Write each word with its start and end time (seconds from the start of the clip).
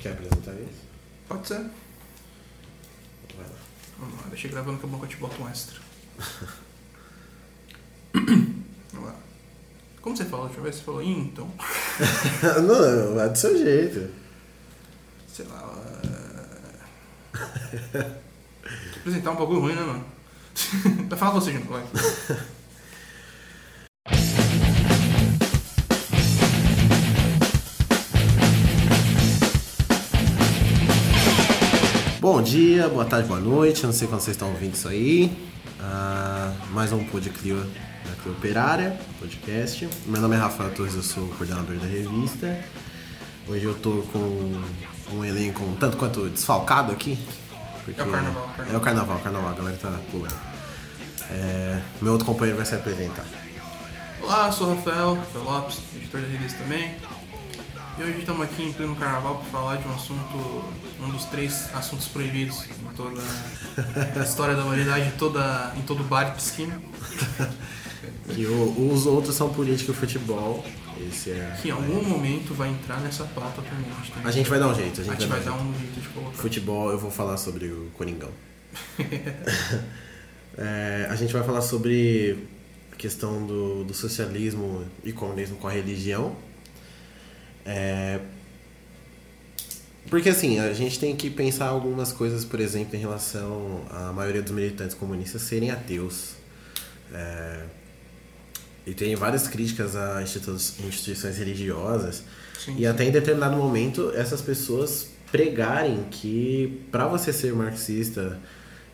Quer 0.00 0.12
apresentar 0.12 0.52
isso? 0.54 0.80
Pode 1.28 1.46
ser. 1.46 1.58
Vai 1.58 3.46
lá. 3.46 3.56
Vamos 3.98 4.16
lá, 4.20 4.26
deixei 4.28 4.50
gravando 4.50 4.78
que 4.78 4.86
é 4.86 4.88
bom 4.88 4.98
que 4.98 5.04
eu 5.04 5.08
te 5.08 5.16
boto 5.16 5.42
um 5.42 5.48
extra. 5.48 5.78
Vamos 8.92 9.06
lá. 9.08 9.14
Como 10.00 10.16
você 10.16 10.24
falou? 10.24 10.46
Deixa 10.46 10.60
eu 10.60 10.64
ver. 10.64 10.72
Você 10.72 10.82
falou 10.82 11.02
então. 11.02 11.50
não, 12.66 13.14
vai 13.14 13.28
do 13.28 13.38
seu 13.38 13.56
jeito. 13.56 14.10
Sei 15.32 15.44
lá. 15.46 15.70
é- 17.94 18.20
Apresentar 18.96 19.30
um 19.32 19.36
bagulho 19.36 19.60
ruim, 19.60 19.74
né, 19.74 19.82
mano? 19.82 20.04
Vai 21.08 21.18
falar 21.18 21.32
você, 21.32 21.52
junto, 21.52 21.68
vai. 21.68 21.82
Bom 32.20 32.42
dia, 32.42 32.88
boa 32.88 33.04
tarde, 33.04 33.26
boa 33.28 33.40
noite. 33.40 33.82
Eu 33.82 33.88
não 33.88 33.94
sei 33.94 34.06
quando 34.06 34.20
vocês 34.20 34.36
estão 34.36 34.48
ouvindo 34.50 34.74
isso 34.74 34.88
aí. 34.88 35.32
Ah, 35.80 36.52
mais 36.70 36.92
um 36.92 37.02
Pod 37.04 37.28
Clio 37.30 37.56
da 37.58 38.22
Clio 38.22 38.34
Operária, 38.34 38.98
podcast. 39.18 39.88
Meu 40.06 40.20
nome 40.20 40.36
é 40.36 40.38
Rafael 40.38 40.70
Torres, 40.72 40.94
eu 40.94 41.02
sou 41.02 41.24
o 41.24 41.28
coordenador 41.28 41.76
da 41.76 41.86
revista. 41.86 42.58
Hoje 43.48 43.64
eu 43.64 43.74
tô 43.74 44.02
com 44.12 44.62
um 45.12 45.24
elenco 45.24 45.62
um 45.64 45.74
tanto 45.76 45.96
quanto 45.96 46.28
desfalcado 46.28 46.92
aqui. 46.92 47.18
porque- 47.84 48.00
É 48.00 48.04
o 48.04 48.10
carnaval, 48.10 48.42
carnaval. 48.56 48.74
É 48.74 48.76
o 48.76 48.80
carnaval, 48.80 49.18
carnaval, 49.20 49.50
a 49.50 49.54
galera 49.54 49.76
tá 49.78 49.98
pulando. 50.10 50.34
É, 51.30 51.80
meu 52.02 52.12
outro 52.12 52.26
companheiro 52.26 52.56
vai 52.58 52.66
se 52.66 52.74
apresentar. 52.74 53.24
Olá, 54.22 54.52
sou 54.52 54.68
o 54.68 54.74
Rafael, 54.74 55.14
Rafael 55.14 55.44
Lopes, 55.44 55.78
editor 55.96 56.20
da 56.20 56.26
revista 56.28 56.58
também. 56.62 56.94
E 57.98 58.02
hoje 58.02 58.18
estamos 58.20 58.42
aqui 58.42 58.62
em 58.62 58.72
pleno 58.72 58.96
carnaval 58.96 59.36
para 59.38 59.50
falar 59.50 59.76
de 59.76 59.86
um 59.86 59.94
assunto, 59.94 60.64
um 61.00 61.10
dos 61.10 61.24
três 61.26 61.68
assuntos 61.74 62.08
proibidos 62.08 62.64
em 62.64 62.94
toda 62.96 63.20
a 64.18 64.22
história 64.24 64.54
da 64.54 64.64
humanidade, 64.64 65.12
toda, 65.18 65.72
em 65.76 65.82
todo 65.82 66.02
bar 66.04 66.28
e 66.28 66.34
piscina. 66.34 66.80
E 68.34 68.46
o- 68.46 68.90
os 68.92 69.04
outros 69.06 69.34
são 69.34 69.52
política 69.52 69.90
e 69.92 69.94
futebol. 69.94 70.64
Esse 71.08 71.30
é. 71.32 71.58
Que 71.60 71.68
em 71.68 71.72
algum 71.72 72.02
momento 72.02 72.54
vai 72.54 72.70
entrar 72.70 72.98
nessa 73.00 73.24
pauta 73.24 73.60
também. 73.60 73.84
A 73.90 74.02
gente, 74.02 74.12
tem 74.12 74.24
A 74.24 74.30
gente 74.30 74.48
vai 74.48 74.58
dar 74.58 74.68
um 74.68 74.74
jeito, 74.74 75.00
a 75.00 75.04
gente 75.04 75.26
vai 75.26 75.40
dar 75.40 75.52
um 75.54 75.74
jeito 75.78 76.00
de 76.00 76.08
colocar. 76.08 76.36
Futebol, 76.38 76.90
eu 76.92 76.98
vou 76.98 77.10
falar 77.10 77.36
sobre 77.36 77.66
o 77.66 77.90
Coringão. 77.96 78.30
É, 80.58 81.06
a 81.08 81.14
gente 81.16 81.32
vai 81.32 81.42
falar 81.44 81.60
sobre 81.62 82.46
a 82.92 82.96
questão 82.96 83.46
do, 83.46 83.84
do 83.84 83.94
socialismo 83.94 84.84
e 85.04 85.12
comunismo 85.12 85.56
com 85.56 85.68
a 85.68 85.70
religião. 85.70 86.34
É, 87.64 88.20
porque 90.08 90.28
assim, 90.30 90.58
a 90.58 90.72
gente 90.72 90.98
tem 90.98 91.14
que 91.14 91.30
pensar 91.30 91.66
algumas 91.66 92.12
coisas, 92.12 92.44
por 92.44 92.58
exemplo, 92.58 92.96
em 92.96 92.98
relação 92.98 93.82
à 93.90 94.12
maioria 94.12 94.42
dos 94.42 94.50
militantes 94.52 94.94
comunistas 94.96 95.42
serem 95.42 95.70
ateus. 95.70 96.32
É, 97.12 97.64
e 98.86 98.94
tem 98.94 99.14
várias 99.14 99.46
críticas 99.46 99.94
a 99.94 100.22
institu- 100.22 100.52
instituições 100.86 101.36
religiosas. 101.38 102.24
Sim, 102.58 102.72
E 102.78 102.78
sim. 102.78 102.86
até 102.86 103.04
em 103.04 103.10
determinado 103.10 103.56
momento 103.56 104.10
essas 104.14 104.40
pessoas 104.40 105.08
pregarem 105.30 106.04
que 106.10 106.82
para 106.90 107.06
você 107.06 107.32
ser 107.32 107.52
marxista 107.54 108.38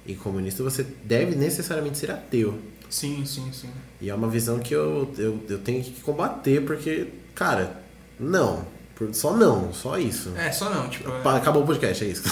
e 0.05 0.14
comunista 0.14 0.62
você 0.62 0.84
deve 1.05 1.34
necessariamente 1.34 1.98
ser 1.98 2.11
ateu. 2.11 2.59
Sim, 2.91 3.25
sim, 3.25 3.50
sim. 3.53 3.70
E 4.00 4.11
é 4.11 4.14
uma 4.14 4.28
visão 4.28 4.59
que 4.59 4.75
eu, 4.75 5.12
eu, 5.19 5.42
eu 5.48 5.59
tenho 5.59 5.83
que 5.83 6.00
combater 6.03 6.64
porque, 6.64 7.09
cara, 7.34 7.81
não. 8.19 8.77
Só 9.12 9.36
não, 9.36 9.75
só 9.75 9.98
isso. 9.98 10.33
É, 10.36 10.50
só 10.50 10.70
não, 10.70 10.89
tipo. 10.89 11.11
É, 11.11 11.36
Acabou 11.36 11.62
o 11.62 11.67
podcast, 11.67 12.03
é 12.03 12.09
isso. 12.09 12.22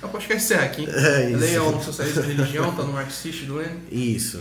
eu 0.00 0.08
posso 0.08 0.32
encerrar 0.32 0.64
aqui. 0.64 0.86
É 0.96 1.30
isso. 1.30 1.38
Leia 1.40 1.62
o 1.62 1.82
Socialista 1.82 2.20
da 2.20 2.28
Religião, 2.28 2.72
tá 2.74 2.84
no 2.84 2.92
Marxista 2.92 3.44
do 3.44 3.56
Lenin. 3.56 3.80
Isso. 3.90 4.40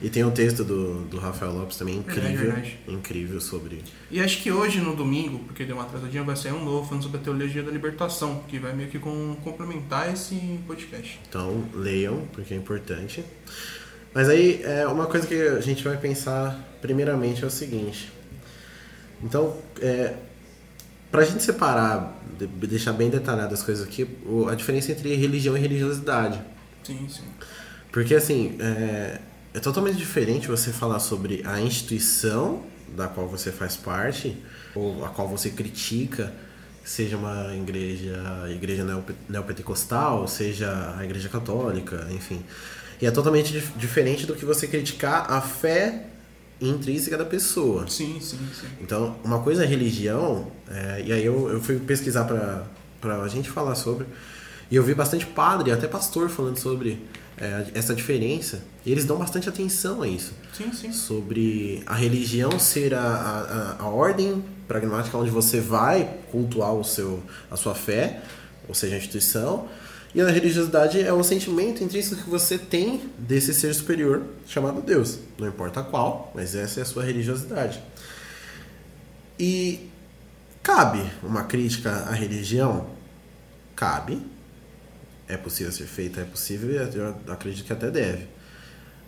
E 0.00 0.08
tem 0.08 0.22
um 0.22 0.30
texto 0.30 0.62
do, 0.62 1.00
do 1.06 1.18
Rafael 1.18 1.52
Lopes 1.52 1.76
também 1.76 1.96
incrível. 1.96 2.46
verdade. 2.46 2.78
Incrível 2.86 3.40
sobre. 3.40 3.82
E 4.12 4.20
acho 4.20 4.40
que 4.42 4.52
hoje, 4.52 4.80
no 4.80 4.94
domingo, 4.94 5.40
porque 5.40 5.64
deu 5.64 5.74
uma 5.74 5.84
atrasadinha, 5.84 6.22
vai 6.22 6.36
sair 6.36 6.52
um 6.52 6.64
novo 6.64 6.86
falando 6.86 7.02
sobre 7.02 7.18
a 7.18 7.20
teologia 7.20 7.64
da 7.64 7.72
libertação, 7.72 8.44
que 8.46 8.60
vai 8.60 8.72
meio 8.72 8.88
que 8.88 9.00
com, 9.00 9.36
complementar 9.42 10.12
esse 10.12 10.36
podcast. 10.68 11.18
Então, 11.28 11.64
leiam, 11.74 12.28
porque 12.32 12.54
é 12.54 12.56
importante. 12.56 13.24
Mas 14.14 14.28
aí, 14.28 14.62
é, 14.62 14.86
uma 14.86 15.06
coisa 15.06 15.26
que 15.26 15.34
a 15.34 15.60
gente 15.60 15.82
vai 15.82 15.96
pensar 15.96 16.76
primeiramente 16.80 17.42
é 17.42 17.46
o 17.46 17.50
seguinte. 17.50 18.21
Então, 19.22 19.56
é, 19.80 20.14
pra 21.10 21.24
gente 21.24 21.42
separar, 21.42 22.20
de- 22.38 22.46
deixar 22.66 22.92
bem 22.92 23.10
detalhado 23.10 23.52
as 23.54 23.62
coisas 23.62 23.86
aqui, 23.86 24.06
a 24.50 24.54
diferença 24.54 24.92
entre 24.92 25.14
religião 25.14 25.56
e 25.56 25.60
religiosidade. 25.60 26.40
Sim, 26.82 27.06
sim. 27.08 27.22
Porque, 27.92 28.14
assim, 28.14 28.56
é, 28.60 29.20
é 29.54 29.60
totalmente 29.60 29.96
diferente 29.96 30.48
você 30.48 30.72
falar 30.72 30.98
sobre 30.98 31.42
a 31.44 31.60
instituição 31.60 32.62
da 32.96 33.06
qual 33.08 33.28
você 33.28 33.52
faz 33.52 33.76
parte, 33.76 34.36
ou 34.74 35.04
a 35.04 35.08
qual 35.10 35.28
você 35.28 35.50
critica, 35.50 36.32
seja 36.84 37.16
uma 37.16 37.54
igreja, 37.54 38.18
igreja 38.50 38.84
neope- 38.84 39.14
neopentecostal, 39.28 40.26
seja 40.26 40.94
a 40.98 41.04
igreja 41.04 41.28
católica, 41.28 42.06
enfim. 42.10 42.42
E 43.00 43.06
é 43.06 43.10
totalmente 43.10 43.52
dif- 43.52 43.72
diferente 43.76 44.26
do 44.26 44.34
que 44.34 44.44
você 44.44 44.66
criticar 44.66 45.30
a 45.30 45.40
fé 45.40 46.06
intrínseca 46.68 47.16
da 47.18 47.24
pessoa. 47.24 47.86
Sim, 47.88 48.18
sim, 48.20 48.38
sim. 48.58 48.66
Então, 48.80 49.16
uma 49.24 49.40
coisa 49.40 49.64
é 49.64 49.66
religião, 49.66 50.46
é, 50.70 51.02
e 51.06 51.12
aí 51.12 51.24
eu, 51.24 51.48
eu 51.50 51.60
fui 51.60 51.78
pesquisar 51.78 52.24
pra, 52.24 52.64
pra 53.00 53.26
gente 53.28 53.50
falar 53.50 53.74
sobre, 53.74 54.06
e 54.70 54.76
eu 54.76 54.82
vi 54.82 54.94
bastante 54.94 55.26
padre, 55.26 55.70
até 55.72 55.86
pastor 55.86 56.28
falando 56.28 56.58
sobre 56.58 56.98
é, 57.36 57.66
essa 57.74 57.94
diferença, 57.94 58.62
e 58.86 58.92
eles 58.92 59.04
dão 59.04 59.16
bastante 59.18 59.48
atenção 59.48 60.02
a 60.02 60.08
isso, 60.08 60.32
Sim, 60.56 60.72
sim. 60.72 60.92
sobre 60.92 61.82
a 61.86 61.94
religião 61.94 62.58
ser 62.58 62.94
a, 62.94 63.00
a, 63.00 63.40
a- 63.40 63.76
a 63.84 63.86
ordem 63.88 64.42
pragmática 64.68 65.16
onde 65.18 65.30
você 65.30 65.60
vai 65.60 66.16
cultuar 66.30 66.72
o 66.74 66.84
seu, 66.84 67.22
a 67.50 67.56
sua 67.56 67.74
fé, 67.74 68.22
ou 68.68 68.74
seja, 68.74 68.94
a 68.94 68.98
instituição, 68.98 69.68
e 70.14 70.20
a 70.20 70.28
religiosidade 70.28 71.00
é 71.00 71.12
o 71.12 71.22
sentimento 71.22 71.82
intrínseco 71.82 72.22
que 72.22 72.28
você 72.30 72.58
tem 72.58 73.10
desse 73.18 73.54
ser 73.54 73.74
superior 73.74 74.22
chamado 74.46 74.82
Deus. 74.82 75.18
Não 75.38 75.48
importa 75.48 75.82
qual, 75.82 76.30
mas 76.34 76.54
essa 76.54 76.80
é 76.80 76.82
a 76.82 76.86
sua 76.86 77.02
religiosidade. 77.02 77.82
E 79.38 79.88
cabe 80.62 81.02
uma 81.22 81.44
crítica 81.44 81.90
à 81.90 82.12
religião? 82.12 82.86
Cabe. 83.74 84.20
É 85.26 85.36
possível 85.36 85.72
ser 85.72 85.86
feita? 85.86 86.20
É 86.20 86.24
possível 86.24 86.70
e 86.70 86.96
eu 86.96 87.16
acredito 87.32 87.64
que 87.64 87.72
até 87.72 87.90
deve. 87.90 88.26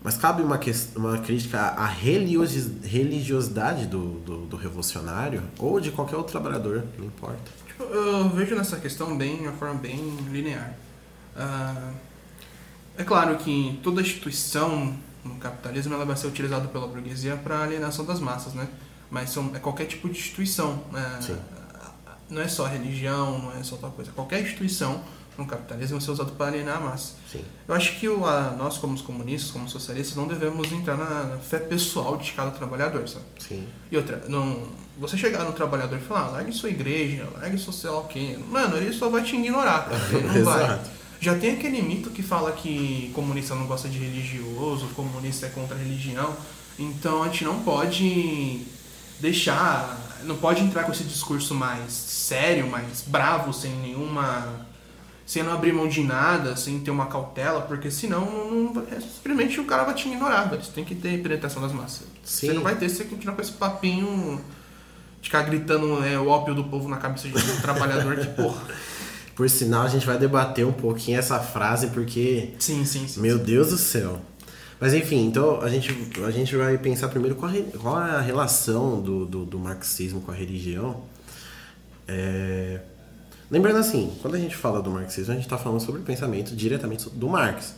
Mas 0.02 0.16
cabe 0.16 0.42
uma, 0.42 0.60
uma 0.96 1.18
crítica 1.18 1.58
à 1.58 1.86
religiosi- 1.86 2.78
religiosidade 2.82 3.86
do, 3.86 4.20
do, 4.20 4.46
do 4.46 4.56
revolucionário 4.56 5.42
ou 5.58 5.80
de 5.80 5.90
qualquer 5.90 6.16
outro 6.16 6.32
trabalhador, 6.32 6.84
não 6.98 7.06
importa. 7.06 7.64
Eu 7.78 8.28
vejo 8.30 8.54
nessa 8.54 8.76
questão 8.76 9.16
bem, 9.16 9.36
de 9.36 9.42
uma 9.42 9.52
forma 9.52 9.74
bem 9.74 10.16
linear. 10.30 10.74
Ah, 11.36 11.92
é 12.96 13.04
claro 13.04 13.36
que 13.36 13.78
toda 13.82 14.00
instituição 14.00 14.96
no 15.24 15.36
capitalismo 15.36 15.94
ela 15.94 16.04
vai 16.04 16.16
ser 16.16 16.26
utilizada 16.26 16.68
pela 16.68 16.86
burguesia 16.86 17.36
para 17.36 17.62
alienação 17.62 18.04
das 18.04 18.20
massas, 18.20 18.54
né? 18.54 18.68
Mas 19.10 19.30
são, 19.30 19.50
é 19.54 19.58
qualquer 19.58 19.86
tipo 19.86 20.08
de 20.08 20.18
instituição. 20.18 20.84
né? 20.92 21.18
Não 22.30 22.40
é 22.42 22.48
só 22.48 22.66
religião, 22.66 23.38
não 23.38 23.58
é 23.58 23.62
só 23.62 23.76
tal 23.76 23.90
coisa. 23.90 24.10
Qualquer 24.12 24.40
instituição 24.42 25.02
no 25.36 25.46
capitalismo 25.46 25.98
vai 25.98 26.04
ser 26.04 26.12
usada 26.12 26.30
para 26.30 26.46
alienar 26.46 26.78
a 26.78 26.80
massa. 26.80 27.14
Sim. 27.30 27.44
Eu 27.66 27.74
acho 27.74 27.98
que 27.98 28.08
o, 28.08 28.24
a, 28.24 28.50
nós, 28.52 28.78
como 28.78 28.94
os 28.94 29.02
comunistas, 29.02 29.50
como 29.50 29.68
socialistas, 29.68 30.16
não 30.16 30.26
devemos 30.26 30.70
entrar 30.72 30.96
na, 30.96 31.24
na 31.24 31.38
fé 31.38 31.58
pessoal 31.58 32.16
de 32.16 32.32
cada 32.32 32.50
trabalhador, 32.50 33.08
sabe? 33.08 33.24
Sim. 33.38 33.68
E 33.90 33.96
outra, 33.96 34.24
não, 34.28 34.62
você 34.98 35.16
chegar 35.16 35.44
no 35.44 35.52
trabalhador 35.52 35.98
e 35.98 36.00
falar, 36.00 36.26
ah, 36.26 36.30
largue 36.30 36.52
sua 36.52 36.70
igreja, 36.70 37.26
largue 37.38 37.58
seu 37.58 37.72
sei 37.72 37.90
lá 37.90 37.98
o 37.98 38.04
quê. 38.04 38.38
Mano, 38.48 38.76
ele 38.76 38.92
só 38.92 39.08
vai 39.08 39.22
te 39.22 39.36
ignorar, 39.36 39.88
cara. 39.88 40.00
Ele 40.12 40.38
não 40.38 40.44
vai. 40.44 40.80
Já 41.24 41.34
tem 41.38 41.52
aquele 41.54 41.80
mito 41.80 42.10
que 42.10 42.22
fala 42.22 42.52
que 42.52 43.10
comunista 43.14 43.54
não 43.54 43.64
gosta 43.64 43.88
de 43.88 43.96
religioso, 43.96 44.88
comunista 44.88 45.46
é 45.46 45.48
contra 45.48 45.74
a 45.74 45.78
religião. 45.78 46.36
Então 46.78 47.22
a 47.22 47.28
gente 47.28 47.44
não 47.44 47.60
pode 47.60 48.60
deixar. 49.18 49.98
Não 50.24 50.36
pode 50.36 50.62
entrar 50.62 50.84
com 50.84 50.92
esse 50.92 51.04
discurso 51.04 51.54
mais 51.54 51.90
sério, 51.94 52.66
mais 52.66 53.02
bravo, 53.06 53.54
sem 53.54 53.70
nenhuma. 53.76 54.66
sem 55.24 55.42
não 55.42 55.54
abrir 55.54 55.72
mão 55.72 55.88
de 55.88 56.04
nada, 56.04 56.56
sem 56.56 56.78
ter 56.80 56.90
uma 56.90 57.06
cautela, 57.06 57.62
porque 57.62 57.90
senão 57.90 58.26
não, 58.50 58.82
é, 58.92 59.00
simplesmente 59.00 59.58
o 59.58 59.64
cara 59.64 59.84
vai 59.84 59.94
te 59.94 60.06
ignorar, 60.06 60.44
velho. 60.50 60.62
Você 60.62 60.72
tem 60.72 60.84
que 60.84 60.94
ter 60.94 61.22
penetração 61.22 61.62
das 61.62 61.72
massas. 61.72 62.06
Sim. 62.22 62.48
Você 62.48 62.52
não 62.52 62.62
vai 62.62 62.76
ter 62.76 62.90
se 62.90 62.96
você 62.96 63.04
continuar 63.04 63.34
com 63.34 63.40
esse 63.40 63.52
papinho 63.52 64.44
de 65.22 65.28
ficar 65.30 65.40
gritando 65.44 66.04
é, 66.04 66.18
o 66.18 66.28
ópio 66.28 66.54
do 66.54 66.64
povo 66.64 66.86
na 66.86 66.98
cabeça 66.98 67.28
de 67.28 67.34
um 67.34 67.60
trabalhador 67.62 68.14
que, 68.18 68.26
porra. 68.26 68.62
Por 69.34 69.50
sinal, 69.50 69.82
a 69.82 69.88
gente 69.88 70.06
vai 70.06 70.18
debater 70.18 70.64
um 70.64 70.72
pouquinho 70.72 71.18
essa 71.18 71.40
frase 71.40 71.88
porque 71.88 72.50
Sim, 72.58 72.84
sim, 72.84 73.06
sim. 73.08 73.20
Meu 73.20 73.38
Deus 73.38 73.70
do 73.70 73.78
céu. 73.78 74.20
Mas 74.80 74.94
enfim, 74.94 75.26
então 75.26 75.60
a 75.60 75.68
gente, 75.68 75.90
a 76.24 76.30
gente 76.30 76.54
vai 76.56 76.76
pensar 76.78 77.08
primeiro 77.08 77.36
qual, 77.36 77.50
qual 77.80 78.00
é 78.00 78.10
a 78.10 78.20
relação 78.20 79.00
do, 79.00 79.24
do, 79.24 79.44
do 79.44 79.58
marxismo 79.58 80.20
com 80.20 80.30
a 80.30 80.34
religião. 80.34 81.02
É, 82.06 82.80
Lembrando 83.50 83.78
assim, 83.78 84.12
quando 84.22 84.34
a 84.34 84.38
gente 84.38 84.56
fala 84.56 84.82
do 84.82 84.90
marxismo, 84.90 85.32
a 85.32 85.36
gente 85.36 85.44
está 85.44 85.58
falando 85.58 85.80
sobre 85.80 86.00
o 86.00 86.04
pensamento 86.04 86.56
diretamente 86.56 87.08
do 87.10 87.28
Marx. 87.28 87.74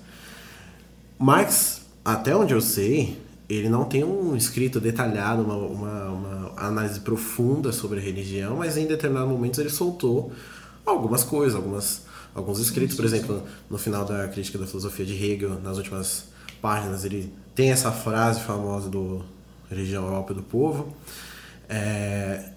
Marx, 1.18 1.82
até 2.04 2.34
onde 2.34 2.54
eu 2.54 2.60
sei, 2.60 3.20
ele 3.48 3.68
não 3.68 3.84
tem 3.84 4.04
um 4.04 4.36
escrito 4.36 4.80
detalhado, 4.80 5.42
uma, 5.42 5.56
uma, 5.56 6.04
uma, 6.10 6.52
análise 6.56 7.00
profunda 7.00 7.72
sobre 7.72 7.98
a 7.98 8.02
religião, 8.02 8.56
mas 8.56 8.76
em 8.76 8.86
determinados 8.86 9.30
momentos 9.30 9.58
ele 9.58 9.68
soltou 9.68 10.32
algumas 10.86 11.24
coisas, 11.24 11.54
algumas, 11.54 12.02
alguns 12.34 12.58
escritos. 12.58 12.96
Por 12.96 13.04
exemplo, 13.04 13.42
no 13.68 13.76
final 13.76 14.04
da 14.04 14.28
crítica 14.28 14.56
da 14.56 14.66
filosofia 14.66 15.04
de 15.04 15.14
Hegel, 15.14 15.60
nas 15.60 15.76
últimas 15.76 16.28
páginas, 16.62 17.04
ele 17.04 17.32
tem 17.54 17.70
essa 17.70 17.90
frase 17.90 18.40
famosa 18.40 18.88
do 18.88 19.24
religião 19.70 20.06
é 20.06 20.10
o 20.10 20.14
ópio 20.14 20.34
do 20.34 20.42
povo. 20.42 20.94
É, 21.68 22.50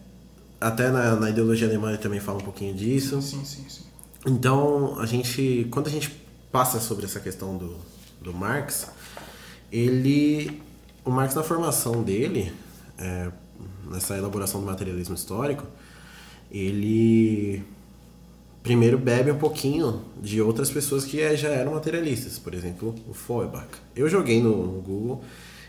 até 0.61 0.89
na, 0.89 1.15
na, 1.15 1.29
ideologia 1.29 1.67
alemã 1.67 1.89
ele 1.89 1.97
também 1.97 2.19
fala 2.19 2.37
um 2.37 2.43
pouquinho 2.43 2.73
disso. 2.73 3.21
Sim, 3.21 3.43
sim, 3.43 3.65
sim. 3.67 3.83
Então, 4.25 4.99
a 4.99 5.05
gente, 5.05 5.67
quando 5.71 5.87
a 5.87 5.89
gente 5.89 6.11
passa 6.51 6.79
sobre 6.79 7.05
essa 7.05 7.19
questão 7.19 7.57
do, 7.57 7.77
do 8.21 8.33
Marx, 8.33 8.87
ele, 9.71 10.61
o 11.05 11.09
Marx 11.09 11.33
na 11.33 11.43
formação 11.43 12.03
dele, 12.03 12.53
é, 12.97 13.31
nessa 13.89 14.17
elaboração 14.17 14.59
do 14.59 14.67
materialismo 14.67 15.15
histórico, 15.15 15.65
ele 16.51 17.63
primeiro 18.63 18.97
bebe 18.97 19.31
um 19.31 19.37
pouquinho 19.37 20.01
de 20.21 20.41
outras 20.41 20.69
pessoas 20.69 21.05
que 21.05 21.35
já 21.35 21.49
eram 21.49 21.73
materialistas, 21.73 22.37
por 22.37 22.53
exemplo, 22.53 22.95
o 23.07 23.13
Feuerbach. 23.13 23.67
Eu 23.95 24.09
joguei 24.09 24.41
no, 24.41 24.65
no 24.65 24.81
Google 24.81 25.23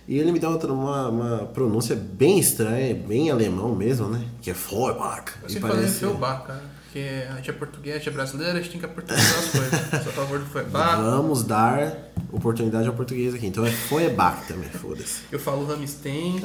e 0.08 0.19
ele 0.19 0.32
me 0.32 0.38
dá 0.38 0.50
uma, 0.50 1.08
uma 1.08 1.38
pronúncia 1.46 1.94
bem 1.94 2.38
estranha, 2.38 2.94
bem 2.94 3.31
alemão 3.31 3.75
mesmo, 3.75 4.08
né? 4.08 4.25
Que 4.42 4.50
é 4.50 4.54
Feuerbach. 4.54 5.32
Eu 5.42 5.48
sempre 5.48 5.69
parece... 5.69 5.98
falei 5.98 5.98
Feuerbach, 5.98 6.46
cara. 6.46 6.81
Porque 6.84 7.06
a 7.31 7.37
gente 7.37 7.50
é 7.50 7.52
português, 7.52 7.94
a 7.94 7.98
gente 7.98 8.08
é 8.08 8.12
brasileiro, 8.12 8.58
a 8.58 8.60
gente 8.60 8.70
tem 8.72 8.81
que 8.81 8.87
aportuguesar 8.87 9.38
as 9.38 9.50
coisas. 9.50 9.94
A 9.94 9.98
favor 10.10 10.40
do 10.40 10.46
Feuerbach. 10.46 11.00
Vamos 11.00 11.44
dar 11.44 12.10
oportunidade 12.32 12.88
ao 12.88 12.94
português 12.94 13.32
aqui. 13.32 13.46
Então 13.46 13.64
é 13.64 13.70
Feuerbach 13.70 14.48
também, 14.48 14.69
foda-se. 14.69 15.22
Eu 15.31 15.38
falo 15.38 15.64
Ramstein, 15.66 16.42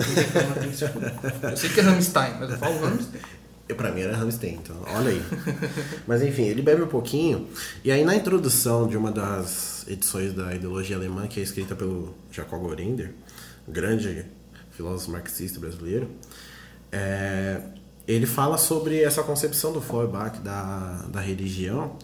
eu 1.41 1.57
sei 1.57 1.69
que 1.71 1.79
é 1.79 1.83
Ramstein, 1.83 2.35
mas 2.39 2.51
eu 2.51 2.57
falo 2.59 2.79
Ramstein. 2.79 3.21
Eu, 3.67 3.75
pra 3.75 3.91
mim 3.91 4.01
era 4.01 4.15
Ramstein, 4.15 4.59
então 4.63 4.75
olha 4.87 5.09
aí. 5.09 5.21
Mas 6.05 6.21
enfim, 6.21 6.43
ele 6.43 6.61
bebe 6.61 6.83
um 6.83 6.87
pouquinho. 6.87 7.47
E 7.83 7.91
aí 7.91 8.03
na 8.03 8.15
introdução 8.15 8.87
de 8.87 8.95
uma 8.95 9.11
das 9.11 9.85
edições 9.87 10.33
da 10.33 10.53
ideologia 10.53 10.95
alemã, 10.95 11.27
que 11.27 11.39
é 11.39 11.43
escrita 11.43 11.75
pelo 11.75 12.13
Jacob 12.31 12.61
Gorinder, 12.61 13.13
grande 13.67 14.25
filósofo 14.71 15.11
marxista 15.11 15.59
brasileiro, 15.59 16.09
é, 16.91 17.61
ele 18.07 18.27
fala 18.27 18.57
sobre 18.57 19.01
essa 19.01 19.23
concepção 19.23 19.73
do 19.73 19.81
Feuerbach 19.81 20.39
da, 20.39 21.07
da 21.09 21.19
religião 21.19 21.97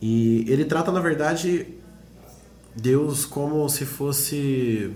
e 0.00 0.44
ele 0.48 0.64
trata, 0.64 0.92
na 0.92 1.00
verdade, 1.00 1.66
Deus 2.74 3.26
como 3.26 3.68
se 3.68 3.84
fosse 3.84 4.92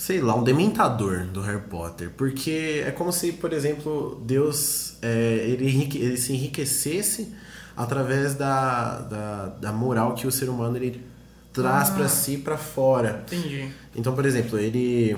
sei 0.00 0.18
lá, 0.18 0.34
um 0.34 0.42
dementador 0.42 1.26
do 1.26 1.42
Harry 1.42 1.60
Potter. 1.60 2.10
Porque 2.16 2.82
é 2.86 2.90
como 2.90 3.12
se, 3.12 3.32
por 3.32 3.52
exemplo, 3.52 4.18
Deus 4.24 4.96
é, 5.02 5.44
ele, 5.46 5.66
ele 5.94 6.16
se 6.16 6.32
enriquecesse 6.32 7.34
através 7.76 8.34
da, 8.34 9.00
da, 9.00 9.46
da 9.48 9.72
moral 9.72 10.14
que 10.14 10.26
o 10.26 10.32
ser 10.32 10.48
humano 10.48 10.78
ele 10.78 11.04
traz 11.52 11.90
ah, 11.90 11.92
para 11.92 12.08
si 12.08 12.38
para 12.38 12.56
fora. 12.56 13.26
Entendi. 13.26 13.70
Então, 13.94 14.14
por 14.14 14.24
exemplo, 14.24 14.58
ele 14.58 15.14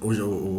o, 0.00 0.08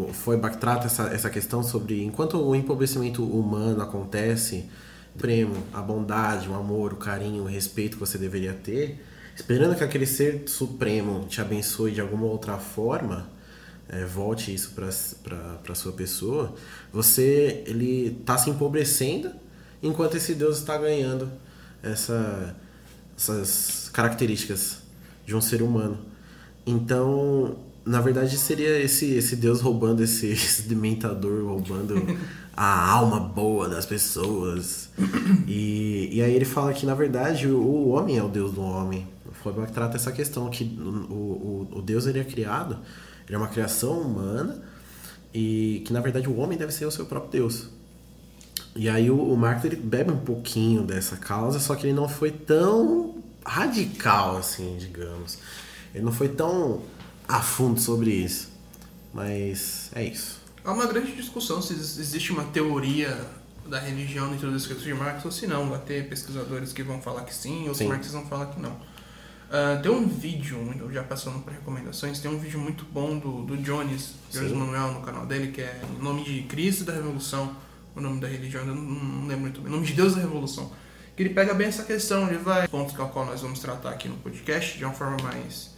o 0.08 0.14
Feuerbach 0.14 0.58
trata 0.58 0.86
essa, 0.86 1.08
essa 1.08 1.30
questão 1.30 1.62
sobre 1.62 2.02
enquanto 2.02 2.38
o 2.42 2.56
empobrecimento 2.56 3.26
humano 3.26 3.82
acontece, 3.82 4.70
prêmio, 5.18 5.58
a 5.74 5.82
bondade, 5.82 6.48
o 6.48 6.56
amor, 6.56 6.94
o 6.94 6.96
carinho, 6.96 7.44
o 7.44 7.48
respeito 7.48 7.98
que 7.98 8.00
você 8.00 8.18
deveria 8.18 8.54
ter, 8.54 9.04
esperando 9.38 9.76
que 9.76 9.84
aquele 9.84 10.08
ser 10.08 10.44
supremo 10.48 11.26
te 11.30 11.40
abençoe 11.40 11.92
de 11.92 12.02
alguma 12.02 12.26
outra 12.26 12.58
forma, 12.58 13.30
é, 13.88 14.04
volte 14.04 14.52
isso 14.54 14.72
para 14.74 15.76
sua 15.76 15.92
pessoa, 15.94 16.56
você 16.92 17.64
ele 17.68 18.18
está 18.20 18.36
se 18.36 18.50
empobrecendo 18.50 19.32
enquanto 19.82 20.18
esse 20.18 20.34
Deus 20.34 20.58
está 20.58 20.76
ganhando 20.76 21.32
essa 21.84 22.56
essas 23.16 23.90
características 23.94 24.80
de 25.26 25.36
um 25.36 25.42
ser 25.42 25.62
humano. 25.62 25.98
Então, 26.66 27.58
na 27.86 28.02
verdade, 28.02 28.38
seria 28.38 28.80
esse, 28.80 29.06
esse 29.14 29.36
Deus 29.36 29.62
roubando, 29.62 30.04
esse, 30.04 30.28
esse 30.34 30.64
dementador 30.64 31.46
roubando 31.46 31.96
a 32.56 32.92
alma 32.92 33.20
boa 33.20 33.70
das 33.70 33.86
pessoas. 33.86 34.90
E, 35.48 36.10
e 36.12 36.22
aí 36.22 36.34
ele 36.34 36.46
fala 36.46 36.74
que, 36.74 36.86
na 36.86 36.94
verdade, 36.94 37.48
o, 37.48 37.60
o 37.60 37.90
homem 37.90 38.18
é 38.18 38.24
o 38.24 38.28
Deus 38.28 38.52
do 38.52 38.62
homem. 38.62 39.08
Feuerbach 39.42 39.72
trata 39.72 39.96
essa 39.96 40.12
questão 40.12 40.50
que 40.50 40.64
o, 40.64 41.68
o, 41.74 41.78
o 41.80 41.82
Deus 41.82 42.06
ele 42.08 42.20
é 42.20 42.24
criado, 42.24 42.80
ele 43.26 43.36
é 43.36 43.38
uma 43.38 43.48
criação 43.48 44.02
humana 44.02 44.62
e 45.34 45.84
que, 45.86 45.94
na 45.94 46.02
verdade, 46.02 46.28
o 46.28 46.38
homem 46.38 46.58
deve 46.58 46.72
ser 46.72 46.86
o 46.86 46.92
seu 46.92 47.06
próprio 47.06 47.32
Deus. 47.32 47.68
E 48.76 48.88
aí 48.88 49.10
o, 49.10 49.20
o 49.20 49.36
Marx 49.38 49.64
ele 49.66 49.76
bebe 49.76 50.12
um 50.12 50.20
pouquinho 50.20 50.84
dessa 50.84 51.18
causa, 51.18 51.60
só 51.60 51.76
que 51.76 51.88
ele 51.88 51.94
não 51.94 52.08
foi 52.08 52.32
tão 52.32 53.24
radical 53.46 54.38
assim, 54.38 54.78
digamos. 54.80 55.40
Ele 55.94 56.04
não 56.04 56.12
foi 56.12 56.30
tão 56.30 56.82
a 57.28 57.42
fundo 57.42 57.80
sobre 57.80 58.12
isso. 58.12 58.50
Mas 59.14 59.90
é 59.96 60.04
isso. 60.04 60.40
Há 60.64 60.72
uma 60.72 60.86
grande 60.86 61.16
discussão 61.16 61.62
se 61.62 61.74
existe 61.74 62.32
uma 62.32 62.44
teoria 62.46 63.20
da 63.66 63.80
religião 63.80 64.30
dentro 64.30 64.52
dos 64.52 64.62
escritos 64.62 64.84
de 64.84 64.94
Marx 64.94 65.26
ou 65.26 65.32
se 65.32 65.48
não. 65.48 65.70
Vai 65.70 65.80
ter 65.80 66.08
pesquisadores 66.08 66.72
que 66.72 66.84
vão 66.84 67.02
falar 67.02 67.24
que 67.24 67.34
sim, 67.34 67.62
outros 67.62 67.78
sim. 67.78 67.88
marxistas 67.88 68.22
vão 68.22 68.30
falar 68.30 68.48
que 68.48 68.60
não. 68.60 68.76
Uh, 69.48 69.82
tem 69.82 69.92
um 69.92 70.08
vídeo, 70.08 70.58
já 70.92 71.04
passando 71.04 71.40
por 71.40 71.54
recomendações, 71.54 72.20
tem 72.20 72.30
um 72.30 72.38
vídeo 72.38 72.60
muito 72.60 72.84
bom 72.86 73.18
do, 73.18 73.44
do 73.44 73.58
Jones, 73.58 74.16
Jones 74.30 74.52
Manuel, 74.52 74.92
no 74.92 75.02
canal 75.02 75.26
dele, 75.26 75.52
que 75.52 75.62
é 75.62 75.82
o 75.98 76.04
nome 76.04 76.24
de 76.24 76.44
Cristo 76.44 76.84
da 76.84 76.94
Revolução 76.94 77.56
o 77.98 78.02
nome 78.02 78.20
da 78.20 78.28
religião, 78.28 78.64
eu 78.64 78.76
não, 78.76 78.84
não 78.84 79.28
lembro 79.28 79.42
muito 79.42 79.60
bem, 79.60 79.72
o 79.72 79.76
nome 79.76 79.88
de 79.88 79.94
Deus 79.94 80.16
da 80.16 80.22
Revolução. 80.22 80.72
Que 81.16 81.24
ele 81.24 81.34
pega 81.34 81.54
bem 81.56 81.68
essa 81.68 81.84
questão, 81.84 82.28
ele 82.28 82.38
vai 82.38 82.68
pontos 82.68 82.96
com 82.96 83.02
a 83.02 83.10
qual 83.10 83.26
nós 83.26 83.42
vamos 83.42 83.60
tratar 83.60 83.90
aqui 83.90 84.08
no 84.08 84.18
podcast 84.18 84.78
de 84.78 84.86
uma 84.86 84.94
forma 84.94 85.18
mais 85.24 85.72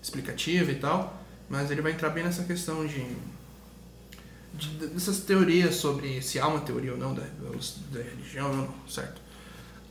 explicativa 0.00 0.70
e 0.70 0.76
tal, 0.76 1.20
mas 1.48 1.70
ele 1.70 1.82
vai 1.82 1.90
entrar 1.90 2.10
bem 2.10 2.22
nessa 2.22 2.44
questão 2.44 2.86
de, 2.86 3.04
de 4.54 4.68
dessas 4.86 5.20
teorias 5.20 5.74
sobre 5.74 6.22
se 6.22 6.38
há 6.38 6.46
uma 6.46 6.60
teoria 6.60 6.92
ou 6.92 6.98
não 6.98 7.12
da, 7.12 7.22
da 7.22 8.02
religião 8.02 8.72
certo? 8.88 9.20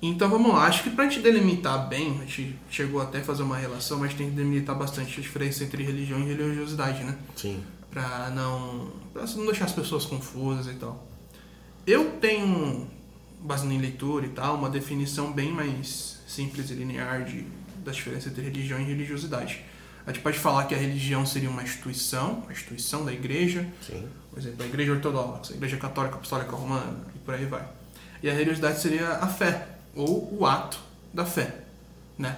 Então 0.05 0.29
vamos 0.29 0.53
lá, 0.53 0.65
acho 0.65 0.83
que 0.83 0.89
pra 0.89 1.05
gente 1.05 1.21
delimitar 1.21 1.87
bem, 1.87 2.19
a 2.19 2.25
gente 2.25 2.59
chegou 2.69 3.01
até 3.01 3.19
a 3.19 3.23
fazer 3.23 3.41
uma 3.41 3.55
relação, 3.55 3.99
mas 3.99 4.13
tem 4.13 4.29
que 4.29 4.35
delimitar 4.35 4.77
bastante 4.77 5.17
a 5.17 5.23
diferença 5.23 5.63
entre 5.63 5.81
religião 5.81 6.19
e 6.19 6.25
religiosidade, 6.25 7.05
né? 7.05 7.17
Sim. 7.37 7.63
Pra 7.89 8.29
não, 8.31 8.91
pra 9.13 9.25
não 9.25 9.45
deixar 9.45 9.63
as 9.63 9.71
pessoas 9.71 10.05
confusas 10.05 10.67
e 10.67 10.77
tal. 10.77 11.07
Eu 11.87 12.17
tenho, 12.19 12.85
baseado 13.39 13.71
em 13.71 13.79
leitura 13.79 14.25
e 14.25 14.29
tal, 14.29 14.57
uma 14.57 14.69
definição 14.69 15.31
bem 15.31 15.53
mais 15.53 16.21
simples 16.27 16.69
e 16.69 16.73
linear 16.73 17.23
de, 17.23 17.45
da 17.77 17.93
diferença 17.93 18.27
entre 18.27 18.41
religião 18.41 18.81
e 18.81 18.83
religiosidade. 18.83 19.63
A 20.05 20.11
gente 20.11 20.21
pode 20.21 20.37
falar 20.37 20.65
que 20.65 20.75
a 20.75 20.77
religião 20.77 21.25
seria 21.25 21.49
uma 21.49 21.63
instituição, 21.63 22.43
a 22.49 22.51
instituição 22.51 23.05
da 23.05 23.13
igreja, 23.13 23.65
Sim. 23.81 24.05
por 24.29 24.37
exemplo, 24.37 24.63
a 24.63 24.65
igreja 24.65 24.91
ortodoxa, 24.91 25.53
a 25.53 25.55
igreja 25.55 25.77
católica 25.77 26.15
apostólica 26.15 26.53
romana 26.53 26.97
e 27.15 27.19
por 27.19 27.33
aí 27.33 27.45
vai. 27.45 27.65
E 28.21 28.29
a 28.29 28.33
religiosidade 28.33 28.81
seria 28.81 29.07
a 29.09 29.27
fé, 29.27 29.72
ou 29.95 30.37
o 30.39 30.45
ato 30.45 30.79
da 31.13 31.25
fé, 31.25 31.63
né? 32.17 32.37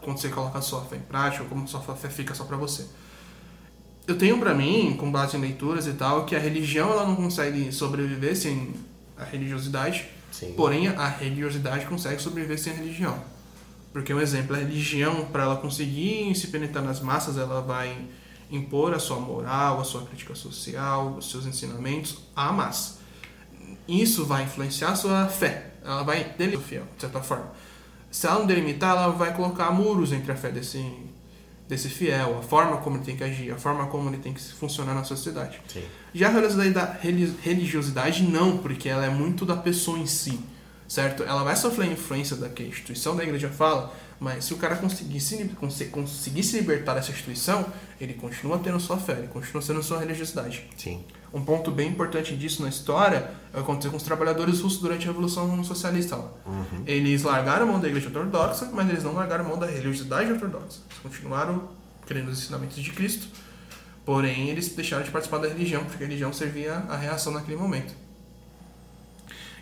Quando 0.00 0.18
você 0.18 0.28
coloca 0.28 0.58
a 0.58 0.62
sua 0.62 0.82
fé 0.84 0.96
em 0.96 1.00
prática, 1.00 1.42
ou 1.42 1.48
como 1.48 1.64
a 1.64 1.66
sua 1.66 1.80
fé 1.80 2.08
fica 2.08 2.34
só 2.34 2.44
para 2.44 2.56
você 2.56 2.86
eu 4.06 4.16
tenho 4.16 4.38
para 4.38 4.54
mim, 4.54 4.96
com 4.96 5.10
base 5.10 5.36
em 5.36 5.40
leituras 5.40 5.86
e 5.86 5.92
tal, 5.92 6.24
que 6.24 6.36
a 6.36 6.38
religião 6.38 6.90
ela 6.90 7.04
não 7.04 7.16
consegue 7.16 7.72
sobreviver 7.72 8.36
sem 8.36 8.72
a 9.18 9.24
religiosidade. 9.24 10.06
Sim. 10.30 10.52
Porém, 10.52 10.88
a 10.88 11.08
religiosidade 11.08 11.86
consegue 11.86 12.22
sobreviver 12.22 12.58
sem 12.58 12.72
a 12.72 12.76
religião. 12.76 13.18
Porque 13.92 14.14
um 14.14 14.20
exemplo, 14.20 14.54
a 14.54 14.58
religião, 14.58 15.24
para 15.26 15.42
ela 15.42 15.56
conseguir 15.56 16.34
se 16.36 16.48
penetrar 16.48 16.84
nas 16.84 17.00
massas, 17.00 17.36
ela 17.36 17.60
vai 17.60 17.96
impor 18.50 18.94
a 18.94 18.98
sua 18.98 19.18
moral, 19.18 19.80
a 19.80 19.84
sua 19.84 20.02
crítica 20.02 20.34
social, 20.36 21.16
os 21.18 21.30
seus 21.30 21.46
ensinamentos 21.46 22.18
à 22.36 22.52
massa. 22.52 22.98
Isso 23.88 24.24
vai 24.24 24.44
influenciar 24.44 24.90
a 24.90 24.96
sua 24.96 25.26
fé. 25.26 25.72
Ela 25.86 26.02
vai 26.02 26.34
delimitar, 26.36 26.82
de 26.94 27.00
certa 27.00 27.20
forma. 27.20 27.52
Se 28.10 28.26
ela 28.26 28.40
não 28.40 28.46
delimitar, 28.46 28.96
ela 28.96 29.08
vai 29.10 29.34
colocar 29.34 29.70
muros 29.70 30.12
entre 30.12 30.32
a 30.32 30.36
fé 30.36 30.50
desse 30.50 30.84
desse 31.68 31.88
fiel, 31.88 32.38
a 32.38 32.42
forma 32.42 32.76
como 32.76 32.96
ele 32.96 33.04
tem 33.04 33.16
que 33.16 33.24
agir, 33.24 33.50
a 33.50 33.56
forma 33.58 33.86
como 33.88 34.08
ele 34.08 34.18
tem 34.18 34.32
que 34.32 34.40
funcionar 34.40 34.94
na 34.94 35.02
sociedade. 35.02 35.60
Sim. 35.66 35.82
Já 36.14 36.28
a 36.28 36.30
religiosidade, 36.30 36.98
religiosidade 37.42 38.22
não, 38.22 38.58
porque 38.58 38.88
ela 38.88 39.04
é 39.04 39.10
muito 39.10 39.44
da 39.44 39.56
pessoa 39.56 39.98
em 39.98 40.06
si. 40.06 40.38
certo? 40.88 41.22
Ela 41.24 41.42
vai 41.42 41.56
sofrer 41.56 41.88
a 41.88 41.92
influência 41.92 42.36
da 42.36 42.48
que 42.48 42.62
a 42.62 42.66
instituição 42.66 43.16
da 43.16 43.24
igreja 43.24 43.48
fala, 43.48 43.92
mas 44.20 44.44
se 44.44 44.54
o 44.54 44.56
cara 44.56 44.76
conseguir 44.76 45.20
se, 45.20 45.50
conseguir 45.90 46.42
se 46.42 46.56
libertar 46.56 46.94
dessa 46.94 47.10
instituição, 47.10 47.66
ele 48.00 48.14
continua 48.14 48.58
tendo 48.58 48.78
sua 48.80 48.96
fé, 48.96 49.14
ele 49.14 49.28
continua 49.28 49.62
tendo 49.62 49.82
sua 49.82 49.98
religiosidade. 49.98 50.64
Sim. 50.76 51.04
Um 51.32 51.44
ponto 51.44 51.70
bem 51.70 51.88
importante 51.88 52.36
disso 52.36 52.62
na 52.62 52.68
história 52.68 53.30
é 53.52 53.60
aconteceu 53.60 53.90
com 53.90 53.96
os 53.96 54.02
trabalhadores 54.02 54.60
russos 54.60 54.80
durante 54.80 55.04
a 55.04 55.12
Revolução 55.12 55.62
Socialista. 55.64 56.16
Uhum. 56.16 56.82
Eles 56.86 57.22
largaram 57.22 57.68
a 57.68 57.72
mão 57.72 57.80
da 57.80 57.88
igreja 57.88 58.06
ortodoxa, 58.06 58.70
mas 58.72 58.88
eles 58.88 59.02
não 59.02 59.12
largaram 59.12 59.44
a 59.44 59.48
mão 59.48 59.58
da 59.58 59.66
religiosidade 59.66 60.32
ortodoxa. 60.32 60.80
Eles 60.88 60.98
continuaram 61.02 61.68
crendo 62.06 62.30
nos 62.30 62.38
ensinamentos 62.38 62.76
de 62.76 62.90
Cristo, 62.90 63.26
porém 64.04 64.48
eles 64.48 64.68
deixaram 64.68 65.02
de 65.02 65.10
participar 65.10 65.38
da 65.38 65.48
religião, 65.48 65.84
porque 65.84 66.04
a 66.04 66.06
religião 66.06 66.32
servia 66.32 66.84
a 66.88 66.96
reação 66.96 67.32
naquele 67.32 67.56
momento. 67.56 67.92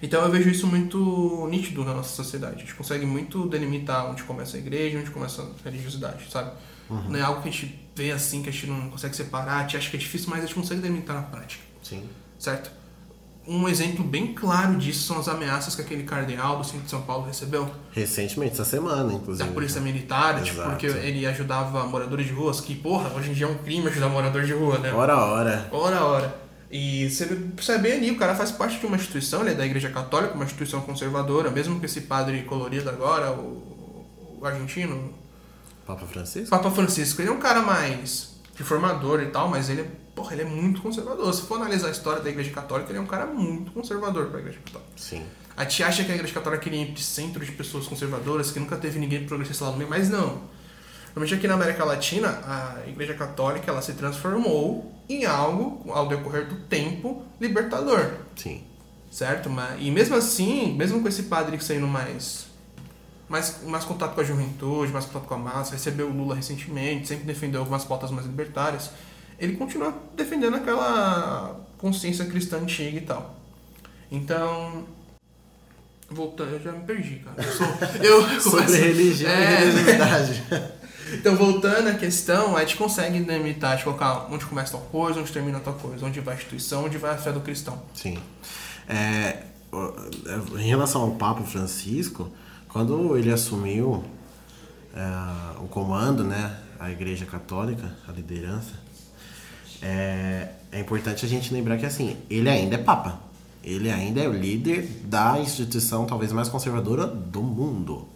Então 0.03 0.23
eu 0.23 0.31
vejo 0.31 0.51
isso 0.51 0.67
muito 0.67 1.47
nítido 1.51 1.83
na 1.85 1.95
nossa 1.95 2.15
sociedade. 2.15 2.57
A 2.57 2.59
gente 2.59 2.75
consegue 2.75 3.07
muito 3.07 3.49
delimitar 3.49 4.11
onde 4.11 4.23
começa 4.25 4.57
a 4.57 4.61
igreja, 4.61 4.99
onde 4.99 5.11
começa 5.11 5.43
a 5.43 5.65
religiosidade, 5.65 6.31
sabe? 6.31 6.53
Uhum. 6.91 7.11
Não 7.11 7.19
é 7.19 7.23
algo 7.23 7.41
que 7.41 7.49
a 7.49 7.53
gente 7.53 7.84
vê 7.95 8.11
assim, 8.11 8.43
que 8.43 8.49
a 8.49 8.53
gente 8.53 8.67
não 8.67 8.91
consegue 8.91 9.15
separar, 9.15 9.59
a 9.59 9.63
gente 9.63 9.77
acha 9.77 9.91
que 9.91 9.97
é 9.97 10.01
difícil, 10.01 10.29
mas 10.31 10.41
a 10.41 10.47
gente 10.47 10.55
consegue 10.55 10.81
delimitar 10.81 11.17
na 11.17 11.23
prática. 11.23 11.63
Sim. 11.83 12.09
Certo? 12.39 12.71
Um 13.47 13.69
exemplo 13.69 14.03
bem 14.03 14.33
claro 14.33 14.77
disso 14.77 15.07
são 15.07 15.19
as 15.19 15.29
ameaças 15.29 15.75
que 15.77 15.83
aquele 15.83 16.05
cardeal 16.05 16.59
do 16.59 16.65
centro 16.65 16.81
de 16.81 16.91
São 16.91 17.03
Paulo 17.03 17.27
recebeu. 17.27 17.71
Recentemente, 17.93 18.53
essa 18.55 18.65
semana, 18.65 19.13
inclusive. 19.13 19.47
Da 19.47 19.55
polícia 19.55 19.81
militar, 19.83 20.43
tipo, 20.43 20.63
porque 20.63 20.87
ele 20.87 21.27
ajudava 21.27 21.85
moradores 21.87 22.27
de 22.27 22.33
ruas, 22.33 22.61
que, 22.61 22.75
porra, 22.75 23.11
hoje 23.15 23.31
em 23.31 23.35
dia 23.35 23.45
é 23.45 23.49
um 23.49 23.59
crime 23.59 23.87
ajudar 23.89 24.09
morador 24.09 24.45
de 24.45 24.53
rua, 24.55 24.79
né? 24.79 24.93
Hora 24.93 25.13
a 25.13 25.25
hora. 25.27 25.69
Hora 25.71 25.97
a 25.99 26.05
hora. 26.07 26.45
E 26.71 27.09
você 27.09 27.27
percebe 27.27 27.93
ali, 27.93 28.11
o 28.11 28.17
cara 28.17 28.35
faz 28.35 28.51
parte 28.51 28.81
de 28.81 28.87
uma 28.87 28.97
instituição, 28.97 29.43
ele 29.43 29.51
é 29.51 29.55
da 29.55 29.67
Igreja 29.67 29.91
Católica, 29.91 30.35
uma 30.35 30.45
instituição 30.45 30.81
conservadora, 30.81 31.51
mesmo 31.51 31.79
que 31.79 31.87
esse 31.87 32.01
padre 32.01 32.43
colorido 32.43 32.89
agora, 32.89 33.31
o, 33.31 34.39
o 34.41 34.47
argentino. 34.47 35.13
Papa 35.87 36.07
Francisco? 36.07 36.51
Papa 36.51 36.71
Francisco, 36.71 37.21
ele 37.21 37.29
é 37.29 37.33
um 37.33 37.39
cara 37.39 37.63
mais 37.63 38.35
reformador 38.57 39.21
e 39.21 39.27
tal, 39.27 39.49
mas 39.49 39.69
ele 39.69 39.83
é, 39.83 39.87
porra, 40.15 40.33
ele 40.33 40.43
é 40.43 40.45
muito 40.45 40.81
conservador. 40.81 41.33
Se 41.35 41.43
for 41.43 41.57
analisar 41.57 41.89
a 41.89 41.91
história 41.91 42.23
da 42.23 42.31
Igreja 42.31 42.51
Católica, 42.51 42.91
ele 42.91 42.99
é 42.99 43.03
um 43.03 43.07
cara 43.07 43.27
muito 43.27 43.73
conservador 43.73 44.27
para 44.27 44.39
a 44.39 44.41
Igreja 44.41 44.59
Católica. 44.65 44.91
Sim. 44.97 45.25
A 45.57 45.63
gente 45.65 45.83
acha 45.83 46.05
que 46.05 46.13
a 46.13 46.15
Igreja 46.15 46.35
Católica 46.35 46.69
é 46.69 46.83
epicentro 46.83 47.45
de 47.45 47.53
pessoas 47.53 47.87
conservadoras, 47.87 48.51
que 48.51 48.59
nunca 48.59 48.77
teve 48.77 48.99
ninguém 48.99 49.25
progressista 49.27 49.67
lá 49.67 49.73
no 49.73 49.77
meio, 49.77 49.91
mas 49.91 50.09
não. 50.09 50.43
Normalmente 51.15 51.35
aqui 51.35 51.47
na 51.47 51.55
América 51.55 51.85
Latina, 51.85 52.29
a 52.45 52.89
Igreja 52.89 53.15
Católica 53.15 53.71
ela 53.71 53.81
se 53.81 53.93
transformou 53.93 54.93
em 55.09 55.25
algo, 55.25 55.91
ao 55.93 56.09
decorrer 56.09 56.49
do 56.49 56.57
tempo, 56.63 57.25
libertador. 57.41 58.11
Sim. 58.35 58.65
Certo? 59.11 59.49
Mas, 59.49 59.81
e 59.81 59.93
mesmo 59.93 60.17
assim, 60.17 60.75
mesmo 60.75 61.01
com 61.01 61.07
esse 61.07 61.25
padre 61.25 61.63
saindo 61.63 61.87
mais, 61.87 62.47
mais, 63.29 63.63
mais 63.65 63.85
contato 63.85 64.15
com 64.15 64.21
a 64.21 64.25
juventude, 64.25 64.93
mais 64.93 65.07
contato 65.07 65.27
com 65.27 65.35
a 65.35 65.39
massa, 65.39 65.73
recebeu 65.73 66.09
o 66.09 66.13
Lula 66.13 66.35
recentemente, 66.35 67.09
sempre 67.09 67.25
defendeu 67.25 67.61
algumas 67.61 67.85
pautas 67.85 68.11
mais 68.11 68.27
libertárias, 68.27 68.91
ele 69.39 69.57
continua 69.57 69.95
defendendo 70.15 70.57
aquela 70.57 71.61
consciência 71.79 72.25
cristã 72.27 72.59
antiga 72.59 72.99
e 72.99 73.01
tal. 73.03 73.35
Então, 74.11 74.85
voltando, 76.11 76.53
eu 76.53 76.61
já 76.61 76.73
me 76.73 76.85
perdi, 76.85 77.17
cara. 77.17 77.43
Eu 77.43 77.53
sou, 77.53 77.67
eu, 78.03 78.41
Sobre 78.41 78.77
religião 78.77 79.31
é, 79.31 79.43
e 79.43 79.65
religiosidade. 79.65 80.43
Então, 81.13 81.37
voltando 81.37 81.89
à 81.89 81.95
questão, 81.95 82.57
a 82.57 82.61
gente 82.61 82.77
consegue 82.77 83.21
delimitar, 83.21 83.77
de 83.77 83.85
colocar 83.85 84.27
onde 84.31 84.45
começa 84.47 84.73
tal 84.73 84.81
coisa, 84.81 85.21
onde 85.21 85.31
termina 85.31 85.61
tal 85.61 85.75
coisa, 85.75 86.05
onde 86.05 86.19
vai 86.19 86.35
a 86.35 86.37
instituição, 86.37 86.87
onde 86.87 86.97
vai 86.97 87.13
a 87.13 87.19
fé 87.19 87.31
do 87.31 87.41
cristão. 87.41 87.81
Sim. 87.95 88.19
É, 88.89 89.45
em 90.59 90.67
relação 90.67 91.03
ao 91.03 91.11
Papa 91.13 91.43
Francisco, 91.43 92.33
quando 92.75 93.17
ele 93.17 93.31
assumiu 93.33 94.03
é, 94.93 95.61
o 95.63 95.69
comando, 95.69 96.25
né, 96.25 96.59
a 96.81 96.91
Igreja 96.91 97.25
Católica, 97.25 97.97
a 98.09 98.11
liderança, 98.11 98.73
é, 99.81 100.49
é 100.73 100.81
importante 100.81 101.25
a 101.25 101.29
gente 101.29 101.55
lembrar 101.55 101.79
que 101.79 101.87
assim, 101.87 102.17
ele 102.29 102.49
ainda 102.49 102.75
é 102.75 102.79
Papa. 102.79 103.21
Ele 103.63 103.93
ainda 103.93 104.21
é 104.21 104.29
o 104.29 104.33
líder 104.33 104.89
da 105.05 105.39
instituição 105.39 106.05
talvez 106.05 106.33
mais 106.33 106.49
conservadora 106.49 107.07
do 107.07 107.45
mundo. 107.45 108.09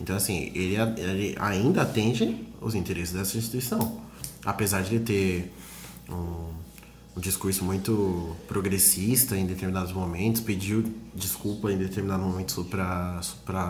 Então, 0.00 0.14
assim, 0.14 0.52
ele, 0.54 0.76
ele 0.96 1.36
ainda 1.40 1.82
atende 1.82 2.46
os 2.60 2.76
interesses 2.76 3.12
dessa 3.12 3.36
instituição. 3.36 4.00
Apesar 4.44 4.82
de 4.82 4.94
ele 4.94 5.04
ter 5.04 5.54
um, 6.08 6.52
um 7.18 7.20
discurso 7.20 7.64
muito 7.64 8.36
progressista 8.46 9.36
em 9.36 9.44
determinados 9.44 9.92
momentos, 9.92 10.40
pediu 10.40 10.84
desculpa 11.12 11.70
em 11.72 11.76
determinados 11.76 12.24
momentos 12.24 12.64
para 12.70 13.20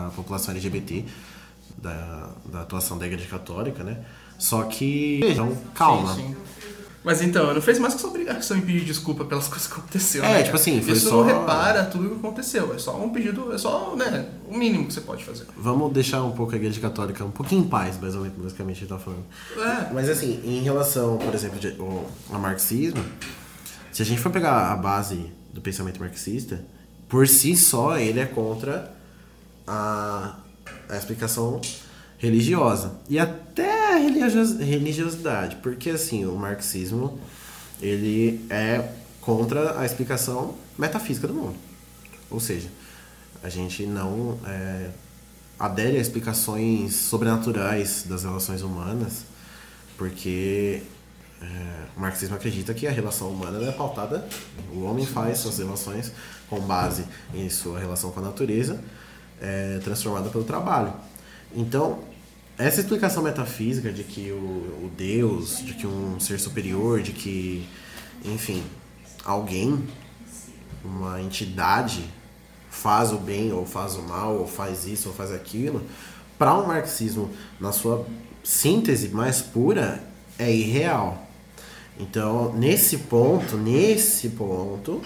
a 0.05 0.11
população 0.11 0.53
LGBT 0.53 1.03
da, 1.75 2.29
da 2.45 2.61
atuação 2.61 2.97
da 2.97 3.07
Igreja 3.07 3.27
Católica, 3.27 3.83
né? 3.83 4.05
Só 4.37 4.63
que, 4.63 5.19
então, 5.23 5.57
calma. 5.73 6.15
Sim, 6.15 6.27
sim. 6.27 6.35
Mas 7.03 7.21
então, 7.21 7.53
não 7.53 7.61
fez 7.61 7.79
mais 7.79 7.95
que 7.95 8.01
sua 8.01 8.09
obrigação 8.09 8.57
em 8.57 8.61
pedir 8.61 8.85
desculpa 8.85 9.25
pelas 9.25 9.47
coisas 9.49 9.67
que 9.67 9.73
aconteceram. 9.73 10.27
É, 10.27 10.33
né, 10.33 10.43
tipo 10.43 10.55
assim, 10.55 10.81
foi 10.81 10.93
Isso 10.93 11.09
só... 11.09 11.23
repara 11.23 11.85
tudo 11.85 12.05
o 12.05 12.09
que 12.09 12.15
aconteceu. 12.17 12.73
É 12.73 12.77
só 12.77 12.95
um 13.01 13.09
pedido, 13.09 13.51
é 13.51 13.57
só, 13.57 13.95
né, 13.95 14.27
o 14.47 14.55
mínimo 14.55 14.85
que 14.85 14.93
você 14.93 15.01
pode 15.01 15.23
fazer. 15.23 15.45
Vamos 15.57 15.91
deixar 15.91 16.23
um 16.23 16.31
pouco 16.31 16.53
a 16.53 16.55
igreja 16.55 16.79
católica 16.79 17.23
um 17.25 17.31
pouquinho 17.31 17.63
em 17.63 17.67
paz, 17.67 17.99
mais 17.99 18.15
ou 18.15 18.21
menos, 18.21 18.37
basicamente, 18.37 18.77
a 18.77 18.79
gente 18.81 18.89
tá 18.89 18.99
falando. 18.99 19.23
É. 19.57 19.93
Mas 19.93 20.09
assim, 20.09 20.39
em 20.43 20.61
relação, 20.61 21.17
por 21.17 21.33
exemplo, 21.33 22.05
ao 22.31 22.39
marxismo, 22.39 23.03
se 23.91 24.01
a 24.01 24.05
gente 24.05 24.21
for 24.21 24.31
pegar 24.31 24.71
a 24.71 24.75
base 24.75 25.31
do 25.53 25.61
pensamento 25.61 25.99
marxista, 25.99 26.63
por 27.07 27.27
si 27.27 27.55
só 27.55 27.97
ele 27.97 28.19
é 28.19 28.25
contra 28.25 28.93
a, 29.65 30.37
a 30.87 30.97
explicação 30.97 31.59
religiosa. 32.17 32.99
E 33.09 33.17
até 33.17 33.95
a 33.95 33.97
religiosidade, 33.97 35.57
porque 35.57 35.89
assim, 35.89 36.25
o 36.25 36.35
marxismo 36.35 37.19
ele 37.81 38.45
é 38.49 38.89
contra 39.21 39.79
a 39.79 39.85
explicação 39.85 40.55
metafísica 40.77 41.27
do 41.27 41.33
mundo. 41.33 41.55
Ou 42.29 42.39
seja, 42.39 42.67
a 43.41 43.49
gente 43.49 43.85
não 43.85 44.37
é, 44.45 44.89
adere 45.57 45.97
a 45.97 46.01
explicações 46.01 46.95
sobrenaturais 46.95 48.03
das 48.07 48.23
relações 48.23 48.61
humanas, 48.61 49.23
porque 49.97 50.81
o 51.95 51.99
marxismo 51.99 52.35
acredita 52.35 52.73
que 52.73 52.87
a 52.87 52.91
relação 52.91 53.29
humana 53.29 53.63
é 53.67 53.71
pautada, 53.71 54.27
o 54.73 54.83
homem 54.83 55.05
faz 55.05 55.39
suas 55.39 55.57
relações 55.57 56.11
com 56.49 56.59
base 56.59 57.05
em 57.33 57.49
sua 57.49 57.79
relação 57.79 58.11
com 58.11 58.19
a 58.19 58.23
natureza, 58.23 58.81
é, 59.41 59.79
transformada 59.83 60.29
pelo 60.29 60.43
trabalho. 60.43 60.93
Então, 61.55 61.99
essa 62.57 62.81
explicação 62.81 63.23
metafísica 63.23 63.91
de 63.91 64.03
que 64.03 64.31
o, 64.31 64.35
o 64.35 64.91
Deus, 64.97 65.59
de 65.63 65.73
que 65.73 65.87
um 65.87 66.19
ser 66.19 66.39
superior, 66.39 67.01
de 67.01 67.13
que, 67.13 67.67
enfim, 68.25 68.63
alguém, 69.23 69.81
uma 70.83 71.21
entidade 71.21 72.03
faz 72.69 73.11
o 73.11 73.17
bem 73.17 73.51
ou 73.51 73.65
faz 73.65 73.95
o 73.95 74.01
mal, 74.01 74.35
ou 74.35 74.47
faz 74.47 74.85
isso 74.85 75.09
ou 75.09 75.15
faz 75.15 75.31
aquilo, 75.31 75.81
para 76.37 76.53
o 76.53 76.63
um 76.63 76.67
marxismo, 76.67 77.29
na 77.59 77.71
sua 77.71 78.05
síntese 78.43 79.09
mais 79.09 79.41
pura, 79.41 80.03
é 80.37 80.51
irreal. 80.51 81.28
Então, 81.99 82.53
nesse 82.53 82.97
ponto, 82.97 83.57
nesse 83.57 84.29
ponto, 84.29 85.01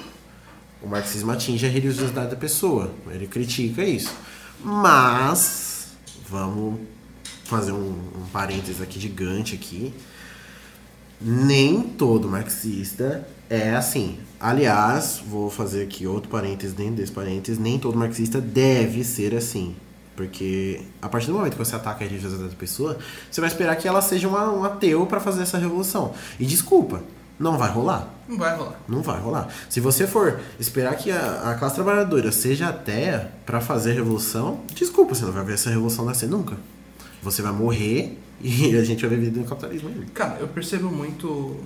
o 0.80 0.88
marxismo 0.88 1.32
atinge 1.32 1.66
a 1.66 1.70
religiosidade 1.70 2.30
da 2.30 2.36
pessoa. 2.36 2.94
Ele 3.10 3.26
critica 3.26 3.84
isso. 3.84 4.14
Mas, 4.64 5.88
vamos 6.30 6.80
fazer 7.46 7.72
um, 7.72 7.90
um 7.90 8.26
parênteses 8.32 8.80
aqui 8.80 9.00
gigante 9.00 9.56
aqui. 9.56 9.92
Nem 11.20 11.82
todo 11.82 12.30
marxista 12.30 13.28
é 13.50 13.72
assim. 13.72 14.20
Aliás, 14.40 15.22
vou 15.26 15.50
fazer 15.50 15.84
aqui 15.84 16.06
outro 16.06 16.30
parênteses 16.30 16.76
dentro 16.76 16.96
desse 16.96 17.12
parênteses. 17.12 17.60
Nem 17.60 17.80
todo 17.80 17.98
marxista 17.98 18.40
deve 18.40 19.04
ser 19.04 19.34
assim. 19.34 19.76
Porque 20.16 20.82
a 21.02 21.10
partir 21.10 21.28
do 21.28 21.34
momento 21.34 21.54
que 21.54 21.58
você 21.58 21.76
ataca 21.76 22.04
a 22.04 22.08
religiosidade 22.08 22.50
da 22.50 22.56
pessoa, 22.56 22.98
você 23.30 23.42
vai 23.42 23.50
esperar 23.50 23.76
que 23.76 23.88
ela 23.88 24.02
seja 24.02 24.28
uma, 24.28 24.52
um 24.52 24.64
ateu 24.64 25.06
para 25.06 25.20
fazer 25.20 25.42
essa 25.42 25.58
revolução. 25.58 26.14
E 26.40 26.46
desculpa, 26.46 27.02
não 27.40 27.58
vai 27.58 27.72
rolar. 27.72 28.08
Não 28.28 28.38
vai 28.38 28.56
rolar. 28.56 28.80
Não 28.88 29.02
vai 29.02 29.20
rolar. 29.20 29.48
Se 29.70 29.80
você 29.80 30.06
for 30.06 30.40
esperar 30.60 30.96
que 30.96 31.12
a, 31.12 31.52
a 31.52 31.56
classe 31.56 31.76
trabalhadora 31.76 32.32
seja 32.32 32.70
ateia 32.70 33.32
para 33.46 33.60
fazer 33.60 33.92
a 33.92 33.96
revolução, 33.96 34.62
desculpa, 34.74 35.16
você 35.16 35.26
não 35.26 35.32
vai 35.32 35.44
ver 35.44 35.54
essa 35.54 35.70
revolução 35.70 36.06
nascer 36.06 36.30
nunca 36.30 36.56
você 37.24 37.42
vai 37.42 37.54
morrer 37.54 38.18
e 38.42 38.76
a 38.78 38.84
gente 38.84 39.06
vai 39.06 39.18
viver 39.18 39.40
no 39.40 39.46
capitalismo 39.46 39.90
ainda. 39.90 40.06
Cara, 40.14 40.40
eu 40.40 40.48
percebo 40.48 40.92
muito 40.92 41.58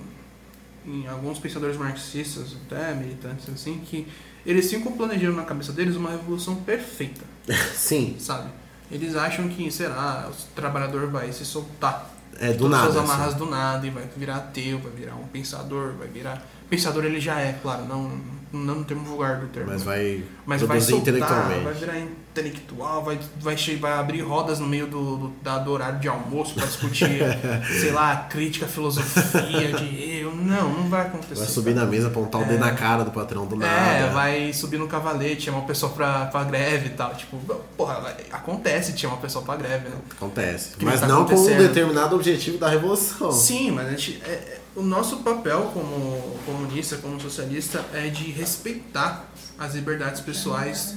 em 0.85 1.05
alguns 1.07 1.39
pensadores 1.39 1.75
marxistas, 1.75 2.55
até 2.65 2.93
militantes 2.93 3.49
assim, 3.49 3.81
que 3.83 4.07
eles 4.45 4.69
ficam 4.69 4.93
planejando 4.93 5.35
na 5.35 5.43
cabeça 5.43 5.73
deles 5.73 5.95
uma 5.95 6.11
revolução 6.11 6.55
perfeita. 6.55 7.25
Sim. 7.73 8.15
Sabe? 8.19 8.49
Eles 8.91 9.15
acham 9.15 9.47
que, 9.49 9.69
será, 9.71 10.29
o 10.29 10.55
trabalhador 10.55 11.07
vai 11.07 11.31
se 11.31 11.45
soltar. 11.45 12.13
É, 12.39 12.53
do 12.53 12.69
nada. 12.69 12.91
Suas 12.91 13.03
amarras 13.03 13.29
assim. 13.29 13.37
do 13.37 13.49
nada 13.49 13.87
e 13.87 13.89
vai 13.89 14.07
virar 14.15 14.35
ateu, 14.37 14.79
vai 14.79 14.91
virar 14.91 15.15
um 15.15 15.25
pensador, 15.27 15.93
vai 15.93 16.07
virar. 16.07 16.45
Pensador 16.69 17.03
ele 17.05 17.19
já 17.19 17.39
é, 17.39 17.53
claro, 17.61 17.85
não, 17.85 18.11
não 18.53 18.75
no 18.75 18.85
termo 18.85 19.03
vulgar 19.03 19.39
do 19.39 19.47
termo. 19.47 19.71
Mas 19.71 19.83
vai 19.83 20.23
Mas 20.45 20.61
vai 20.61 20.79
soltar, 20.79 21.01
intelectualmente. 21.01 21.63
vai 21.63 21.73
virar 21.73 21.99
intelectual, 22.41 23.03
vai, 23.03 23.19
vai, 23.39 23.55
vai 23.55 23.93
abrir 23.93 24.21
rodas 24.21 24.59
no 24.59 24.67
meio 24.67 24.87
do, 24.87 25.17
do, 25.17 25.27
da- 25.41 25.57
do 25.57 25.71
horário 25.71 25.99
de 25.99 26.07
almoço 26.07 26.53
pra 26.53 26.65
discutir, 26.65 27.19
sei 27.81 27.91
lá, 27.91 28.15
crítica, 28.29 28.67
filosofia, 28.67 29.71
de 29.73 30.19
eu. 30.21 30.35
Não, 30.35 30.69
não 30.69 30.89
vai 30.89 31.07
acontecer. 31.07 31.35
Vai 31.35 31.47
subir 31.47 31.73
na 31.73 31.85
mesa, 31.85 32.07
apontar 32.07 32.41
o 32.41 32.45
dedo 32.45 32.59
na 32.59 32.73
cara 32.73 33.03
do 33.03 33.11
patrão 33.11 33.45
do 33.45 33.55
nada. 33.55 33.71
É, 33.73 34.09
vai 34.09 34.53
subir 34.53 34.77
no 34.77 34.87
cavalete, 34.87 35.43
chamar 35.45 35.59
o 35.59 35.65
pessoal 35.65 35.91
pra, 35.93 36.25
pra 36.27 36.43
greve 36.43 36.87
e 36.87 36.89
tal. 36.91 37.13
Tipo, 37.15 37.37
porra, 37.75 37.99
vai- 37.99 38.15
acontece 38.31 38.91
de 38.93 38.99
chamar 39.01 39.15
o 39.15 39.19
pessoal 39.19 39.43
pra 39.43 39.55
greve, 39.55 39.89
né? 39.89 39.95
Acontece. 40.11 40.75
Que 40.77 40.85
Mas 40.85 40.99
tá 40.99 41.07
não 41.07 41.25
com 41.25 41.35
um 41.35 41.57
determinado 41.57 42.15
objetivo 42.15 42.57
da 42.57 42.69
revolução. 42.69 43.31
Sim, 43.31 43.71
mas 43.71 43.87
a 43.87 43.89
gente, 43.91 44.21
é- 44.25 44.29
é- 44.29 44.59
o 44.75 44.83
nosso 44.83 45.17
papel 45.17 45.71
como 45.73 46.37
comunista, 46.45 46.97
como 46.97 47.19
socialista, 47.19 47.83
é 47.93 48.07
de 48.09 48.29
respeitar 48.31 49.25
as 49.57 49.73
liberdades 49.73 50.21
pessoais 50.21 50.95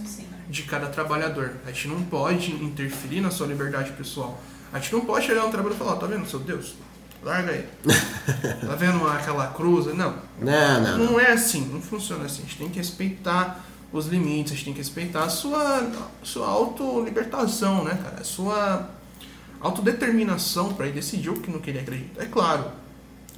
de 0.51 0.65
cada 0.65 0.89
trabalhador. 0.89 1.53
A 1.65 1.71
gente 1.71 1.89
não 1.89 2.03
pode 2.03 2.53
interferir 2.53 3.21
na 3.21 3.31
sua 3.31 3.47
liberdade 3.47 3.93
pessoal. 3.93 4.43
A 4.73 4.79
gente 4.79 4.93
não 4.93 5.03
pode 5.03 5.27
chegar 5.27 5.45
no 5.45 5.51
trabalhador 5.51 5.77
e 5.77 5.79
falar, 5.79 5.97
tá 5.97 6.07
vendo, 6.07 6.29
seu 6.29 6.41
Deus? 6.41 6.75
Larga 7.23 7.53
aí. 7.53 7.67
tá 8.67 8.75
vendo 8.75 9.07
aquela 9.07 9.49
cruz? 9.49 9.87
Não. 9.87 10.17
Não, 10.41 10.81
não, 10.81 10.99
não. 10.99 11.13
Não 11.13 11.21
é 11.21 11.33
assim, 11.33 11.67
não 11.73 11.81
funciona 11.81 12.25
assim. 12.25 12.43
A 12.43 12.47
gente 12.47 12.59
tem 12.59 12.69
que 12.69 12.79
respeitar 12.79 13.65
os 13.93 14.07
limites, 14.07 14.53
a 14.53 14.55
gente 14.57 14.65
tem 14.67 14.75
que 14.75 14.81
respeitar 14.81 15.25
a 15.25 15.29
sua, 15.29 15.91
sua 16.23 16.47
autolibertação, 16.47 17.85
né, 17.85 17.99
cara? 18.03 18.21
A 18.21 18.25
sua 18.25 18.91
autodeterminação 19.61 20.73
para 20.73 20.87
decidir 20.87 21.31
o 21.31 21.41
que 21.41 21.51
no 21.51 21.61
que 21.61 21.71
ele 21.71 21.81
acredita. 21.81 22.23
É 22.23 22.27
claro, 22.27 22.65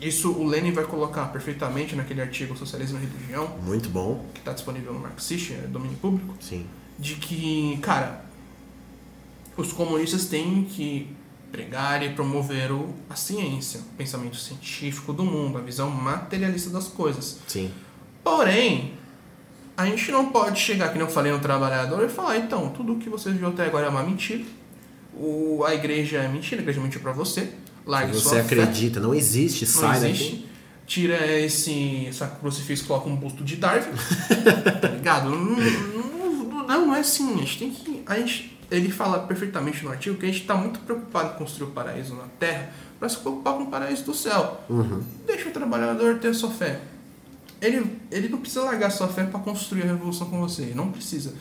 isso 0.00 0.31
o 0.33 0.47
Lenin 0.47 0.73
vai 0.73 0.85
colocar 0.85 1.26
perfeitamente 1.26 1.97
naquele 1.97 2.21
artigo 2.21 2.57
Socialismo 2.57 2.99
e 2.99 3.07
Religião, 3.07 3.49
Muito 3.62 3.88
bom. 3.88 4.25
que 4.33 4.40
está 4.40 4.52
disponível 4.52 4.92
no 4.92 5.00
Marxist, 5.00 5.52
é 5.52 5.66
domínio 5.66 5.97
público, 5.99 6.35
Sim. 6.40 6.66
De 6.99 7.15
que, 7.17 7.79
cara, 7.83 8.25
os 9.57 9.73
comunistas 9.73 10.27
têm 10.27 10.65
que 10.65 11.09
pregar 11.51 12.03
e 12.03 12.11
promover 12.11 12.73
o, 12.73 12.95
a 13.11 13.15
ciência, 13.15 13.81
o 13.81 13.97
pensamento 13.97 14.37
científico 14.37 15.13
do 15.13 15.25
mundo, 15.25 15.59
a 15.59 15.61
visão 15.61 15.91
materialista 15.91 16.71
das 16.71 16.89
coisas. 16.89 17.39
Sim. 17.47 17.71
Porém, 18.25 18.95
a 19.77 19.85
gente 19.87 20.11
não 20.11 20.31
pode 20.31 20.59
chegar, 20.59 20.91
que 20.93 20.99
eu 20.99 21.09
falei 21.09 21.31
no 21.33 21.41
trabalhador, 21.41 22.05
e 22.05 22.09
falar, 22.09 22.39
então, 22.39 22.71
tudo 22.71 22.97
que 22.97 23.09
você 23.11 23.31
viu 23.31 23.49
até 23.49 23.67
agora 23.67 23.87
é 23.87 23.89
uma 23.91 24.03
mentira. 24.03 24.45
O, 25.15 25.63
a 25.67 25.75
igreja 25.75 26.19
é 26.19 26.29
mentira, 26.29 26.61
a 26.61 26.63
igreja 26.63 26.81
mentiu 26.81 27.01
pra 27.01 27.13
você. 27.13 27.53
Largue 27.85 28.15
Se 28.15 28.21
sua 28.21 28.31
você 28.31 28.37
fé. 28.45 28.63
acredita, 28.63 29.01
não 29.01 29.13
existe, 29.15 29.65
Não 29.67 29.73
sai 29.73 30.07
existe. 30.07 30.31
daqui. 30.33 30.47
Tira 30.87 31.27
esse 31.41 32.07
essa 32.07 32.27
crucifixo 32.27 32.85
e 32.85 32.87
coloca 32.87 33.09
um 33.09 33.17
busto 33.17 33.45
de 33.45 33.57
Darwin. 33.57 33.91
tá 34.81 34.89
ligado? 34.89 35.31
Não, 35.31 35.57
não, 36.66 36.87
não, 36.87 36.95
é 36.95 37.00
assim. 37.00 37.35
A 37.35 37.38
gente 37.38 37.59
tem 37.59 37.71
que. 37.71 38.02
A 38.07 38.19
gente, 38.19 38.59
ele 38.71 38.90
fala 38.90 39.21
perfeitamente 39.21 39.85
no 39.85 39.90
artigo 39.90 40.16
que 40.16 40.25
a 40.25 40.28
gente 40.28 40.40
está 40.40 40.54
muito 40.54 40.81
preocupado 40.81 41.35
em 41.35 41.38
construir 41.38 41.69
o 41.69 41.71
paraíso 41.73 42.14
na 42.14 42.25
Terra 42.38 42.73
para 42.99 43.09
se 43.09 43.19
preocupar 43.19 43.54
com 43.54 43.64
o 43.64 43.66
paraíso 43.66 44.04
do 44.04 44.14
céu. 44.14 44.61
Uhum. 44.69 45.02
Deixa 45.26 45.49
o 45.49 45.52
trabalhador 45.52 46.19
ter 46.19 46.35
sua 46.35 46.50
fé. 46.50 46.81
Ele, 47.61 47.99
ele 48.11 48.28
não 48.28 48.38
precisa 48.38 48.62
largar 48.64 48.90
sua 48.90 49.09
fé 49.09 49.25
para 49.25 49.38
construir 49.40 49.83
a 49.83 49.87
revolução 49.87 50.28
com 50.28 50.40
você. 50.40 50.62
Ele 50.62 50.75
não 50.75 50.90
precisa. 50.90 51.33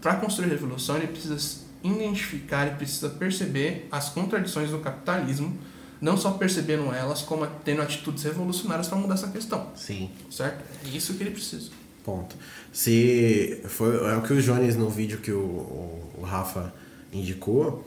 Para 0.00 0.16
construir 0.16 0.46
a 0.46 0.50
revolução, 0.50 0.96
ele 0.96 1.08
precisa 1.08 1.64
identificar, 1.82 2.66
ele 2.66 2.76
precisa 2.76 3.08
perceber 3.10 3.88
as 3.90 4.08
contradições 4.08 4.70
do 4.70 4.78
capitalismo, 4.78 5.56
não 6.00 6.16
só 6.16 6.32
percebendo 6.32 6.92
elas, 6.92 7.22
como 7.22 7.46
tendo 7.64 7.82
atitudes 7.82 8.24
revolucionárias 8.24 8.88
para 8.88 8.98
mudar 8.98 9.14
essa 9.14 9.28
questão, 9.28 9.68
Sim. 9.74 10.10
certo? 10.30 10.64
É 10.84 10.88
isso 10.88 11.14
que 11.14 11.22
ele 11.22 11.30
precisa. 11.30 11.70
Ponto. 12.06 12.36
Se 12.72 13.60
foi 13.64 13.96
é 13.96 14.16
o 14.16 14.22
que 14.22 14.32
o 14.32 14.40
Jones 14.40 14.76
no 14.76 14.88
vídeo 14.88 15.18
que 15.18 15.32
o, 15.32 15.40
o, 15.40 16.12
o 16.18 16.22
Rafa 16.22 16.72
indicou, 17.12 17.84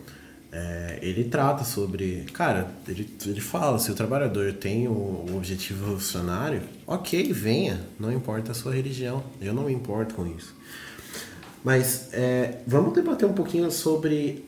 é, 0.51 0.99
ele 1.01 1.23
trata 1.23 1.63
sobre, 1.63 2.25
cara, 2.33 2.69
ele, 2.85 3.09
ele 3.25 3.39
fala 3.39 3.79
se 3.79 3.89
o 3.89 3.95
trabalhador 3.95 4.51
tem 4.51 4.89
o, 4.89 4.91
o 4.91 5.37
objetivo 5.37 5.85
revolucionário, 5.85 6.63
ok, 6.85 7.31
venha, 7.31 7.79
não 7.97 8.11
importa 8.11 8.51
a 8.51 8.55
sua 8.55 8.73
religião, 8.73 9.23
eu 9.39 9.53
não 9.53 9.63
me 9.63 9.73
importo 9.73 10.15
com 10.15 10.27
isso. 10.27 10.53
Mas 11.63 12.09
é, 12.11 12.57
vamos 12.67 12.93
debater 12.93 13.25
um 13.25 13.33
pouquinho 13.33 13.71
sobre 13.71 14.43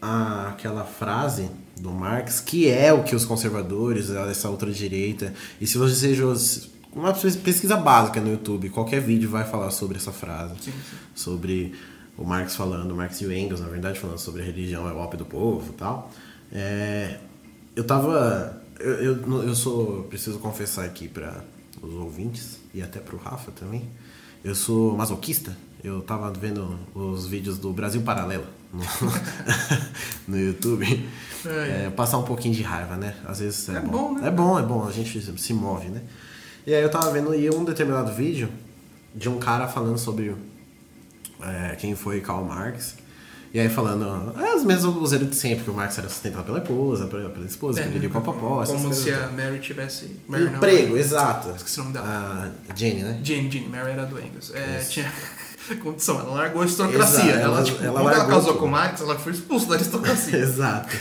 a, 0.00 0.50
aquela 0.50 0.84
frase 0.84 1.50
do 1.76 1.90
Marx, 1.90 2.38
que 2.38 2.68
é 2.68 2.92
o 2.92 3.02
que 3.02 3.16
os 3.16 3.24
conservadores, 3.24 4.08
essa 4.08 4.48
outra 4.48 4.70
direita, 4.70 5.34
e 5.60 5.66
se 5.66 5.76
você 5.78 6.14
uma 6.96 7.12
pesquisa 7.12 7.76
básica 7.76 8.20
no 8.20 8.30
YouTube, 8.30 8.70
qualquer 8.70 9.00
vídeo 9.00 9.28
vai 9.28 9.44
falar 9.44 9.70
sobre 9.70 9.96
essa 9.98 10.10
frase, 10.12 10.54
Sim, 10.60 10.72
sim. 10.72 10.96
sobre 11.14 11.74
o 12.16 12.24
Marx 12.24 12.56
falando, 12.56 12.90
o 12.92 12.96
Marx 12.96 13.20
e 13.20 13.26
o 13.26 13.32
Engels, 13.32 13.60
na 13.60 13.68
verdade, 13.68 14.00
falando 14.00 14.18
sobre 14.18 14.42
a 14.42 14.44
religião 14.44 14.88
é 14.88 14.92
o 14.92 14.96
ópio 14.96 15.18
do 15.18 15.24
povo 15.26 15.70
e 15.70 15.74
tal. 15.74 16.10
É, 16.50 17.18
eu 17.74 17.84
tava. 17.84 18.62
Eu, 18.80 18.92
eu, 19.16 19.42
eu 19.42 19.54
sou. 19.54 20.04
Preciso 20.04 20.38
confessar 20.38 20.84
aqui 20.84 21.08
para 21.08 21.44
os 21.82 21.92
ouvintes 21.94 22.58
e 22.72 22.80
até 22.80 22.98
pro 23.00 23.18
Rafa 23.18 23.50
também. 23.52 23.86
Eu 24.42 24.54
sou 24.54 24.96
masoquista. 24.96 25.56
Eu 25.84 26.00
tava 26.00 26.30
vendo 26.32 26.78
os 26.94 27.26
vídeos 27.26 27.58
do 27.58 27.72
Brasil 27.72 28.00
Paralelo 28.02 28.46
no, 28.72 28.82
no 30.28 30.38
YouTube. 30.38 31.06
É, 31.44 31.84
É, 31.86 31.90
passar 31.90 32.18
um 32.18 32.22
pouquinho 32.24 32.54
de 32.54 32.62
raiva, 32.62 32.96
né? 32.96 33.14
Às 33.24 33.40
vezes 33.40 33.68
é, 33.68 33.76
É 33.76 33.80
bom. 33.80 33.90
bom, 33.90 34.14
né? 34.14 34.28
É 34.28 34.30
bom, 34.30 34.58
é 34.58 34.62
bom, 34.62 34.86
a 34.86 34.90
gente 34.90 35.20
se 35.38 35.52
move, 35.52 35.88
né? 35.88 36.02
E 36.66 36.74
aí 36.74 36.82
eu 36.82 36.90
tava 36.90 37.10
vendo 37.10 37.30
aí 37.30 37.48
um 37.50 37.64
determinado 37.64 38.12
vídeo 38.12 38.48
de 39.14 39.28
um 39.28 39.38
cara 39.38 39.68
falando 39.68 39.98
sobre 39.98 40.34
é, 41.42 41.76
quem 41.76 41.94
foi 41.94 42.20
Karl 42.20 42.44
Marx. 42.44 42.96
E 43.54 43.60
aí 43.60 43.68
falando, 43.70 44.34
é 44.38 44.54
os 44.54 44.64
mesmos 44.64 44.96
useiros 44.96 45.30
de 45.30 45.36
sempre, 45.36 45.64
que 45.64 45.70
o 45.70 45.72
Marx 45.74 45.96
era 45.96 46.08
sustentado 46.10 46.44
pela 46.44 46.58
esposa, 46.58 47.06
pela, 47.06 47.30
pela 47.30 47.46
esposa, 47.46 47.82
que 47.82 47.96
ele 47.96 48.08
papapó, 48.08 48.62
É, 48.62 48.66
Como 48.66 48.92
se 48.92 49.10
a 49.10 49.28
Mary 49.28 49.60
tivesse. 49.60 50.10
Mary 50.28 50.44
não, 50.44 50.56
Emprego, 50.56 50.96
exato. 50.96 51.50
Esqueci 51.56 51.80
o 51.80 51.84
nome 51.84 51.94
dela. 51.94 52.52
A 52.68 52.74
Jenny, 52.74 53.02
né? 53.02 53.20
Jane, 53.22 53.50
Jane, 53.50 53.68
Mary 53.68 53.90
era 53.92 54.04
do 54.04 54.18
Engels. 54.20 54.52
É, 54.54 54.78
Isso. 54.80 54.90
tinha 54.90 55.10
condição, 55.82 56.20
ela 56.20 56.34
largou 56.34 56.60
a 56.60 56.64
aristocracia. 56.64 57.22
Exato, 57.22 57.38
ela, 57.38 57.56
ela- 57.56 57.64
tipo, 57.64 57.82
ela 57.84 58.00
quando 58.02 58.14
ela 58.14 58.26
casou 58.26 58.42
tudo. 58.48 58.58
com 58.58 58.66
o 58.66 58.70
Marx, 58.70 59.00
ela 59.00 59.18
foi 59.18 59.32
expulsa 59.32 59.68
da 59.68 59.74
aristocracia. 59.76 60.36
Exato. 60.38 60.94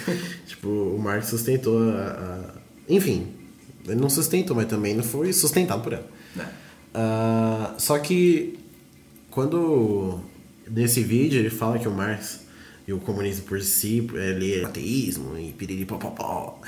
tipo, 0.48 0.70
o 0.70 1.00
Marx 1.02 1.28
sustentou 1.28 1.78
a, 1.92 2.02
a- 2.04 2.54
Enfim, 2.88 3.34
ele 3.88 4.02
não 4.02 4.10
sustentou, 4.10 4.56
mas 4.56 4.68
também 4.68 4.96
não 4.96 5.04
foi 5.04 5.32
sustentado 5.34 5.82
por 5.82 5.94
ela. 5.94 6.08
Ah, 6.94 7.74
só 7.78 8.00
que 8.00 8.58
quando 9.30 10.20
nesse 10.70 11.04
vídeo 11.04 11.40
ele 11.40 11.50
fala 11.50 11.78
que 11.78 11.88
o 11.88 11.92
Marx 11.92 12.42
e 12.88 12.94
o 12.94 13.00
comunismo 13.00 13.46
por 13.46 13.62
si, 13.62 14.08
ele 14.14 14.60
é 14.60 14.64
ateísmo 14.64 15.38
e 15.38 15.52
piriri 15.52 15.86
pó, 15.86 15.98
pó, 15.98 16.12
pó. 16.12 16.62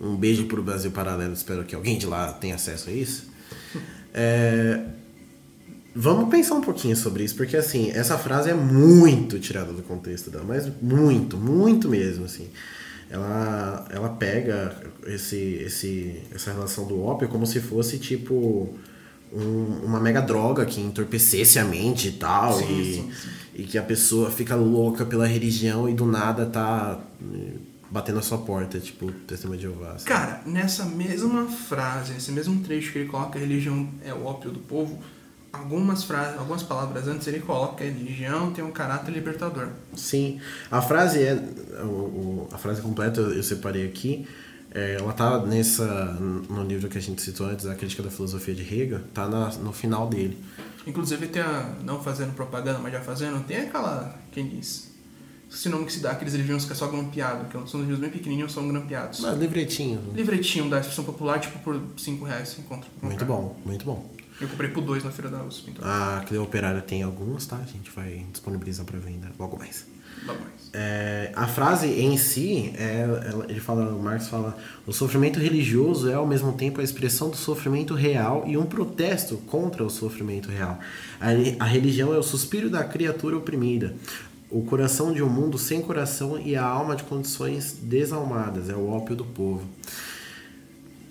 Um 0.00 0.16
beijo 0.16 0.44
pro 0.46 0.62
Brasil 0.62 0.90
Paralelo, 0.90 1.32
espero 1.32 1.64
que 1.64 1.74
alguém 1.74 1.98
de 1.98 2.06
lá 2.06 2.32
tenha 2.32 2.54
acesso 2.54 2.90
a 2.90 2.92
isso. 2.92 3.28
É, 4.18 4.80
vamos 5.94 6.30
pensar 6.30 6.54
um 6.54 6.62
pouquinho 6.62 6.96
sobre 6.96 7.22
isso, 7.22 7.34
porque 7.34 7.54
assim, 7.54 7.90
essa 7.90 8.16
frase 8.16 8.48
é 8.48 8.54
muito 8.54 9.38
tirada 9.38 9.74
do 9.74 9.82
contexto 9.82 10.30
dela, 10.30 10.42
mas 10.42 10.66
muito, 10.80 11.36
muito 11.36 11.86
mesmo, 11.86 12.24
assim. 12.24 12.48
Ela, 13.08 13.86
ela 13.90 14.08
pega 14.10 14.74
esse, 15.06 15.36
esse, 15.36 16.22
essa 16.34 16.52
relação 16.52 16.86
do 16.86 17.00
ópio 17.02 17.28
como 17.28 17.46
se 17.46 17.60
fosse 17.60 17.98
tipo 17.98 18.74
um- 19.32 19.80
uma 19.84 20.00
mega 20.00 20.20
droga 20.20 20.64
que 20.66 20.80
entorpecesse 20.80 21.58
a 21.58 21.64
mente 21.64 22.08
e 22.08 22.12
tal. 22.12 22.58
Sim, 22.58 22.80
e, 22.80 22.94
sim, 22.94 23.12
sim. 23.12 23.28
e 23.54 23.62
que 23.64 23.78
a 23.78 23.82
pessoa 23.82 24.30
fica 24.30 24.56
louca 24.56 25.04
pela 25.04 25.26
religião 25.26 25.88
e 25.88 25.94
do 25.94 26.04
nada 26.04 26.46
tá 26.46 26.98
eh, 27.22 27.52
batendo 27.88 28.18
a 28.18 28.22
sua 28.22 28.38
porta, 28.38 28.80
tipo, 28.80 29.10
testemunho 29.26 29.58
de 29.60 29.66
Jeová. 29.66 29.92
assim. 29.92 30.04
Cara, 30.06 30.42
nessa 30.44 30.84
mesma 30.84 31.46
frase, 31.46 32.12
nesse 32.12 32.32
mesmo 32.32 32.60
trecho 32.64 32.90
que 32.92 32.98
ele 32.98 33.08
coloca 33.08 33.32
que 33.32 33.38
a 33.38 33.40
religião 33.40 33.88
é 34.04 34.12
o 34.12 34.24
ópio 34.24 34.50
do 34.50 34.58
povo, 34.58 34.98
algumas 35.58 36.04
frases, 36.04 36.38
algumas 36.38 36.62
palavras 36.62 37.06
antes 37.08 37.26
ele 37.26 37.40
coloca 37.40 37.76
que 37.76 37.82
a 37.84 37.86
religião 37.86 38.50
tem 38.52 38.64
um 38.64 38.70
caráter 38.70 39.10
libertador. 39.12 39.68
Sim, 39.94 40.40
a 40.70 40.80
frase 40.82 41.22
é. 41.22 41.32
a 42.52 42.58
frase 42.58 42.80
completa 42.82 43.20
eu, 43.20 43.42
separei 43.42 43.86
aqui. 43.86 44.26
é, 44.74 44.96
ela 45.00 45.12
tá 45.12 45.38
nessa. 45.44 45.84
No 46.20 46.62
livro 46.64 46.88
que 46.88 46.98
a 46.98 47.00
gente 47.00 47.20
citou 47.22 47.46
antes, 47.46 47.66
A 47.66 47.74
Crítica 47.74 48.02
da 48.02 48.10
Filosofia 48.10 48.54
de 48.54 48.62
Hegel, 48.62 49.00
tá 49.14 49.28
na- 49.28 49.50
no 49.54 49.72
final 49.72 50.08
dele. 50.08 50.36
Inclusive 50.86 51.26
tem 51.28 51.42
a, 51.42 51.72
não 51.84 52.00
fazendo 52.02 52.34
propaganda, 52.34 52.78
mas 52.78 52.92
já 52.92 53.00
fazendo, 53.00 53.42
tem 53.44 53.56
aquela, 53.58 54.14
quem 54.30 54.46
diz, 54.48 54.92
esse 55.50 55.68
nome 55.68 55.84
que 55.86 55.92
se 55.92 56.00
dá, 56.00 56.12
aqueles 56.12 56.34
livrinhos 56.34 56.64
que 56.64 56.72
é 56.72 56.74
só 56.76 56.86
grampeado, 56.88 57.46
que 57.46 57.70
são 57.70 57.80
livros 57.80 57.98
bem 57.98 58.10
pequenininhos, 58.10 58.52
são 58.52 58.68
grampeados. 58.68 59.20
Mas, 59.20 59.36
livretinho. 59.38 60.00
Livretinho 60.14 60.68
da 60.70 60.78
expressão 60.80 61.04
popular, 61.04 61.40
tipo, 61.40 61.58
por 61.60 61.80
5 61.96 62.24
reais 62.24 62.50
você 62.50 62.60
encontra. 62.60 62.88
Muito 63.02 63.24
bom, 63.24 63.56
muito 63.64 63.84
bom. 63.84 64.10
Eu 64.40 64.48
comprei 64.48 64.70
por 64.70 64.82
2 64.82 65.02
na 65.02 65.10
feira 65.10 65.30
da 65.30 65.42
USP, 65.42 65.70
então. 65.70 65.84
A 65.86 66.22
Cleo 66.26 66.42
Operária 66.42 66.82
tem 66.82 67.02
algumas, 67.02 67.46
tá? 67.46 67.56
A 67.56 67.64
gente 67.64 67.90
vai 67.90 68.26
disponibilizar 68.30 68.84
para 68.84 68.98
venda 68.98 69.28
logo 69.38 69.58
mais. 69.58 69.86
Logo 70.26 70.40
mais. 70.40 70.70
é, 70.74 71.32
a 71.34 71.46
frase 71.46 71.86
em 71.86 72.18
si, 72.18 72.72
é, 72.76 73.06
ele 73.48 73.60
fala, 73.60 73.94
o 73.94 74.02
Marx 74.02 74.28
fala, 74.28 74.56
o 74.86 74.92
sofrimento 74.92 75.38
religioso 75.38 76.10
é 76.10 76.14
ao 76.14 76.26
mesmo 76.26 76.52
tempo 76.52 76.80
a 76.80 76.84
expressão 76.84 77.30
do 77.30 77.36
sofrimento 77.36 77.94
real 77.94 78.44
e 78.46 78.58
um 78.58 78.66
protesto 78.66 79.38
contra 79.38 79.82
o 79.82 79.88
sofrimento 79.88 80.50
real. 80.50 80.78
A, 81.18 81.64
a 81.64 81.66
religião 81.66 82.12
é 82.12 82.18
o 82.18 82.22
suspiro 82.22 82.68
da 82.68 82.84
criatura 82.84 83.38
oprimida, 83.38 83.94
o 84.50 84.62
coração 84.62 85.14
de 85.14 85.22
um 85.22 85.28
mundo 85.30 85.56
sem 85.56 85.80
coração 85.80 86.38
e 86.38 86.54
a 86.56 86.64
alma 86.64 86.94
de 86.94 87.04
condições 87.04 87.78
desalmadas, 87.82 88.68
é 88.68 88.74
o 88.74 88.88
ópio 88.90 89.16
do 89.16 89.24
povo. 89.24 89.64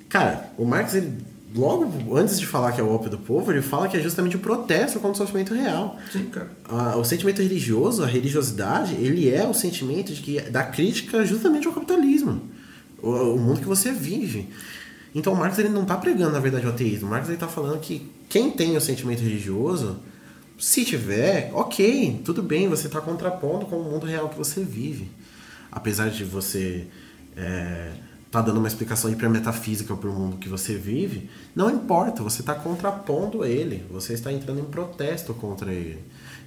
Cara, 0.10 0.50
o 0.58 0.66
Marx, 0.66 0.94
ele, 0.94 1.18
logo 1.56 2.16
antes 2.18 2.40
de 2.40 2.46
falar 2.46 2.72
que 2.74 2.82
é 2.82 2.84
o 2.84 2.90
ópio 2.92 3.10
do 3.10 3.18
povo, 3.18 3.52
ele 3.52 3.62
fala 3.62 3.88
que 3.88 3.96
é 3.98 4.02
justamente 4.02 4.36
o 4.36 4.40
protesto 4.40 5.00
contra 5.00 5.14
o 5.24 5.26
sofrimento 5.26 5.54
real. 5.54 5.98
Sim, 6.12 6.26
cara. 6.26 6.50
A- 6.68 6.98
o 6.98 7.04
sentimento 7.06 7.42
religioso, 7.42 8.04
a 8.04 8.08
religiosidade, 8.08 8.94
ele 8.96 9.30
é 9.30 9.48
o 9.48 9.54
sentimento 9.54 10.14
de 10.14 10.22
que 10.22 10.42
da 10.42 10.64
crítica 10.64 11.26
justamente 11.26 11.66
ao 11.68 11.74
capitalismo, 11.74 12.42
o, 13.02 13.10
o 13.10 13.40
mundo 13.40 13.60
que 13.62 13.68
você 13.68 13.92
vive. 13.92 14.50
Então 15.14 15.32
o 15.32 15.36
Marx 15.38 15.58
ele 15.58 15.70
não 15.70 15.84
está 15.84 15.96
pregando 15.96 16.34
na 16.34 16.40
verdade 16.40 16.66
o 16.66 16.70
ateísmo. 16.70 17.08
O 17.08 17.10
Marx 17.10 17.28
ele 17.28 17.36
está 17.36 17.48
falando 17.48 17.80
que 17.80 18.12
quem 18.28 18.52
tem 18.52 18.76
o 18.76 18.82
sentimento 18.82 19.22
religioso, 19.22 19.98
se 20.58 20.84
tiver, 20.84 21.52
ok, 21.54 22.22
tudo 22.26 22.44
bem, 22.44 22.68
você 22.68 22.88
está 22.88 23.00
contrapondo 23.00 23.66
com 23.66 23.78
o 23.78 23.84
mundo 23.84 24.06
real 24.06 24.28
que 24.30 24.38
você 24.38 24.62
vive. 24.64 25.10
Apesar 25.72 26.10
de 26.10 26.24
você 26.26 26.88
é, 27.38 27.92
tá 28.36 28.42
dando 28.42 28.58
uma 28.58 28.68
explicação 28.68 29.10
hipermetafísica 29.12 29.96
para 29.96 30.10
o 30.10 30.14
mundo 30.14 30.38
que 30.38 30.50
você 30.50 30.76
vive, 30.76 31.30
não 31.56 31.70
importa, 31.70 32.22
você 32.22 32.42
está 32.42 32.54
contrapondo 32.54 33.46
ele, 33.46 33.86
você 33.90 34.14
está 34.14 34.32
entrando 34.32 34.60
em 34.60 34.66
protesto 34.66 35.34
contra 35.34 35.72
ele. 35.72 36.00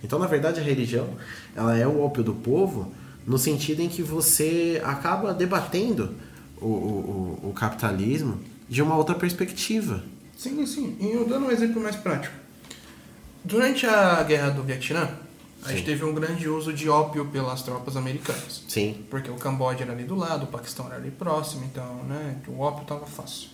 Então, 0.04 0.18
na 0.18 0.26
verdade, 0.26 0.60
a 0.60 0.62
religião 0.62 1.08
ela 1.56 1.76
é 1.76 1.86
o 1.86 2.00
ópio 2.02 2.22
do 2.22 2.34
povo 2.34 2.92
no 3.26 3.38
sentido 3.38 3.80
em 3.80 3.88
que 3.88 4.02
você 4.02 4.80
acaba 4.84 5.32
debatendo 5.32 6.14
o, 6.60 6.66
o, 6.66 7.38
o- 7.42 7.48
o 7.50 7.52
capitalismo 7.54 8.38
de 8.68 8.82
uma 8.82 8.94
outra 8.96 9.14
perspectiva. 9.14 10.02
Sim, 10.36 10.64
sim. 10.66 10.96
E 11.00 11.06
eu 11.10 11.26
dando 11.26 11.46
um 11.46 11.50
exemplo 11.50 11.82
mais 11.82 11.96
prático. 11.96 12.34
Durante 13.44 13.86
a 13.86 14.22
guerra 14.24 14.50
do 14.50 14.62
Vietnã, 14.62 15.08
a 15.64 15.72
gente 15.72 15.84
teve 15.84 16.04
um 16.04 16.14
grande 16.14 16.48
uso 16.48 16.72
de 16.72 16.88
ópio 16.88 17.26
pelas 17.26 17.62
tropas 17.62 17.96
americanas. 17.96 18.62
Sim, 18.68 19.04
Porque 19.10 19.30
o 19.30 19.34
Camboja 19.34 19.82
era 19.82 19.92
ali 19.92 20.04
do 20.04 20.14
lado, 20.14 20.44
o 20.44 20.46
Paquistão 20.46 20.86
era 20.86 20.96
ali 20.96 21.10
próximo, 21.10 21.64
então, 21.64 22.02
né, 22.04 22.36
o 22.46 22.60
ópio 22.60 22.84
tava 22.86 23.06
fácil. 23.06 23.50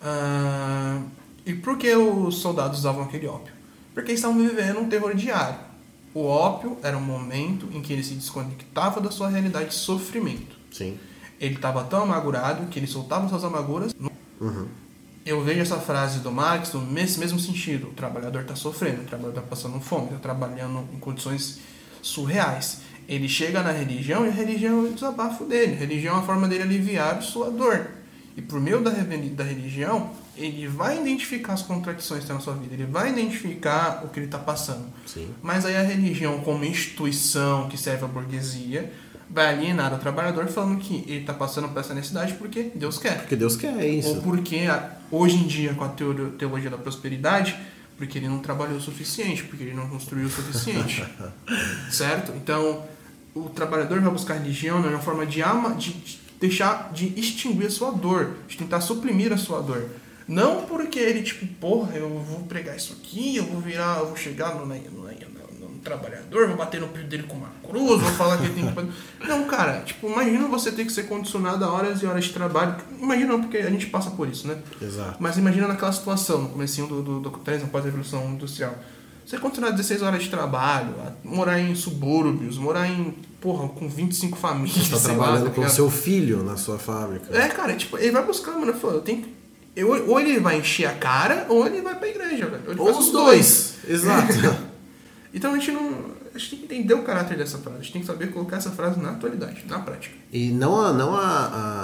Ah, 0.00 1.02
e 1.44 1.54
por 1.54 1.78
que 1.78 1.94
os 1.94 2.38
soldados 2.38 2.80
usavam 2.80 3.02
aquele 3.04 3.26
ópio? 3.26 3.52
Porque 3.94 4.10
eles 4.10 4.20
estavam 4.20 4.38
vivendo 4.38 4.78
um 4.80 4.88
terror 4.88 5.14
diário. 5.14 5.58
O 6.14 6.24
ópio 6.24 6.78
era 6.82 6.96
um 6.96 7.00
momento 7.00 7.68
em 7.72 7.80
que 7.80 7.92
ele 7.92 8.02
se 8.02 8.14
desconectava 8.14 9.00
da 9.00 9.10
sua 9.10 9.28
realidade 9.28 9.70
de 9.70 9.74
sofrimento. 9.74 10.56
sim. 10.70 10.98
Ele 11.40 11.54
estava 11.54 11.84
tão 11.84 12.02
amargurado 12.02 12.66
que 12.66 12.80
ele 12.80 12.88
soltava 12.88 13.28
suas 13.28 13.44
amarguras. 13.44 13.94
Uhum. 14.40 14.66
Eu 15.28 15.44
vejo 15.44 15.60
essa 15.60 15.78
frase 15.78 16.20
do 16.20 16.32
Marx 16.32 16.72
mes- 16.72 17.16
mesmo 17.18 17.38
sentido. 17.38 17.88
O 17.88 17.92
trabalhador 17.92 18.42
está 18.42 18.56
sofrendo, 18.56 19.02
o 19.02 19.04
trabalhador 19.04 19.40
está 19.40 19.50
passando 19.50 19.78
fome, 19.78 20.06
está 20.06 20.18
trabalhando 20.18 20.88
em 20.94 20.98
condições 20.98 21.58
surreais. 22.00 22.80
Ele 23.06 23.28
chega 23.28 23.62
na 23.62 23.70
religião 23.70 24.24
e 24.24 24.28
a 24.28 24.32
religião 24.32 24.86
é 24.86 24.88
o 24.88 24.92
desabafo 24.92 25.44
dele. 25.44 25.74
A 25.74 25.78
religião 25.78 26.16
é 26.16 26.18
a 26.20 26.22
forma 26.22 26.48
dele 26.48 26.62
aliviar 26.62 27.22
sua 27.22 27.50
dor. 27.50 27.88
E 28.36 28.40
por 28.42 28.58
meio 28.60 28.80
da, 28.80 28.90
da 28.90 29.44
religião, 29.44 30.12
ele 30.36 30.66
vai 30.66 30.98
identificar 30.98 31.54
as 31.54 31.62
contradições 31.62 32.20
que 32.20 32.26
tem 32.26 32.34
na 32.36 32.40
sua 32.40 32.54
vida. 32.54 32.72
Ele 32.74 32.86
vai 32.86 33.10
identificar 33.10 34.02
o 34.04 34.08
que 34.08 34.20
ele 34.20 34.26
está 34.26 34.38
passando. 34.38 34.86
Sim. 35.06 35.28
Mas 35.42 35.66
aí 35.66 35.76
a 35.76 35.82
religião, 35.82 36.40
como 36.40 36.64
instituição 36.64 37.68
que 37.68 37.76
serve 37.76 38.04
à 38.04 38.08
burguesia, 38.08 38.90
vai 39.30 39.52
alienar 39.54 39.94
o 39.94 39.98
trabalhador 39.98 40.46
falando 40.48 40.78
que 40.78 41.04
ele 41.06 41.20
está 41.20 41.34
passando 41.34 41.68
por 41.68 41.78
essa 41.80 41.92
necessidade 41.94 42.34
porque 42.34 42.70
Deus 42.74 42.98
quer. 42.98 43.18
Porque 43.20 43.36
Deus 43.36 43.56
quer 43.56 43.86
isso. 43.86 44.08
Ou 44.08 44.22
porque 44.22 44.56
a- 44.60 44.92
hoje 45.10 45.36
em 45.36 45.46
dia, 45.46 45.74
com 45.74 45.84
a 45.84 45.88
teologia 46.38 46.70
da 46.70 46.78
prosperidade, 46.78 47.56
porque 47.96 48.18
ele 48.18 48.28
não 48.28 48.38
trabalhou 48.38 48.76
o 48.76 48.80
suficiente, 48.80 49.42
porque 49.44 49.64
ele 49.64 49.74
não 49.74 49.88
construiu 49.88 50.26
o 50.26 50.30
suficiente. 50.30 51.04
certo? 51.90 52.32
Então, 52.36 52.84
o 53.34 53.48
trabalhador 53.50 54.00
vai 54.00 54.10
buscar 54.10 54.34
religião 54.34 54.80
né, 54.80 54.88
uma 54.88 54.98
forma 55.00 55.26
de, 55.26 55.42
ama, 55.42 55.74
de 55.74 55.92
de 55.92 56.46
deixar 56.48 56.92
de 56.92 57.12
extinguir 57.18 57.66
a 57.66 57.70
sua 57.70 57.90
dor, 57.90 58.36
de 58.46 58.56
tentar 58.56 58.80
suprimir 58.80 59.32
a 59.32 59.36
sua 59.36 59.60
dor. 59.60 59.88
Não 60.28 60.62
porque 60.66 60.98
ele, 61.00 61.22
tipo, 61.22 61.44
porra, 61.60 61.96
eu 61.96 62.08
vou 62.20 62.40
pregar 62.44 62.76
isso 62.76 62.92
aqui, 62.92 63.34
eu 63.36 63.44
vou 63.44 63.60
virar, 63.60 63.98
eu 63.98 64.06
vou 64.06 64.16
chegar 64.16 64.54
no- 64.54 64.64
no 64.64 65.08
trabalhador, 65.88 66.46
vou 66.48 66.56
bater 66.56 66.80
no 66.80 66.88
peito 66.88 67.08
dele 67.08 67.22
com 67.24 67.36
uma 67.36 67.48
cruz, 67.66 68.00
vou 68.02 68.12
falar 68.12 68.36
que 68.38 68.44
ele 68.44 68.54
tem 68.54 68.66
que 68.68 68.72
fazer. 68.74 68.88
Não, 69.26 69.44
cara, 69.44 69.80
tipo, 69.80 70.06
imagina 70.08 70.46
você 70.48 70.70
ter 70.70 70.84
que 70.84 70.92
ser 70.92 71.04
condicionado 71.04 71.64
a 71.64 71.68
horas 71.72 72.02
e 72.02 72.06
horas 72.06 72.24
de 72.24 72.32
trabalho. 72.32 72.76
Imagina, 73.00 73.38
porque 73.38 73.58
a 73.58 73.70
gente 73.70 73.86
passa 73.86 74.10
por 74.10 74.28
isso, 74.28 74.46
né? 74.46 74.58
Exato. 74.80 75.16
Mas 75.18 75.36
imagina 75.38 75.66
naquela 75.66 75.92
situação, 75.92 76.42
no 76.42 76.48
comecinho 76.50 76.86
do, 76.86 77.02
do, 77.02 77.20
do 77.20 77.30
3 77.30 77.64
após 77.64 77.84
a 77.84 77.86
Revolução 77.86 78.26
Industrial. 78.30 78.74
Você 79.26 79.36
continuar 79.36 79.70
16 79.72 80.00
horas 80.02 80.22
de 80.22 80.30
trabalho, 80.30 80.94
a- 81.06 81.12
morar 81.22 81.60
em 81.60 81.74
subúrbios, 81.74 82.56
morar 82.56 82.88
em, 82.88 83.14
porra, 83.40 83.68
com 83.68 83.86
25 83.88 84.38
famílias, 84.38 84.72
Você 84.76 84.80
está 84.84 84.96
sei 84.96 85.10
lá, 85.10 85.16
trabalhando 85.24 85.44
tá 85.44 85.50
com 85.50 85.60
ligado? 85.60 85.74
seu 85.74 85.90
filho 85.90 86.42
na 86.42 86.56
sua 86.56 86.78
fábrica. 86.78 87.36
É, 87.36 87.46
cara, 87.48 87.74
tipo, 87.74 87.98
ele 87.98 88.10
vai 88.10 88.24
buscar, 88.24 88.52
mano, 88.52 88.74
eu 88.82 89.00
tenho 89.02 89.22
que- 89.22 89.38
ou 90.08 90.18
ele 90.18 90.40
vai 90.40 90.58
encher 90.58 90.86
a 90.86 90.92
cara, 90.94 91.46
ou 91.50 91.64
ele 91.66 91.80
vai 91.82 91.94
pra 91.94 92.08
igreja, 92.08 92.46
velho. 92.46 92.62
Ou 92.80 92.88
Ou 92.90 92.98
os 92.98 93.12
dois. 93.12 93.74
Exato. 93.86 94.32
Então 95.32 95.52
a 95.52 95.58
gente 95.58 95.72
não. 95.72 96.18
A 96.34 96.38
gente 96.38 96.50
tem 96.50 96.58
que 96.60 96.64
entender 96.66 96.94
o 96.94 97.02
caráter 97.02 97.36
dessa 97.36 97.58
frase. 97.58 97.78
A 97.78 97.82
gente 97.82 97.92
tem 97.92 98.00
que 98.00 98.06
saber 98.06 98.30
colocar 98.32 98.56
essa 98.56 98.70
frase 98.70 98.98
na 99.00 99.10
atualidade, 99.10 99.64
na 99.68 99.78
prática. 99.78 100.14
E 100.32 100.50
não, 100.50 100.80
a- 100.80 100.92
não 100.92 101.14
a, 101.16 101.20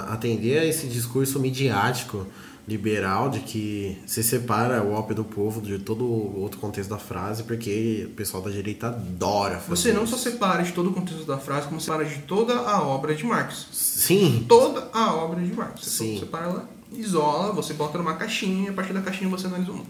a- 0.09 0.13
atender 0.13 0.59
a 0.59 0.65
esse 0.65 0.87
discurso 0.87 1.39
midiático 1.39 2.25
liberal 2.67 3.29
de 3.29 3.41
que 3.41 4.01
se 4.07 4.23
separa 4.23 4.81
o 4.81 4.91
ópio 4.93 5.13
do 5.15 5.23
povo 5.23 5.61
de 5.61 5.77
todo 5.77 6.03
o 6.03 6.39
outro 6.39 6.59
contexto 6.59 6.89
da 6.89 6.97
frase, 6.97 7.43
porque 7.43 8.07
o 8.09 8.15
pessoal 8.15 8.41
da 8.41 8.49
direita 8.49 8.87
adora 8.87 9.59
fazer 9.59 9.75
Você 9.75 9.93
não 9.93 10.07
só 10.07 10.15
isso. 10.15 10.31
separa 10.31 10.63
de 10.63 10.71
todo 10.71 10.89
o 10.89 10.93
contexto 10.93 11.25
da 11.25 11.37
frase, 11.37 11.67
como 11.67 11.79
separa 11.79 12.03
de 12.05 12.17
toda 12.23 12.55
a 12.55 12.81
obra 12.81 13.13
de 13.13 13.23
Marx. 13.23 13.67
Sim, 13.71 14.45
Toda 14.49 14.89
a 14.91 15.13
obra 15.13 15.41
de 15.43 15.53
Marx. 15.53 15.81
Você 15.85 15.89
Sim. 16.03 16.19
separa 16.21 16.45
ela, 16.45 16.69
isola, 16.93 17.53
você 17.53 17.73
bota 17.75 17.99
numa 17.99 18.15
caixinha 18.15 18.65
e 18.65 18.69
a 18.69 18.73
partir 18.73 18.93
da 18.93 19.01
caixinha 19.01 19.29
você 19.29 19.45
analisa 19.45 19.71
o 19.71 19.75
mundo. 19.75 19.87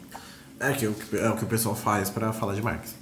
é, 0.60 0.74
que- 0.74 0.86
é 0.86 1.30
o 1.30 1.36
que 1.38 1.44
o 1.46 1.48
pessoal 1.48 1.76
faz 1.76 2.10
para 2.10 2.34
falar 2.34 2.56
de 2.56 2.62
Marx. 2.62 2.94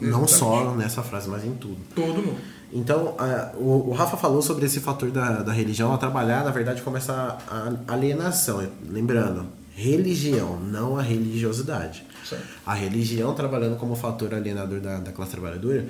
Não 0.00 0.24
Exatamente. 0.24 0.32
só 0.34 0.74
nessa 0.74 1.02
frase, 1.02 1.28
mas 1.28 1.44
em 1.44 1.54
tudo. 1.54 1.78
Todo 1.94 2.22
mundo. 2.22 2.38
Então, 2.72 3.14
a- 3.18 3.52
o, 3.56 3.88
o 3.88 3.92
Rafa 3.92 4.16
falou 4.16 4.42
sobre 4.42 4.66
esse 4.66 4.78
fator 4.80 5.10
da, 5.10 5.42
da 5.42 5.52
religião 5.52 5.92
a 5.92 5.98
trabalhar, 5.98 6.44
na 6.44 6.50
verdade, 6.50 6.82
como 6.82 6.96
essa 6.96 7.38
a- 7.48 7.92
alienação. 7.92 8.66
Lembrando, 8.88 9.46
religião, 9.74 10.58
não 10.60 10.98
a 10.98 11.02
religiosidade. 11.02 12.04
Certo. 12.28 12.44
A 12.66 12.74
religião 12.74 13.32
trabalhando 13.34 13.76
como 13.76 13.96
fator 13.96 14.34
alienador 14.34 14.80
da, 14.80 14.98
da 14.98 15.12
classe 15.12 15.30
trabalhadora. 15.32 15.86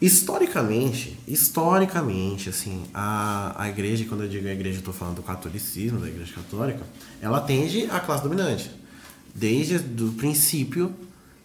Historicamente, 0.00 1.18
historicamente, 1.26 2.48
assim, 2.48 2.84
a, 2.94 3.52
a 3.64 3.68
igreja, 3.68 4.04
quando 4.08 4.22
eu 4.22 4.28
digo 4.28 4.46
a 4.46 4.52
igreja, 4.52 4.76
eu 4.76 4.80
estou 4.80 4.94
falando 4.94 5.16
do 5.16 5.22
catolicismo, 5.22 5.98
da 5.98 6.06
igreja 6.06 6.32
católica, 6.32 6.80
ela 7.20 7.38
atende 7.38 7.88
à 7.90 7.98
classe 7.98 8.22
dominante. 8.22 8.70
Desde 9.34 9.76
o 9.76 10.12
princípio 10.12 10.92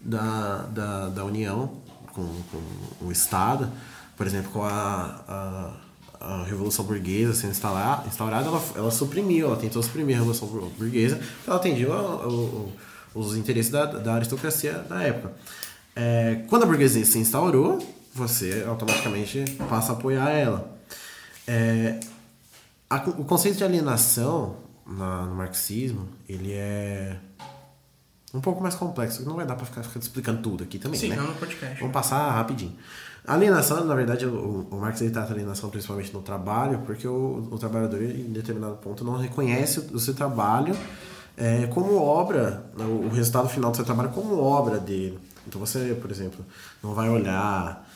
da, 0.03 0.57
da, 0.69 1.09
da 1.09 1.25
união 1.25 1.71
com, 2.13 2.23
com 2.51 3.05
o 3.05 3.11
Estado, 3.11 3.69
por 4.17 4.27
exemplo, 4.27 4.51
com 4.51 4.63
a, 4.63 5.21
a, 5.27 5.73
a 6.19 6.43
Revolução 6.43 6.85
Burguesa 6.85 7.33
sendo 7.33 7.51
instalar, 7.51 8.03
instaurada, 8.07 8.47
ela, 8.47 8.61
ela 8.75 8.91
suprimiu, 8.91 9.47
ela 9.47 9.57
tentou 9.57 9.81
suprimir 9.81 10.15
a 10.15 10.19
Revolução 10.19 10.47
Bur- 10.47 10.69
Burguesa, 10.77 11.15
porque 11.17 11.49
ela 11.49 11.55
atendia 11.57 11.89
o- 11.89 12.71
o- 13.15 13.19
os 13.19 13.35
interesses 13.35 13.71
da, 13.71 13.85
da 13.85 14.15
aristocracia 14.15 14.73
da 14.89 15.01
época. 15.03 15.33
É, 15.95 16.43
quando 16.49 16.63
a 16.63 16.65
burguesia 16.65 17.05
se 17.05 17.17
instaurou, 17.19 17.77
você 18.13 18.63
automaticamente 18.67 19.43
passa 19.69 19.91
a 19.91 19.95
apoiar 19.95 20.29
ela. 20.29 20.71
É, 21.47 21.99
a- 22.89 23.03
o 23.09 23.23
conceito 23.25 23.57
de 23.57 23.63
alienação 23.63 24.57
na- 24.85 25.23
no 25.23 25.35
marxismo, 25.35 26.07
ele 26.27 26.51
é 26.53 27.17
um 28.33 28.41
pouco 28.41 28.61
mais 28.61 28.75
complexo. 28.75 29.23
Não 29.23 29.35
vai 29.35 29.45
dar 29.45 29.55
para 29.55 29.65
ficar, 29.65 29.83
ficar 29.83 29.99
explicando 29.99 30.41
tudo 30.41 30.63
aqui 30.63 30.79
também, 30.79 30.99
Sim, 30.99 31.09
né? 31.09 31.15
não 31.15 31.27
no 31.27 31.35
podcast. 31.35 31.79
Vamos 31.79 31.93
passar 31.93 32.31
rapidinho. 32.31 32.75
Alienação, 33.25 33.85
na 33.85 33.95
verdade, 33.95 34.25
o, 34.25 34.67
o 34.69 34.75
Marx 34.81 34.99
ele 35.01 35.11
trata 35.11 35.31
alienação 35.31 35.69
principalmente 35.69 36.11
no 36.13 36.21
trabalho, 36.21 36.79
porque 36.85 37.07
o, 37.07 37.47
o 37.51 37.57
trabalhador, 37.57 38.01
em 38.01 38.31
determinado 38.31 38.75
ponto, 38.75 39.05
não 39.05 39.17
reconhece 39.17 39.79
o, 39.79 39.95
o 39.95 39.99
seu 39.99 40.13
trabalho 40.13 40.75
é, 41.37 41.67
como 41.67 41.95
obra, 41.95 42.65
o, 42.77 43.05
o 43.05 43.09
resultado 43.09 43.47
final 43.47 43.71
do 43.71 43.77
seu 43.77 43.85
trabalho 43.85 44.09
como 44.09 44.37
obra 44.41 44.77
dele. 44.77 45.19
Então 45.47 45.59
você, 45.59 45.97
por 46.01 46.11
exemplo, 46.11 46.43
não 46.81 46.93
vai 46.93 47.09
olhar, 47.09 47.87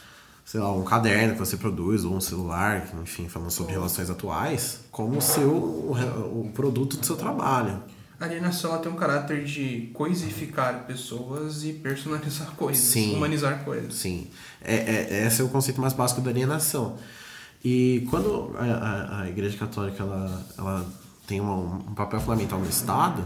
sei 0.46 0.62
lá, 0.62 0.72
um 0.72 0.84
caderno 0.84 1.34
que 1.34 1.40
você 1.40 1.58
produz, 1.58 2.06
ou 2.06 2.14
um 2.14 2.22
celular, 2.22 2.88
enfim, 3.02 3.28
falando 3.28 3.52
sobre 3.52 3.74
relações 3.74 4.10
atuais, 4.10 4.82
como 4.92 5.18
o 5.18 5.22
seu, 5.22 5.50
o, 5.50 6.46
o 6.46 6.52
produto 6.54 6.96
do 6.96 7.06
seu 7.06 7.18
trabalho. 7.18 7.82
A 8.20 8.26
alienação 8.26 8.72
ela 8.72 8.80
tem 8.80 8.92
um 8.92 8.96
caráter 8.96 9.44
de 9.44 9.90
coisificar 9.94 10.86
pessoas 10.86 11.64
e 11.64 11.74
personalizar 11.74 12.52
coisas, 12.58 12.84
Sim. 12.84 13.16
humanizar 13.16 13.64
coisas. 13.64 13.94
Sim, 13.94 14.28
é, 14.62 14.76
é, 14.76 15.28
esse 15.28 15.42
é 15.42 15.44
o 15.44 15.50
conceito 15.50 15.80
mais 15.80 15.94
básico 15.94 16.22
da 16.22 16.32
alienação. 16.32 16.98
E 17.64 18.08
quando 18.10 18.56
a, 18.58 18.64
a, 18.64 19.22
a 19.22 19.30
Igreja 19.30 19.58
Católica 19.58 20.02
ela, 20.04 20.46
ela 20.58 20.94
tem 21.28 21.40
uma, 21.42 21.56
um 21.56 21.94
papel 21.94 22.20
fundamental 22.20 22.60
no 22.60 22.70
Estado, 22.70 23.26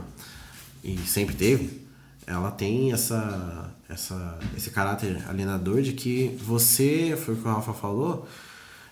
e 0.84 0.98
sempre 0.98 1.36
teve, 1.36 1.88
ela 2.26 2.52
tem 2.52 2.92
essa, 2.92 3.72
essa, 3.88 4.40
esse 4.58 4.72
caráter 4.72 5.24
alienador 5.30 5.82
de 5.82 5.94
que 5.94 6.38
você, 6.44 7.18
foi 7.24 7.36
o 7.36 7.38
que 7.38 7.48
o 7.48 7.52
Rafa 7.52 7.74
falou, 7.74 8.28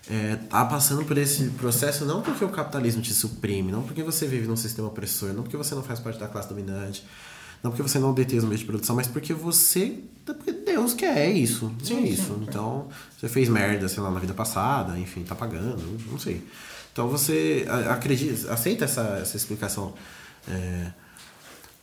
é, 0.08 0.36
tá 0.36 0.64
passando 0.64 1.04
por 1.04 1.18
esse 1.18 1.50
processo 1.50 2.04
não 2.04 2.22
porque 2.22 2.44
o 2.44 2.48
capitalismo 2.48 3.02
te 3.02 3.12
suprime, 3.12 3.70
não 3.70 3.82
porque 3.82 4.02
você 4.02 4.26
vive 4.26 4.46
num 4.46 4.56
sistema 4.56 4.88
opressor, 4.88 5.32
não 5.32 5.42
porque 5.42 5.56
você 5.56 5.74
não 5.74 5.82
faz 5.82 6.00
parte 6.00 6.18
da 6.18 6.28
classe 6.28 6.48
dominante, 6.48 7.04
não 7.62 7.70
porque 7.70 7.82
você 7.82 7.98
não 7.98 8.14
detém 8.14 8.38
os 8.38 8.44
meios 8.44 8.60
de 8.60 8.66
produção, 8.66 8.96
mas 8.96 9.06
porque 9.06 9.34
você. 9.34 9.98
Porque 10.24 10.52
Deus 10.52 10.94
quer 10.94 11.18
é 11.18 11.30
isso. 11.30 11.72
Sim, 11.82 12.04
é 12.04 12.08
isso. 12.08 12.34
Sim, 12.34 12.46
então, 12.48 12.88
você 13.18 13.28
fez 13.28 13.48
merda, 13.48 13.88
sei 13.88 14.02
lá, 14.02 14.10
na 14.10 14.18
vida 14.18 14.32
passada, 14.32 14.98
enfim, 14.98 15.22
tá 15.22 15.34
pagando, 15.34 15.82
não 16.10 16.18
sei. 16.18 16.42
Então 16.92 17.08
você 17.08 17.66
acredita, 17.88 18.52
aceita 18.52 18.84
essa, 18.84 19.18
essa 19.20 19.36
explicação 19.36 19.94
é, 20.48 20.90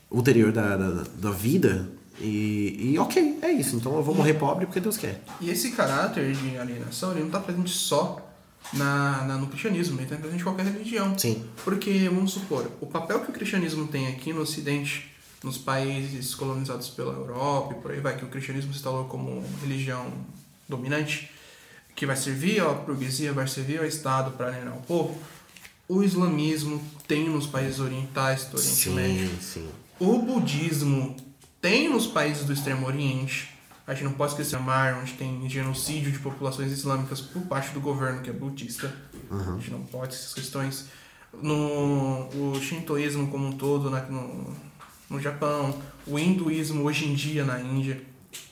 ulterior 0.10 0.51
da, 0.51 0.75
da, 0.75 1.03
da 1.15 1.32
vida 1.32 1.88
e, 2.19 2.93
e, 2.93 2.99
ok, 2.99 3.39
é 3.41 3.51
isso. 3.51 3.75
Então 3.75 3.95
eu 3.95 4.03
vou 4.03 4.15
morrer 4.15 4.34
pobre 4.34 4.65
porque 4.65 4.80
Deus 4.80 4.97
quer. 4.97 5.21
E 5.39 5.49
esse 5.49 5.71
caráter 5.71 6.34
de 6.34 6.58
alienação, 6.58 7.12
ele 7.12 7.21
não 7.21 7.27
está 7.27 7.39
presente 7.39 7.69
só 7.69 8.27
na, 8.73 9.23
na, 9.25 9.38
no 9.38 9.47
cristianismo, 9.47 9.97
ele 9.97 10.03
está 10.03 10.15
presente 10.17 10.41
em 10.41 10.43
qualquer 10.43 10.65
religião. 10.65 11.17
Sim. 11.17 11.45
Porque, 11.63 12.10
vamos 12.10 12.34
supor, 12.34 12.69
o 12.82 12.88
papel 12.88 13.19
que 13.21 13.30
o 13.30 13.34
cristianismo 13.34 13.88
tem 13.88 14.08
aqui 14.08 14.34
no 14.34 14.41
Ocidente, 14.41 15.12
nos 15.43 15.58
países 15.58 16.34
colonizados 16.34 16.89
pela 16.89 17.13
Europa 17.13 17.75
e 17.77 17.82
por 17.82 17.91
aí 17.91 17.99
vai, 17.99 18.17
que 18.17 18.25
o 18.25 18.27
cristianismo 18.27 18.71
se 18.71 18.80
instalou 18.80 19.06
como 19.06 19.43
religião 19.62 20.12
dominante, 20.67 21.30
que 21.95 22.06
vai 22.06 22.15
servir 22.15 22.62
à 22.62 22.69
burguesia, 22.69 23.32
vai 23.32 23.47
servir 23.47 23.80
ao 23.80 23.86
Estado 23.86 24.32
para 24.32 24.47
alienar 24.47 24.75
o 24.75 24.82
povo, 24.82 25.17
o 25.88 26.03
islamismo 26.03 26.84
tem 27.08 27.30
nos 27.30 27.47
países 27.47 27.80
orientais 27.80 28.45
do 28.45 28.58
Oriente 28.58 28.75
sim, 28.75 28.93
Médio. 28.93 29.30
Sim. 29.41 29.69
O 29.99 30.19
budismo 30.19 31.15
tem 31.67 31.89
nos 31.89 32.08
países 32.08 32.45
do 32.45 32.53
Extremo 32.53 32.88
Oriente. 32.88 33.49
A 33.86 33.93
gente 33.93 34.06
não 34.06 34.13
pode 34.13 34.32
esquecer 34.32 34.58
Mar, 34.58 34.99
onde 35.01 35.13
tem 35.13 35.49
genocídio 35.49 36.12
de 36.12 36.19
populações 36.19 36.71
islâmicas 36.71 37.19
por 37.19 37.41
parte 37.43 37.73
do 37.73 37.82
governo 37.82 38.21
que 38.21 38.30
é 38.30 38.34
budista. 38.34 38.93
Uhum. 39.30 39.56
A 39.56 39.58
gente 39.58 39.71
não 39.71 39.82
pode 39.82 40.13
essas 40.13 40.34
questões. 40.34 40.86
No 41.41 42.30
o 42.30 42.58
shintoísmo 42.62 43.27
como 43.27 43.47
um 43.47 43.51
todo 43.51 43.89
na, 43.89 44.01
no, 44.03 44.53
no 45.10 45.19
Japão, 45.19 45.77
o 46.06 46.17
hinduísmo 46.17 46.84
hoje 46.84 47.06
em 47.06 47.13
dia 47.13 47.43
na 47.43 47.60
Índia, 47.60 48.01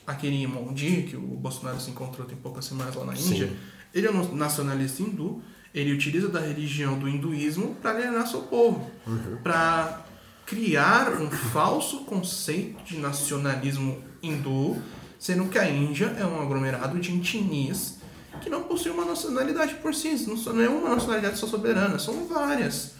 aquele 0.06 0.46
Mondi 0.46 1.04
que 1.08 1.16
o 1.16 1.20
Bolsonaro 1.20 1.80
se 1.80 1.90
encontrou 1.90 2.26
tem 2.26 2.36
poucas 2.36 2.66
semanas 2.66 2.94
lá 2.94 3.04
na 3.06 3.14
Índia, 3.14 3.48
Sim. 3.48 3.56
ele 3.94 4.06
é 4.06 4.10
um 4.10 4.34
nacionalista 4.34 5.02
hindu, 5.02 5.42
ele 5.74 5.92
utiliza 5.92 6.28
da 6.28 6.40
religião 6.40 6.98
do 6.98 7.08
hinduísmo 7.08 7.74
para 7.76 7.92
alienar 7.92 8.26
seu 8.26 8.42
povo, 8.42 8.90
Uhum. 9.06 9.38
para 9.42 10.05
criar 10.46 11.20
um 11.20 11.28
falso 11.28 12.04
conceito 12.04 12.82
de 12.84 12.98
nacionalismo 12.98 13.98
hindu, 14.22 14.80
sendo 15.18 15.48
que 15.48 15.58
a 15.58 15.68
Índia 15.68 16.16
é 16.18 16.24
um 16.24 16.40
aglomerado 16.40 17.00
de 17.00 17.12
etnias 17.12 17.96
que 18.40 18.48
não 18.48 18.62
possui 18.62 18.92
uma 18.92 19.04
nacionalidade 19.04 19.74
por 19.76 19.94
si, 19.94 20.14
não 20.26 20.62
é 20.62 20.68
uma 20.68 20.94
nacionalidade 20.94 21.38
só 21.38 21.46
soberana, 21.46 21.98
são 21.98 22.26
várias. 22.26 22.92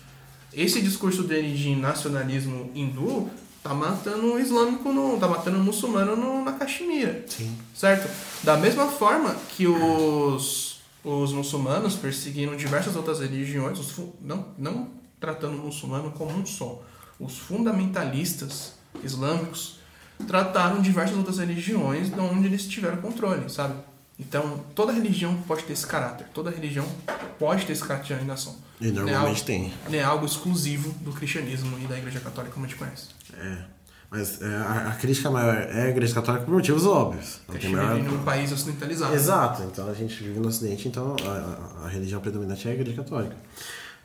Esse 0.53 0.81
discurso 0.81 1.23
dele 1.23 1.55
de 1.55 1.77
nacionalismo 1.77 2.71
hindu 2.75 3.31
tá 3.63 3.75
matando 3.75 4.35
o 4.35 4.41
islâmico, 4.41 4.93
no, 4.93 5.19
tá 5.19 5.29
matando 5.29 5.59
o 5.59 5.63
muçulmano 5.63 6.17
no, 6.17 6.45
na 6.45 6.53
Caxemira. 6.53 7.25
Sim. 7.29 7.57
Certo? 7.75 8.09
Da 8.43 8.57
mesma 8.57 8.87
forma 8.87 9.37
que 9.51 9.67
os, 9.67 10.81
os 11.05 11.33
muçulmanos 11.33 11.95
perseguiram 11.95 12.57
diversas 12.57 12.97
outras 12.97 13.21
religiões, 13.21 13.79
os 13.79 13.95
não, 14.21 14.47
não 14.57 14.89
tratando 15.21 15.57
o 15.59 15.67
muçulmano 15.67 16.11
como 16.13 16.33
um 16.33 16.47
só, 16.47 16.83
os 17.19 17.39
fundamentalistas 17.39 18.73
islâmicos 19.03 19.79
trataram 20.27 20.81
diversas 20.81 21.17
outras 21.17 21.39
religiões 21.39 22.09
de 22.11 22.19
onde 22.21 22.47
eles 22.47 22.67
tiveram 22.67 22.97
controle, 22.99 23.49
sabe? 23.51 23.75
Então, 24.19 24.65
toda 24.75 24.93
religião 24.93 25.37
pode 25.47 25.65
ter 25.65 25.75
esse 25.75 25.87
caráter, 25.87 26.27
toda 26.33 26.51
religião 26.51 26.87
pode 27.39 27.67
ter 27.67 27.73
esse 27.75 27.85
caráter 27.85 28.07
de 28.07 28.15
alienação. 28.15 28.57
E 28.81 28.89
é 28.89 28.91
normalmente 28.91 29.27
algo- 29.41 29.45
tem. 29.45 29.73
Não 29.91 29.99
é 29.99 30.03
algo 30.03 30.25
exclusivo 30.25 30.91
do 31.01 31.13
cristianismo 31.13 31.79
e 31.79 31.87
da 31.87 31.99
igreja 31.99 32.21
católica 32.21 32.55
como 32.55 32.65
a 32.65 32.69
gente 32.69 32.79
conhece. 32.79 33.09
É. 33.39 33.59
Mas 34.11 34.41
é, 34.41 34.47
a, 34.57 34.89
a 34.89 34.95
crítica 34.95 35.29
maior 35.31 35.55
é 35.55 35.83
a 35.83 35.89
Igreja 35.89 36.15
Católica 36.15 36.45
por 36.45 36.55
motivos 36.55 36.87
óbvios. 36.87 37.41
A 37.49 37.53
Não 37.53 37.61
gente 37.61 37.75
maior- 37.75 37.97
vive 37.97 38.09
num 38.09 38.23
país 38.23 38.53
ocidentalizado. 38.53 39.13
Exato, 39.15 39.63
então 39.65 39.89
a 39.91 39.95
gente 39.95 40.15
vive 40.23 40.39
no 40.39 40.47
Ocidente, 40.49 40.87
então 40.87 41.17
a, 41.27 41.83
a- 41.83 41.87
a 41.87 41.89
religião 41.89 42.21
predominante 42.21 42.69
é 42.69 42.71
a 42.71 42.75
Igreja 42.75 43.03
Católica. 43.03 43.37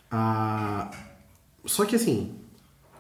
Ah, 0.10 0.90
só 1.66 1.86
que 1.86 1.96
assim, 1.96 2.34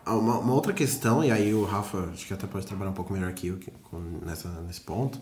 uma, 0.05 0.39
uma 0.39 0.53
outra 0.53 0.73
questão, 0.73 1.23
e 1.23 1.31
aí 1.31 1.53
o 1.53 1.63
Rafa 1.63 2.09
acho 2.13 2.25
que 2.25 2.33
até 2.33 2.47
pode 2.47 2.65
trabalhar 2.65 2.91
um 2.91 2.93
pouco 2.95 3.13
melhor 3.13 3.31
que- 3.33 3.51
com- 3.89 4.19
nessa, 4.25 4.49
nesse 4.67 4.81
ponto. 4.81 5.19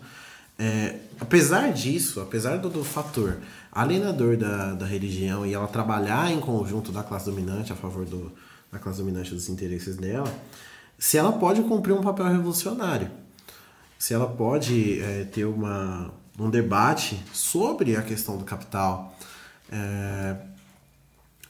É, 0.58 0.96
apesar 1.18 1.72
disso, 1.72 2.20
apesar 2.20 2.58
do, 2.58 2.68
do 2.68 2.84
fator 2.84 3.38
alienador 3.72 4.36
da, 4.36 4.72
da 4.74 4.84
religião 4.86 5.46
e 5.46 5.54
ela 5.54 5.66
trabalhar 5.66 6.30
em 6.30 6.38
conjunto 6.40 6.92
da 6.92 7.02
classe 7.02 7.24
dominante 7.26 7.72
a 7.72 7.76
favor 7.76 8.04
do, 8.04 8.30
da 8.70 8.78
classe 8.78 8.98
dominante 8.98 9.32
dos 9.34 9.48
interesses 9.48 9.96
dela, 9.96 10.30
se 10.98 11.16
ela 11.16 11.32
pode 11.32 11.62
cumprir 11.62 11.92
um 11.94 12.02
papel 12.02 12.26
revolucionário 12.26 13.10
se 13.98 14.14
ela 14.14 14.26
pode 14.26 14.98
é, 15.00 15.24
ter 15.24 15.44
uma, 15.44 16.10
um 16.38 16.48
debate 16.48 17.22
sobre 17.34 17.96
a 17.96 18.02
questão 18.02 18.38
do 18.38 18.44
capital. 18.44 19.14
É, 19.70 20.36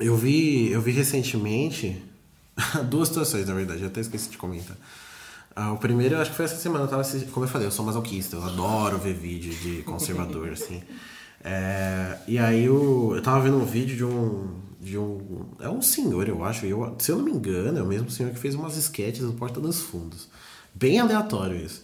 eu, 0.00 0.16
vi, 0.16 0.68
eu 0.70 0.80
vi 0.80 0.90
recentemente 0.90 2.02
duas 2.88 3.08
situações, 3.08 3.46
na 3.46 3.54
verdade, 3.54 3.82
eu 3.82 3.88
até 3.88 4.00
esqueci 4.00 4.30
de 4.30 4.38
comentar. 4.38 4.76
Ah, 5.54 5.72
o 5.72 5.78
primeiro, 5.78 6.14
eu 6.14 6.20
acho 6.20 6.30
que 6.30 6.36
foi 6.36 6.44
essa 6.44 6.56
semana, 6.56 6.84
eu 6.84 6.88
tava 6.88 7.02
assistindo, 7.02 7.32
como 7.32 7.44
eu 7.44 7.50
falei, 7.50 7.66
eu 7.66 7.72
sou 7.72 7.84
masoquista, 7.84 8.36
eu 8.36 8.44
adoro 8.44 8.98
ver 8.98 9.14
vídeo 9.14 9.52
de 9.52 9.82
conservador, 9.84 10.50
assim. 10.50 10.82
É, 11.42 12.18
e 12.28 12.38
aí 12.38 12.64
eu, 12.64 13.12
eu 13.16 13.22
tava 13.22 13.40
vendo 13.40 13.56
um 13.56 13.64
vídeo 13.64 13.96
de 13.96 14.04
um, 14.04 14.48
de 14.80 14.98
um. 14.98 15.46
É 15.58 15.68
um 15.68 15.80
senhor, 15.82 16.28
eu 16.28 16.44
acho. 16.44 16.66
Eu, 16.66 16.94
se 16.98 17.10
eu 17.10 17.16
não 17.16 17.24
me 17.24 17.32
engano, 17.32 17.78
é 17.78 17.82
o 17.82 17.86
mesmo 17.86 18.10
senhor 18.10 18.30
que 18.32 18.38
fez 18.38 18.54
umas 18.54 18.76
sketches 18.76 19.24
do 19.24 19.32
Porta 19.32 19.60
dos 19.60 19.80
Fundos. 19.80 20.28
Bem 20.74 20.98
aleatório 20.98 21.56
isso. 21.56 21.82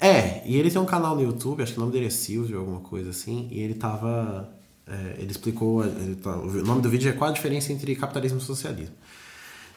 É, 0.00 0.42
e 0.46 0.56
ele 0.56 0.70
tem 0.70 0.80
um 0.80 0.84
canal 0.86 1.14
no 1.14 1.22
YouTube, 1.22 1.62
acho 1.62 1.72
que 1.72 1.78
o 1.78 1.80
nome 1.80 1.92
dele 1.92 2.06
é 2.06 2.10
Silvio, 2.10 2.58
alguma 2.58 2.80
coisa 2.80 3.10
assim, 3.10 3.48
e 3.50 3.60
ele 3.60 3.74
tava. 3.74 4.48
é, 4.86 5.16
ele 5.18 5.30
explicou. 5.30 5.84
ele 5.84 6.16
tá- 6.16 6.36
o 6.36 6.46
nome 6.64 6.82
do 6.82 6.88
vídeo 6.90 7.08
é 7.08 7.12
Qual 7.12 7.30
a 7.30 7.32
diferença 7.32 7.72
entre 7.72 7.94
capitalismo 7.96 8.38
e 8.38 8.42
socialismo. 8.42 8.94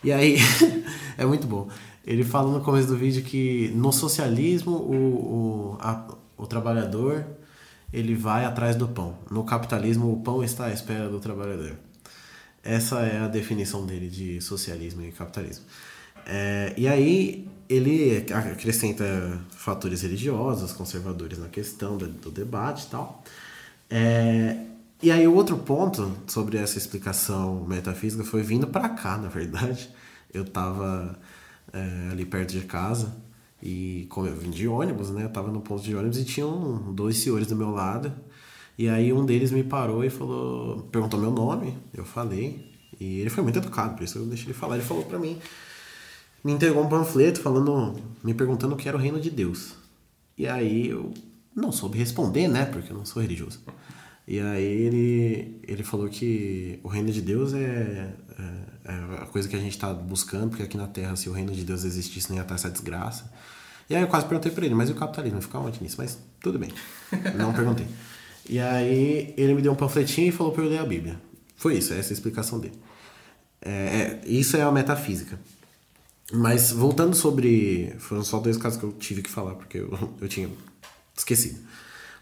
E 0.03 0.11
aí, 0.11 0.37
é 1.17 1.25
muito 1.25 1.47
bom. 1.47 1.69
Ele 2.05 2.23
fala 2.23 2.51
no 2.51 2.63
começo 2.63 2.87
do 2.87 2.95
vídeo 2.97 3.23
que 3.23 3.69
no 3.75 3.91
socialismo 3.91 4.71
o, 4.73 5.75
o, 5.75 5.77
a- 5.79 6.07
o 6.37 6.45
trabalhador 6.45 7.25
ele 7.91 8.15
vai 8.15 8.45
atrás 8.45 8.75
do 8.75 8.87
pão. 8.87 9.17
No 9.31 9.43
capitalismo 9.43 10.11
o 10.11 10.21
pão 10.21 10.43
está 10.43 10.65
à 10.65 10.71
espera 10.71 11.09
do 11.09 11.19
trabalhador. 11.19 11.75
Essa 12.63 13.01
é 13.01 13.19
a 13.19 13.27
definição 13.27 13.85
dele 13.85 14.09
de 14.09 14.41
socialismo 14.41 15.03
e 15.03 15.11
capitalismo. 15.11 15.65
É, 16.25 16.73
e 16.77 16.87
aí 16.87 17.47
ele 17.69 18.25
acrescenta 18.33 19.05
fatores 19.51 20.01
religiosos, 20.03 20.73
conservadores 20.73 21.37
na 21.39 21.47
questão 21.49 21.97
do, 21.97 22.07
do 22.07 22.31
debate 22.31 22.85
e 22.85 22.89
tal. 22.89 23.23
É, 23.89 24.57
e 25.01 25.11
aí 25.11 25.27
o 25.27 25.33
outro 25.35 25.57
ponto 25.57 26.11
sobre 26.27 26.57
essa 26.57 26.77
explicação 26.77 27.65
metafísica 27.65 28.23
foi 28.23 28.41
vindo 28.41 28.67
para 28.67 28.89
cá, 28.89 29.17
na 29.17 29.27
verdade. 29.27 29.89
Eu 30.33 30.45
tava 30.45 31.17
é, 31.73 32.09
ali 32.11 32.25
perto 32.25 32.51
de 32.51 32.61
casa 32.61 33.15
e 33.61 34.07
como 34.09 34.27
eu 34.27 34.35
vim 34.35 34.49
de 34.49 34.67
ônibus, 34.67 35.09
né? 35.09 35.23
Eu 35.23 35.29
tava 35.29 35.51
no 35.51 35.61
ponto 35.61 35.83
de 35.83 35.95
ônibus 35.95 36.17
e 36.17 36.25
tinham 36.25 36.93
dois 36.93 37.17
senhores 37.17 37.47
do 37.47 37.55
meu 37.55 37.71
lado. 37.71 38.13
E 38.77 38.89
aí 38.89 39.13
um 39.13 39.25
deles 39.25 39.51
me 39.51 39.63
parou 39.63 40.03
e 40.03 40.09
falou, 40.09 40.83
perguntou 40.91 41.19
meu 41.19 41.31
nome, 41.31 41.77
eu 41.93 42.03
falei, 42.03 42.71
e 42.99 43.19
ele 43.19 43.29
foi 43.29 43.43
muito 43.43 43.57
educado, 43.57 43.95
por 43.95 44.03
isso 44.03 44.17
eu 44.17 44.25
deixei 44.25 44.47
ele 44.47 44.53
falar. 44.53 44.75
Ele 44.75 44.83
falou 44.83 45.03
para 45.03 45.17
mim, 45.17 45.39
me 46.43 46.51
entregou 46.51 46.83
um 46.83 46.89
panfleto 46.89 47.39
falando, 47.41 47.95
me 48.23 48.33
perguntando 48.33 48.75
o 48.75 48.77
que 48.77 48.87
era 48.87 48.97
o 48.97 48.99
reino 48.99 49.19
de 49.19 49.29
Deus. 49.29 49.73
E 50.37 50.47
aí 50.47 50.89
eu 50.89 51.13
não 51.55 51.71
soube 51.71 51.97
responder, 51.97 52.47
né? 52.47 52.65
Porque 52.65 52.91
eu 52.91 52.97
não 52.97 53.05
sou 53.05 53.21
religioso. 53.21 53.61
E 54.27 54.39
aí 54.39 54.63
ele, 54.63 55.61
ele 55.67 55.83
falou 55.83 56.09
que 56.09 56.79
o 56.83 56.87
reino 56.87 57.11
de 57.11 57.21
Deus 57.21 57.53
é, 57.53 58.13
é, 58.39 58.91
é 58.91 59.21
a 59.21 59.25
coisa 59.27 59.47
que 59.47 59.55
a 59.55 59.59
gente 59.59 59.73
está 59.73 59.93
buscando, 59.93 60.49
porque 60.49 60.63
aqui 60.63 60.77
na 60.77 60.87
Terra, 60.87 61.15
se 61.15 61.29
o 61.29 61.31
reino 61.31 61.51
de 61.51 61.63
Deus 61.63 61.83
existisse, 61.83 62.29
nem 62.29 62.37
ia 62.37 62.41
estar 62.41 62.55
essa 62.55 62.69
desgraça. 62.69 63.31
E 63.87 63.95
aí 63.95 64.01
eu 64.01 64.07
quase 64.07 64.25
perguntei 64.25 64.51
para 64.51 64.65
ele, 64.65 64.73
mas 64.73 64.89
e 64.89 64.93
o 64.93 64.95
capitalismo? 64.95 65.41
Fica 65.41 65.59
onde 65.59 65.81
nisso? 65.81 65.95
Mas 65.99 66.17
tudo 66.41 66.57
bem. 66.57 66.71
Não 67.37 67.53
perguntei. 67.53 67.85
E 68.49 68.59
aí 68.59 69.33
ele 69.37 69.53
me 69.53 69.61
deu 69.61 69.71
um 69.71 69.75
panfletinho 69.75 70.29
e 70.29 70.31
falou 70.31 70.51
para 70.51 70.63
eu 70.63 70.69
ler 70.69 70.79
a 70.79 70.85
Bíblia. 70.85 71.19
Foi 71.55 71.75
isso, 71.77 71.93
essa 71.93 72.09
é 72.09 72.11
a 72.11 72.13
explicação 72.13 72.59
dele. 72.59 72.79
É, 73.61 73.71
é, 73.71 74.21
isso 74.25 74.57
é 74.57 74.61
a 74.61 74.71
metafísica. 74.71 75.39
Mas 76.31 76.71
voltando 76.71 77.15
sobre. 77.15 77.93
Foram 77.99 78.23
só 78.23 78.39
dois 78.39 78.57
casos 78.57 78.79
que 78.79 78.85
eu 78.85 78.91
tive 78.93 79.21
que 79.21 79.29
falar, 79.29 79.55
porque 79.55 79.77
eu, 79.77 80.15
eu 80.19 80.27
tinha 80.27 80.49
esquecido. 81.15 81.59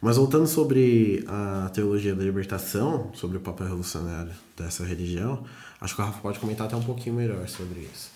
Mas 0.04 0.18
voltando 0.18 0.46
sobre 0.46 1.24
a 1.30 1.70
teologia 1.70 2.14
da 2.14 2.22
libertação, 2.22 3.10
sobre 3.14 3.38
o 3.38 3.40
papel 3.40 3.68
revolucionário 3.68 4.34
dessa 4.54 4.84
religião, 4.84 5.46
acho 5.80 5.96
que 5.96 6.02
o 6.02 6.04
Rafa 6.04 6.20
pode 6.20 6.40
comentar 6.40 6.68
até 6.68 6.76
um 6.76 6.84
pouquinho 6.84 7.16
melhor 7.16 7.48
sobre 7.48 7.80
isso. 7.80 8.12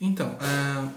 Então, 0.00 0.36
é, 0.40 0.88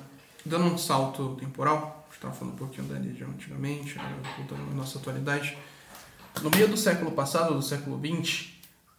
dando 0.43 0.65
um 0.65 0.79
salto 0.79 1.35
temporal, 1.35 1.77
a 1.77 2.05
gente 2.05 2.15
estava 2.15 2.33
falando 2.33 2.55
um 2.55 2.57
pouquinho 2.57 2.87
da 2.87 2.95
religião 2.95 3.29
antigamente, 3.29 3.95
né, 3.99 4.19
voltando 4.35 4.71
à 4.71 4.73
nossa 4.73 4.97
atualidade. 4.97 5.55
No 6.41 6.49
meio 6.49 6.67
do 6.67 6.75
século 6.75 7.11
passado, 7.11 7.53
do 7.53 7.61
século 7.61 8.01
XX, 8.03 8.47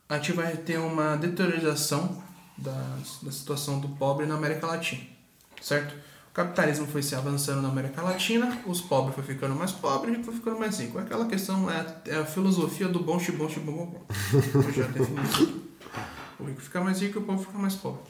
a 0.08 0.14
gente 0.18 0.30
vai 0.30 0.56
ter 0.58 0.78
uma 0.78 1.16
deteriorização 1.16 2.22
da, 2.56 2.98
da 3.20 3.32
situação 3.32 3.80
do 3.80 3.88
pobre 3.88 4.26
na 4.26 4.36
América 4.36 4.68
Latina, 4.68 5.02
certo? 5.60 5.92
O 6.38 6.40
capitalismo 6.40 6.86
foi 6.86 7.02
se 7.02 7.16
avançando 7.16 7.60
na 7.60 7.68
América 7.68 8.00
Latina, 8.00 8.60
os 8.64 8.80
pobres 8.80 9.12
foi 9.12 9.24
ficando 9.24 9.56
mais 9.56 9.72
pobres 9.72 10.16
e 10.16 10.22
foi 10.22 10.32
ficando 10.32 10.56
mais 10.56 10.78
ricos. 10.78 11.02
Aquela 11.02 11.26
questão 11.26 11.68
é, 11.68 11.84
é 12.06 12.14
a 12.14 12.24
filosofia 12.24 12.86
do 12.86 13.00
bom, 13.00 13.18
xibom, 13.18 13.48
xibom, 13.48 13.72
bom, 13.72 14.06
Eu 14.54 14.72
já 14.72 14.84
defini 14.86 15.20
isso. 15.24 15.62
O 16.38 16.44
rico 16.44 16.60
fica 16.60 16.80
mais 16.80 17.02
rico 17.02 17.18
e 17.18 17.22
o 17.22 17.24
pobre 17.24 17.44
fica 17.44 17.58
mais 17.58 17.74
pobre. 17.74 18.02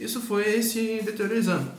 Isso 0.00 0.20
foi 0.20 0.60
se 0.64 1.00
deteriorando. 1.04 1.70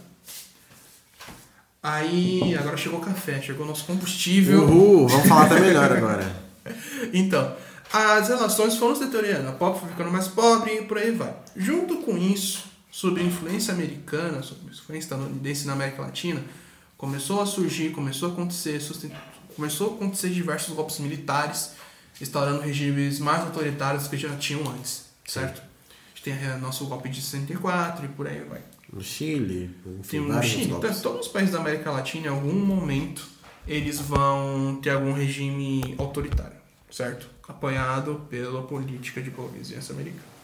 Aí, 1.83 2.55
agora 2.55 2.77
chegou 2.77 2.99
o 2.99 3.03
café, 3.03 3.41
chegou 3.41 3.65
o 3.65 3.67
nosso 3.67 3.83
combustível. 3.83 4.63
Uhul, 4.63 5.09
vamos 5.09 5.27
falar 5.27 5.47
até 5.47 5.59
melhor 5.59 5.91
agora. 5.91 6.35
então, 7.13 7.53
as 7.91 8.29
relações 8.29 8.77
foram 8.77 8.95
se 8.95 9.03
deteriorando, 9.03 9.49
a 9.49 9.51
pobre 9.51 9.81
foi 9.81 9.89
ficando 9.89 10.09
mais 10.09 10.29
pobre 10.29 10.71
e 10.71 10.81
por 10.83 10.99
aí 10.99 11.11
vai. 11.11 11.35
Junto 11.53 11.97
com 11.97 12.17
isso, 12.17 12.63
sob 12.97 13.21
a 13.21 13.23
influência 13.23 13.71
americana, 13.71 14.41
sob 14.41 14.59
influência 14.65 15.05
estadunidense 15.05 15.67
na 15.67 15.73
América 15.73 16.01
Latina, 16.01 16.43
começou 16.97 17.39
a 17.39 17.45
surgir, 17.45 17.91
começou 17.91 18.29
a 18.29 18.31
acontecer, 18.31 18.81
começou 19.55 19.91
a 19.91 19.95
acontecer 19.97 20.29
diversos 20.31 20.73
golpes 20.73 20.97
militares, 20.97 21.73
instaurando 22.19 22.59
regimes 22.59 23.19
mais 23.19 23.41
autoritários 23.41 24.07
que 24.07 24.17
já 24.17 24.35
tinham 24.37 24.67
antes, 24.71 25.05
certo? 25.27 25.61
A 25.61 26.09
gente 26.15 26.23
tem 26.23 26.55
o 26.55 26.57
nosso 26.57 26.87
golpe 26.87 27.07
de 27.07 27.21
64 27.21 28.03
e 28.03 28.07
por 28.07 28.25
aí 28.25 28.43
vai. 28.49 28.63
No 28.91 29.03
Chile, 29.03 29.69
enfim, 29.99 30.21
no 30.21 30.41
Chile, 30.41 30.73
todos 31.03 31.27
os 31.27 31.31
países 31.31 31.53
da 31.53 31.59
América 31.59 31.91
Latina, 31.91 32.25
em 32.25 32.29
algum 32.31 32.55
momento, 32.55 33.29
eles 33.67 33.99
vão 33.99 34.79
ter 34.81 34.89
algum 34.89 35.13
regime 35.13 35.93
autoritário, 35.99 36.57
certo? 36.89 37.29
Apoiado 37.47 38.25
pela 38.27 38.63
política 38.63 39.21
de 39.21 39.31
vizinhança 39.55 39.93
americana. 39.93 40.36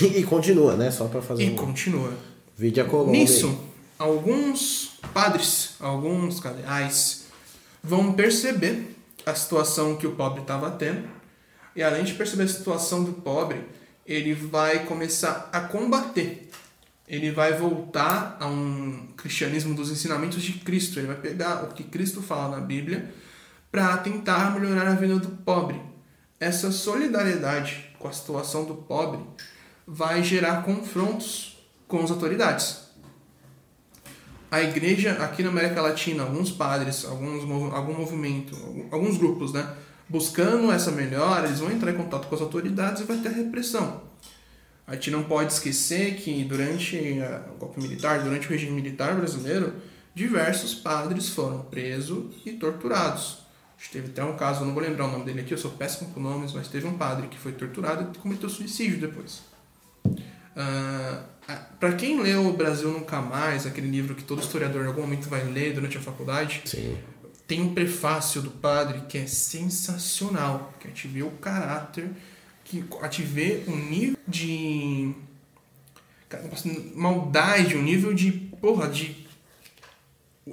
E, 0.00 0.22
continua, 0.24 0.76
né? 0.76 0.90
Só 0.90 1.06
para 1.06 1.20
fazer. 1.20 1.44
E 1.44 1.50
um... 1.50 1.56
continua. 1.56 2.12
Vídeo 2.56 2.84
a 2.84 2.86
Colômbia. 2.86 3.20
Nisso, 3.20 3.58
alguns 3.98 4.98
padres, 5.12 5.74
alguns 5.80 6.40
cardeais, 6.40 7.26
vão 7.82 8.12
perceber 8.12 8.96
a 9.24 9.34
situação 9.34 9.96
que 9.96 10.06
o 10.06 10.12
pobre 10.12 10.42
estava 10.42 10.70
tendo. 10.70 11.08
E 11.74 11.82
além 11.82 12.04
de 12.04 12.14
perceber 12.14 12.44
a 12.44 12.48
situação 12.48 13.04
do 13.04 13.12
pobre, 13.12 13.60
ele 14.06 14.34
vai 14.34 14.84
começar 14.84 15.48
a 15.52 15.60
combater 15.60 16.50
ele 17.12 17.30
vai 17.30 17.52
voltar 17.52 18.38
a 18.40 18.46
um 18.46 19.08
cristianismo 19.16 19.74
dos 19.74 19.90
ensinamentos 19.90 20.42
de 20.42 20.54
Cristo. 20.54 20.98
Ele 20.98 21.08
vai 21.08 21.16
pegar 21.16 21.64
o 21.64 21.74
que 21.74 21.84
Cristo 21.84 22.22
fala 22.22 22.56
na 22.56 22.64
Bíblia 22.64 23.12
para 23.70 23.98
tentar 23.98 24.58
melhorar 24.58 24.88
a 24.88 24.94
vida 24.94 25.18
do 25.18 25.28
pobre. 25.28 25.78
Essa 26.40 26.72
solidariedade 26.72 27.90
com 27.98 28.08
a 28.08 28.12
situação 28.12 28.64
do 28.64 28.74
pobre 28.74 29.20
vai 29.92 30.24
gerar 30.24 30.62
confrontos 30.62 31.58
com 31.86 32.02
as 32.02 32.10
autoridades. 32.10 32.78
A 34.50 34.62
igreja 34.62 35.12
aqui 35.22 35.42
na 35.42 35.50
América 35.50 35.82
Latina, 35.82 36.22
alguns 36.22 36.50
padres, 36.50 37.04
alguns 37.04 37.42
algum 37.74 37.92
movimento, 37.92 38.56
alguns 38.90 39.18
grupos, 39.18 39.52
né, 39.52 39.76
buscando 40.08 40.72
essa 40.72 40.90
melhora, 40.90 41.46
eles 41.46 41.60
vão 41.60 41.70
entrar 41.70 41.92
em 41.92 41.96
contato 41.96 42.26
com 42.26 42.34
as 42.34 42.40
autoridades 42.40 43.02
e 43.02 43.04
vai 43.04 43.18
ter 43.18 43.32
repressão. 43.32 44.02
A 44.86 44.94
gente 44.94 45.10
não 45.10 45.24
pode 45.24 45.52
esquecer 45.52 46.16
que 46.16 46.42
durante 46.42 46.96
o 47.54 47.58
golpe 47.58 47.80
militar, 47.80 48.22
durante 48.22 48.46
o 48.46 48.50
regime 48.50 48.72
militar 48.72 49.14
brasileiro, 49.14 49.74
diversos 50.14 50.74
padres 50.74 51.28
foram 51.28 51.60
presos 51.64 52.34
e 52.46 52.52
torturados. 52.52 53.42
A 53.78 53.82
gente 53.82 53.92
teve 53.92 54.08
até 54.08 54.24
um 54.24 54.36
caso, 54.36 54.64
não 54.64 54.72
vou 54.72 54.82
lembrar 54.82 55.06
o 55.06 55.12
nome 55.12 55.26
dele 55.26 55.40
aqui, 55.40 55.52
eu 55.52 55.58
sou 55.58 55.72
péssimo 55.72 56.10
com 56.12 56.20
nomes, 56.20 56.52
mas 56.52 56.68
teve 56.68 56.86
um 56.86 56.96
padre 56.96 57.28
que 57.28 57.38
foi 57.38 57.52
torturado 57.52 58.10
e 58.14 58.18
cometeu 58.18 58.48
suicídio 58.48 58.98
depois. 58.98 59.51
Uh, 60.56 61.32
para 61.80 61.92
quem 61.94 62.20
leu 62.20 62.46
O 62.46 62.52
Brasil 62.52 62.90
Nunca 62.90 63.20
Mais, 63.20 63.66
aquele 63.66 63.88
livro 63.88 64.14
que 64.14 64.22
todo 64.22 64.42
historiador 64.42 64.84
em 64.84 64.86
algum 64.86 65.02
momento 65.02 65.28
vai 65.28 65.44
ler 65.44 65.74
durante 65.74 65.98
a 65.98 66.00
faculdade, 66.00 66.62
Sim. 66.64 66.96
tem 67.46 67.60
um 67.60 67.74
prefácio 67.74 68.40
do 68.40 68.50
padre 68.50 69.02
que 69.08 69.18
é 69.18 69.26
sensacional, 69.26 70.72
que 70.78 70.86
a 70.86 70.90
gente 70.90 71.08
vê 71.08 71.22
o 71.22 71.30
caráter 71.30 72.10
que 72.64 72.84
a 73.00 73.08
vê 73.08 73.64
um 73.66 73.76
nível 73.76 74.16
de 74.26 75.14
maldade, 76.94 77.76
um 77.76 77.82
nível 77.82 78.14
de 78.14 78.32
porra, 78.32 78.88
de 78.88 79.26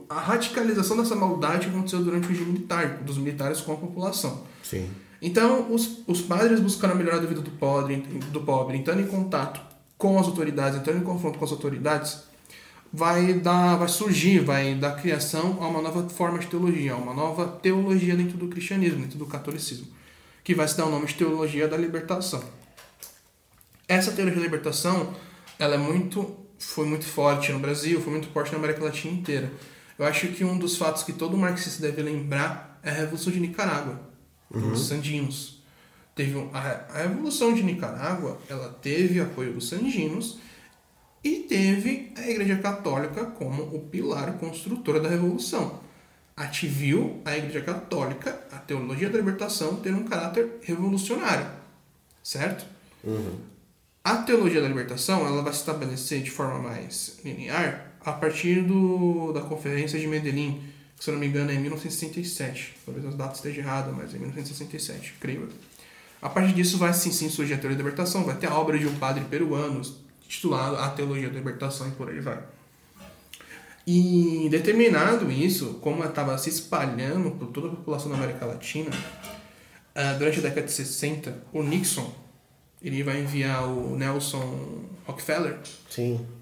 a 0.10 0.20
radicalização 0.20 0.98
dessa 0.98 1.16
maldade 1.16 1.68
aconteceu 1.68 2.04
durante 2.04 2.26
o 2.26 2.30
regime 2.30 2.52
militar, 2.52 2.98
dos 2.98 3.18
militares 3.18 3.62
com 3.62 3.74
a 3.74 3.78
população. 3.78 4.44
Sim. 4.62 4.90
Então, 5.22 5.74
os, 5.74 6.04
os 6.06 6.22
padres 6.22 6.60
buscando 6.60 6.92
a 6.92 6.96
melhoria 6.96 7.22
da 7.22 7.28
vida 7.28 7.42
do 7.42 7.52
pobre, 7.52 7.98
do 8.32 8.42
pobre, 8.42 8.78
entrando 8.78 9.02
em 9.02 9.08
contato 9.08 9.69
com 10.00 10.18
as 10.18 10.26
autoridades, 10.26 10.80
entrando 10.80 11.02
em 11.02 11.04
confronto 11.04 11.38
com 11.38 11.46
as 11.46 11.52
autoridades, 11.52 12.24
vai 12.92 13.34
dar, 13.34 13.76
vai 13.76 13.88
surgir, 13.88 14.40
vai 14.40 14.74
dar 14.74 15.00
criação 15.00 15.60
a 15.62 15.68
uma 15.68 15.84
nova 15.84 16.10
forma 16.10 16.40
de 16.40 16.48
teologia, 16.48 16.96
uma 16.96 17.14
nova 17.14 17.46
teologia 17.46 18.16
dentro 18.16 18.36
do 18.36 18.48
cristianismo, 18.48 19.02
dentro 19.02 19.20
do 19.20 19.28
catolicismo 19.28 20.00
que 20.50 20.56
vai 20.56 20.68
se 20.68 20.76
dar 20.76 20.86
o 20.86 20.90
nome 20.90 21.06
de 21.06 21.14
Teologia 21.14 21.68
da 21.68 21.78
Libertação. 21.78 22.44
Essa 23.88 24.12
teologia 24.12 24.40
da 24.40 24.46
libertação, 24.46 25.14
ela 25.60 25.76
é 25.76 25.78
muito, 25.78 26.38
foi 26.58 26.88
muito 26.88 27.06
forte 27.06 27.52
no 27.52 27.60
Brasil, 27.60 28.02
foi 28.02 28.12
muito 28.12 28.28
forte 28.30 28.52
na 28.52 28.58
América 28.58 28.84
Latina 28.84 29.14
inteira. 29.14 29.52
Eu 29.98 30.06
acho 30.06 30.28
que 30.30 30.44
um 30.44 30.58
dos 30.58 30.76
fatos 30.76 31.04
que 31.04 31.14
todo 31.14 31.38
marxista 31.38 31.84
deve 31.84 32.02
lembrar 32.02 32.80
é 32.82 32.90
a 32.90 32.94
Revolução 32.94 33.32
de 33.32 33.40
Nicarágua, 33.40 34.00
uhum. 34.52 34.72
dos 34.72 34.88
sandinos. 34.88 35.59
Teve 36.20 36.38
a, 36.52 36.86
a 36.96 37.02
Revolução 37.04 37.54
de 37.54 37.64
Nicarágua, 37.64 38.38
ela 38.50 38.78
teve 38.82 39.22
apoio 39.22 39.54
dos 39.54 39.70
sandinos 39.70 40.38
e 41.24 41.46
teve 41.48 42.12
a 42.18 42.30
Igreja 42.30 42.58
Católica 42.58 43.26
como 43.26 43.64
o 43.64 43.88
pilar 43.90 44.34
construtor 44.34 45.00
da 45.00 45.08
Revolução 45.08 45.80
ativiu 46.36 47.22
a 47.24 47.38
Igreja 47.38 47.62
Católica, 47.62 48.38
a 48.52 48.58
teologia 48.58 49.10
da 49.10 49.18
libertação, 49.18 49.78
ter 49.78 49.94
um 49.94 50.04
caráter 50.04 50.60
revolucionário, 50.62 51.48
certo? 52.22 52.66
Uhum. 53.02 53.38
A 54.04 54.18
teologia 54.18 54.62
da 54.62 54.68
libertação 54.68 55.26
ela 55.26 55.42
vai 55.42 55.54
se 55.54 55.60
estabelecer 55.60 56.22
de 56.22 56.32
forma 56.32 56.60
mais 56.60 57.18
linear 57.24 57.94
a 58.02 58.12
partir 58.12 58.62
do, 58.62 59.32
da 59.32 59.40
Conferência 59.40 59.98
de 59.98 60.06
Medellín, 60.06 60.62
que, 60.98 61.04
se 61.06 61.10
eu 61.10 61.14
não 61.14 61.22
me 61.22 61.28
engano 61.28 61.50
é 61.50 61.54
em 61.54 61.60
1967. 61.60 62.76
Talvez 62.86 63.06
as 63.06 63.16
datas 63.16 63.38
estejam 63.38 63.64
erradas, 63.64 63.96
mas 63.96 64.14
é 64.14 64.18
em 64.18 64.20
1967, 64.20 65.16
creio. 65.22 65.48
A 66.22 66.30
partir 66.30 66.54
disso 66.54 66.78
vai 66.78 66.94
sim, 66.94 67.12
sim 67.12 67.30
surgir 67.30 67.54
a 67.54 67.58
teoria 67.58 67.78
da 67.78 67.84
libertação, 67.84 68.26
vai 68.26 68.36
ter 68.36 68.48
a 68.48 68.58
obra 68.58 68.78
de 68.78 68.86
um 68.86 68.96
padre 68.96 69.24
peruano 69.26 69.82
titulado 70.28 70.76
A 70.76 70.90
Teologia 70.90 71.30
da 71.30 71.36
Libertação 71.36 71.88
e 71.88 71.92
por 71.92 72.10
aí 72.10 72.20
vai. 72.20 72.40
E 73.88 74.48
determinado 74.52 75.32
isso, 75.32 75.80
como 75.82 76.04
estava 76.04 76.38
se 76.38 76.50
espalhando 76.50 77.32
por 77.32 77.48
toda 77.48 77.68
a 77.68 77.72
população 77.72 78.12
da 78.12 78.18
América 78.18 78.46
Latina, 78.46 78.92
uh, 78.92 80.18
durante 80.20 80.40
a 80.40 80.42
década 80.44 80.68
de 80.68 80.72
60, 80.72 81.44
o 81.54 81.64
Nixon 81.64 82.14
ele 82.82 83.04
vai 83.04 83.20
enviar 83.20 83.68
o 83.68 83.96
Nelson 83.96 84.86
Rockefeller 85.06 85.58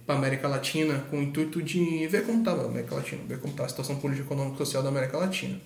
para 0.05 0.15
a 0.15 0.17
América 0.17 0.47
Latina 0.47 1.05
com 1.09 1.19
o 1.19 1.23
intuito 1.23 1.61
de 1.63 2.05
ver 2.07 2.25
como 2.25 2.39
estava 2.39 2.63
a 2.63 2.65
América 2.65 2.95
Latina, 2.95 3.21
ver 3.27 3.39
como 3.39 3.51
estava 3.51 3.65
a 3.65 3.69
situação 3.69 3.95
política, 3.95 4.27
econômica 4.27 4.55
e 4.55 4.57
social 4.57 4.83
da 4.83 4.89
América 4.89 5.17
Latina. 5.17 5.59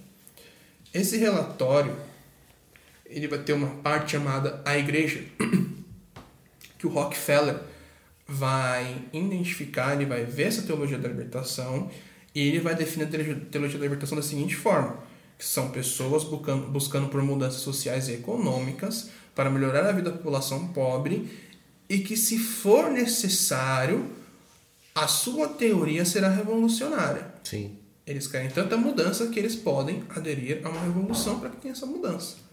Esse 0.94 1.18
relatório 1.18 1.96
ele 3.12 3.28
vai 3.28 3.40
ter 3.40 3.54
uma 3.54 3.68
parte 3.68 4.14
chamada 4.14 4.62
A 4.66 4.78
Igreja, 4.78 5.24
que 6.80 6.88
o 6.88 6.90
Rockefeller 6.90 7.60
vai 8.28 9.06
identificar, 9.12 9.94
ele 9.94 10.06
vai 10.06 10.24
ver 10.24 10.44
essa 10.44 10.62
teologia 10.62 10.98
da 10.98 11.08
libertação 11.08 11.92
e 12.34 12.48
ele 12.48 12.60
vai 12.60 12.74
definir 12.74 13.06
a 13.06 13.10
teologia 13.52 13.78
da 13.78 13.84
libertação 13.84 14.16
da 14.16 14.24
seguinte 14.24 14.56
forma: 14.56 14.98
que 15.38 15.46
são 15.46 15.70
pessoas 15.70 16.24
buscando, 16.24 16.68
buscando 16.68 17.10
por 17.10 17.22
mudanças 17.22 17.62
sociais 17.62 18.08
e 18.08 18.14
econômicas 18.14 19.10
para 19.36 19.50
melhorar 19.50 19.86
a 19.86 19.92
vida 19.92 20.10
da 20.10 20.18
população 20.18 20.70
pobre 20.70 21.30
e 21.90 22.00
que, 22.00 22.16
se 22.16 22.38
for 22.38 22.90
necessário, 22.90 24.10
a 24.96 25.08
sua 25.08 25.50
teoria 25.50 26.06
será 26.06 26.30
revolucionária. 26.30 27.34
Sim. 27.44 27.78
Eles 28.06 28.28
querem 28.28 28.50
tanta 28.50 28.78
mudança 28.78 29.28
que 29.28 29.40
eles 29.40 29.56
podem 29.56 30.04
aderir 30.10 30.66
a 30.66 30.70
uma 30.70 30.82
revolução 30.82 31.40
para 31.40 31.50
que 31.50 31.58
tenha 31.58 31.74
essa 31.74 31.86
mudança. 31.86 32.51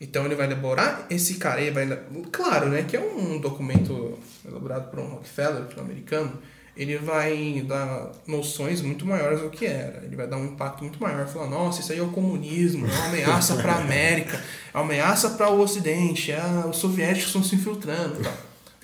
Então 0.00 0.26
ele 0.26 0.34
vai 0.34 0.46
elaborar 0.46 1.06
esse 1.08 1.36
cara, 1.36 1.60
ele 1.60 1.70
vai, 1.70 1.86
claro, 2.30 2.68
né, 2.68 2.82
que 2.82 2.96
é 2.96 3.00
um 3.00 3.38
documento 3.40 4.18
elaborado 4.46 4.90
por 4.90 4.98
um 4.98 5.08
Rockefeller, 5.08 5.64
um 5.76 5.80
americano, 5.80 6.38
ele 6.76 6.98
vai 6.98 7.64
dar 7.66 8.12
noções 8.26 8.82
muito 8.82 9.06
maiores 9.06 9.40
do 9.40 9.48
que 9.48 9.64
era. 9.64 10.04
Ele 10.04 10.14
vai 10.14 10.26
dar 10.26 10.36
um 10.36 10.44
impacto 10.44 10.82
muito 10.82 11.00
maior, 11.00 11.26
falando, 11.26 11.52
nossa, 11.52 11.80
isso 11.80 11.90
aí 11.90 11.98
é 11.98 12.02
o 12.02 12.08
comunismo, 12.08 12.86
é 12.86 12.90
uma 12.90 13.06
ameaça 13.06 13.56
para 13.56 13.72
a 13.72 13.78
América, 13.78 14.36
é 14.36 14.76
uma 14.76 14.84
ameaça 14.84 15.30
para 15.30 15.48
o 15.48 15.60
Ocidente, 15.60 16.30
é, 16.30 16.42
os 16.68 16.76
soviéticos 16.76 17.28
estão 17.28 17.42
se 17.42 17.54
infiltrando. 17.54 18.22
Tá. 18.22 18.32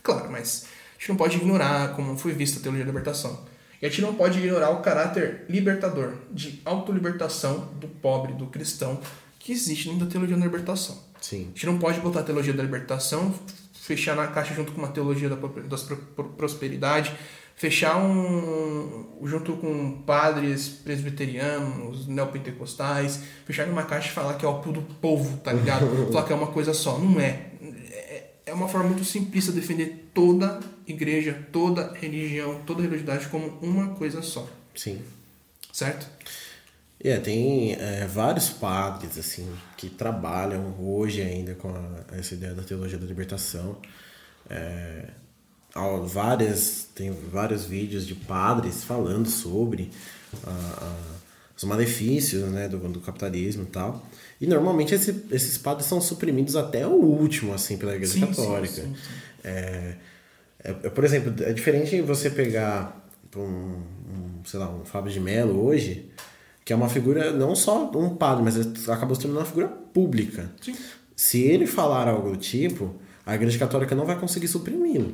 Claro, 0.02 0.32
mas 0.32 0.64
a 0.96 0.98
gente 0.98 1.10
não 1.10 1.16
pode 1.16 1.36
ignorar 1.36 1.94
como 1.94 2.16
foi 2.16 2.32
vista 2.32 2.58
a 2.58 2.62
teologia 2.62 2.86
da 2.86 2.90
libertação. 2.90 3.44
E 3.80 3.84
a 3.84 3.88
gente 3.90 4.00
não 4.00 4.14
pode 4.14 4.38
ignorar 4.38 4.70
o 4.70 4.80
caráter 4.80 5.44
libertador, 5.48 6.14
de 6.30 6.62
autolibertação 6.64 7.68
do 7.78 7.88
pobre, 7.88 8.32
do 8.32 8.46
cristão, 8.46 8.98
que 9.43 9.53
existe 9.53 9.88
dentro 9.88 10.07
da 10.07 10.11
teologia 10.11 10.36
da 10.36 10.45
libertação. 10.45 10.97
Sim. 11.20 11.43
A 11.43 11.49
gente 11.49 11.66
não 11.66 11.78
pode 11.78 12.01
botar 12.01 12.20
a 12.20 12.22
teologia 12.22 12.53
da 12.53 12.62
libertação, 12.62 13.34
fechar 13.74 14.14
na 14.14 14.28
caixa 14.28 14.55
junto 14.55 14.72
com 14.72 14.78
uma 14.78 14.88
teologia 14.88 15.28
da 15.28 15.36
prosperidade, 15.36 17.12
fechar 17.57 17.99
um 17.99 19.18
junto 19.24 19.57
com 19.57 20.03
padres 20.03 20.68
presbiterianos, 20.68 22.07
neopentecostais, 22.07 23.20
fechar 23.45 23.66
numa 23.66 23.82
caixa 23.82 24.09
e 24.09 24.12
falar 24.12 24.34
que 24.34 24.45
é 24.45 24.49
o 24.49 24.59
do 24.61 24.82
povo, 25.01 25.38
tá 25.38 25.53
ligado? 25.53 25.86
falar 26.12 26.24
que 26.24 26.32
é 26.32 26.36
uma 26.36 26.47
coisa 26.47 26.72
só. 26.72 26.99
Não 26.99 27.20
é. 27.20 27.51
é. 27.90 28.28
É 28.45 28.53
uma 28.53 28.68
forma 28.68 28.88
muito 28.88 29.05
simplista 29.05 29.53
defender 29.53 30.11
toda 30.12 30.61
igreja, 30.86 31.47
toda 31.51 31.93
religião, 31.95 32.61
toda 32.66 32.82
religiosidade 32.82 33.28
como 33.28 33.59
uma 33.62 33.88
coisa 33.90 34.20
só. 34.20 34.49
Sim. 34.74 35.01
Certo? 35.72 36.07
É, 37.05 37.18
tem 37.18 37.72
é, 37.72 38.07
vários 38.07 38.48
padres 38.48 39.18
assim 39.18 39.48
que 39.76 39.88
trabalham 39.88 40.76
hoje 40.78 41.20
ainda 41.20 41.55
com 41.55 41.68
a, 41.68 42.16
essa 42.16 42.34
ideia 42.34 42.55
da 42.55 42.62
teologia 42.62 42.96
da 42.96 43.07
libertação. 43.07 43.76
É, 44.48 45.09
várias 46.05 46.88
tem 46.94 47.11
vários 47.11 47.64
vídeos 47.64 48.07
de 48.07 48.14
padres 48.14 48.84
falando 48.84 49.28
sobre 49.28 49.90
a, 50.44 50.50
a, 50.50 50.96
os 51.57 51.64
malefícios 51.64 52.48
né, 52.50 52.68
do, 52.68 52.78
do 52.78 53.00
capitalismo 53.00 53.64
e 53.64 53.66
tal. 53.66 54.07
E 54.40 54.46
normalmente 54.46 54.94
esse, 54.94 55.24
esses 55.32 55.59
padres 55.59 55.86
são 55.86 56.00
suprimidos 56.00 56.55
até 56.55 56.86
o 56.86 56.92
último 56.92 57.53
assim 57.53 57.76
pela 57.76 57.94
Igreja 57.94 58.12
sim, 58.12 58.20
Católica. 58.20 58.74
Sim, 58.74 58.94
sim, 58.94 58.96
é, 59.42 59.96
é, 60.62 60.70
é, 60.70 60.90
por 60.90 61.05
exemplo, 61.05 61.34
é 61.44 61.53
diferente 61.53 62.00
você 62.00 62.30
pegar 62.30 63.05
um, 63.36 63.40
um, 63.40 64.44
sei 64.44 64.61
lá, 64.61 64.70
um 64.70 64.84
Fábio 64.84 65.12
de 65.12 65.18
Mello 65.18 65.64
hoje 65.64 66.11
que 66.64 66.72
é 66.72 66.76
uma 66.76 66.88
figura, 66.88 67.32
não 67.32 67.54
só 67.54 67.90
um 67.94 68.14
padre, 68.16 68.44
mas 68.44 68.88
acabou 68.88 69.14
se 69.14 69.22
tornando 69.22 69.40
uma 69.40 69.46
figura 69.46 69.68
pública. 69.68 70.50
Sim. 70.60 70.74
Se 71.16 71.40
ele 71.42 71.66
falar 71.66 72.08
algo 72.08 72.30
do 72.30 72.36
tipo, 72.36 72.94
a 73.26 73.34
Igreja 73.34 73.58
Católica 73.58 73.94
não 73.94 74.04
vai 74.04 74.18
conseguir 74.18 74.48
suprimi-lo. 74.48 75.12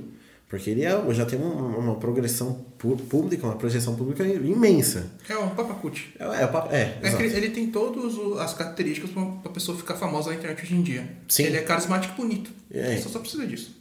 Porque 0.49 0.71
ele 0.71 0.83
é, 0.83 1.13
já 1.13 1.27
tem 1.27 1.39
uma, 1.39 1.77
uma 1.77 1.95
progressão 1.97 2.65
pública, 2.79 3.47
uma 3.47 3.57
projeção 3.57 3.95
pública 3.95 4.25
imensa. 4.25 5.11
É 5.29 5.37
o 5.37 5.51
Papa 5.51 5.75
Cut. 5.75 6.15
É, 6.19 6.25
é, 6.25 6.27
o 6.27 6.59
é, 6.71 6.99
é 7.03 7.37
ele 7.37 7.51
tem 7.51 7.71
todas 7.71 8.17
as 8.41 8.55
características 8.55 9.11
para 9.11 9.23
a 9.23 9.51
pessoa 9.51 9.77
ficar 9.77 9.97
famosa 9.97 10.31
na 10.31 10.37
internet 10.37 10.63
hoje 10.63 10.75
em 10.75 10.83
dia. 10.83 11.07
Sim. 11.29 11.43
Ele 11.45 11.59
é 11.59 11.63
carismático 11.63 12.15
e 12.15 12.17
bonito. 12.17 12.51
É. 12.71 12.97
Só, 12.97 13.11
só 13.11 13.19
precisa 13.19 13.47
disso. 13.47 13.77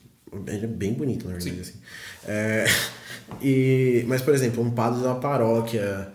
Ele 0.45 0.65
é 0.65 0.67
bem 0.67 0.93
bonito, 0.93 1.25
na 1.25 1.37
verdade. 1.37 1.61
Assim. 1.61 1.73
É, 2.27 2.65
e, 3.41 4.03
mas, 4.05 4.21
por 4.21 4.33
exemplo, 4.33 4.61
um 4.61 4.71
padre 4.71 4.99
de 4.99 5.05
uma 5.05 5.15
paróquia 5.15 6.11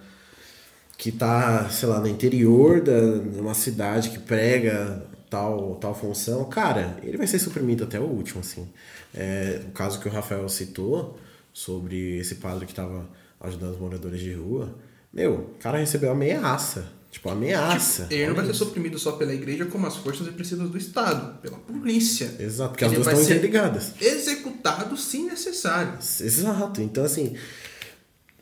que 1.03 1.11
tá, 1.11 1.68
sei 1.68 1.88
lá, 1.88 1.98
no 1.98 2.07
interior 2.07 2.80
da 2.80 2.92
uma 3.36 3.55
cidade 3.55 4.11
que 4.11 4.20
prega 4.20 5.05
tal 5.28 5.74
tal 5.74 5.92
função, 5.92 6.44
cara, 6.44 6.96
ele 7.03 7.16
vai 7.16 7.26
ser 7.26 7.40
suprimido 7.40 7.82
até 7.82 7.98
o 7.98 8.05
último, 8.05 8.38
assim. 8.38 8.68
É, 9.12 9.62
o 9.66 9.72
caso 9.72 9.98
que 9.98 10.07
o 10.07 10.12
Rafael 10.12 10.48
citou 10.48 11.18
sobre 11.53 12.18
esse 12.18 12.36
padre 12.36 12.66
que 12.66 12.70
estava 12.70 13.11
ajudando 13.40 13.72
os 13.72 13.80
moradores 13.80 14.20
de 14.20 14.32
rua, 14.32 14.78
meu, 15.12 15.34
o 15.34 15.59
cara 15.59 15.78
recebeu 15.78 16.12
ameaça. 16.12 16.86
Tipo, 17.11 17.30
ameaça. 17.30 18.05
Tipo, 18.05 18.14
ele 18.14 18.26
não 18.28 18.36
vai 18.36 18.46
ser 18.46 18.55
suprimido 18.55 18.96
só 18.96 19.11
pela 19.11 19.34
igreja, 19.34 19.64
como 19.64 19.88
as 19.88 19.96
forças 19.96 20.24
repressivas 20.24 20.70
do 20.70 20.78
Estado, 20.78 21.36
pela 21.40 21.59
polícia. 21.59 22.32
Exato, 22.38 22.70
porque 22.70 22.84
ele 22.84 22.94
as 22.96 23.03
duas 23.03 23.18
estão 23.18 23.24
interligadas. 23.24 23.92
Executado 24.00 24.96
se 24.96 25.24
necessário. 25.24 25.94
Exato. 25.98 26.80
Então, 26.80 27.05
assim, 27.05 27.34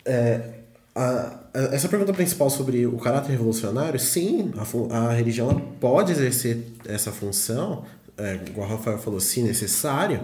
é, 0.04 0.59
a, 0.94 1.38
essa 1.72 1.88
pergunta 1.88 2.12
principal 2.12 2.50
sobre 2.50 2.86
o 2.86 2.96
caráter 2.96 3.30
revolucionário, 3.30 3.98
sim, 3.98 4.52
a, 4.56 4.96
a 4.96 5.12
religião 5.12 5.58
pode 5.80 6.12
exercer 6.12 6.64
essa 6.86 7.12
função, 7.12 7.84
é, 8.16 8.40
igual 8.46 8.68
o 8.68 8.70
Rafael 8.70 8.98
falou, 8.98 9.20
se 9.20 9.42
necessário, 9.42 10.22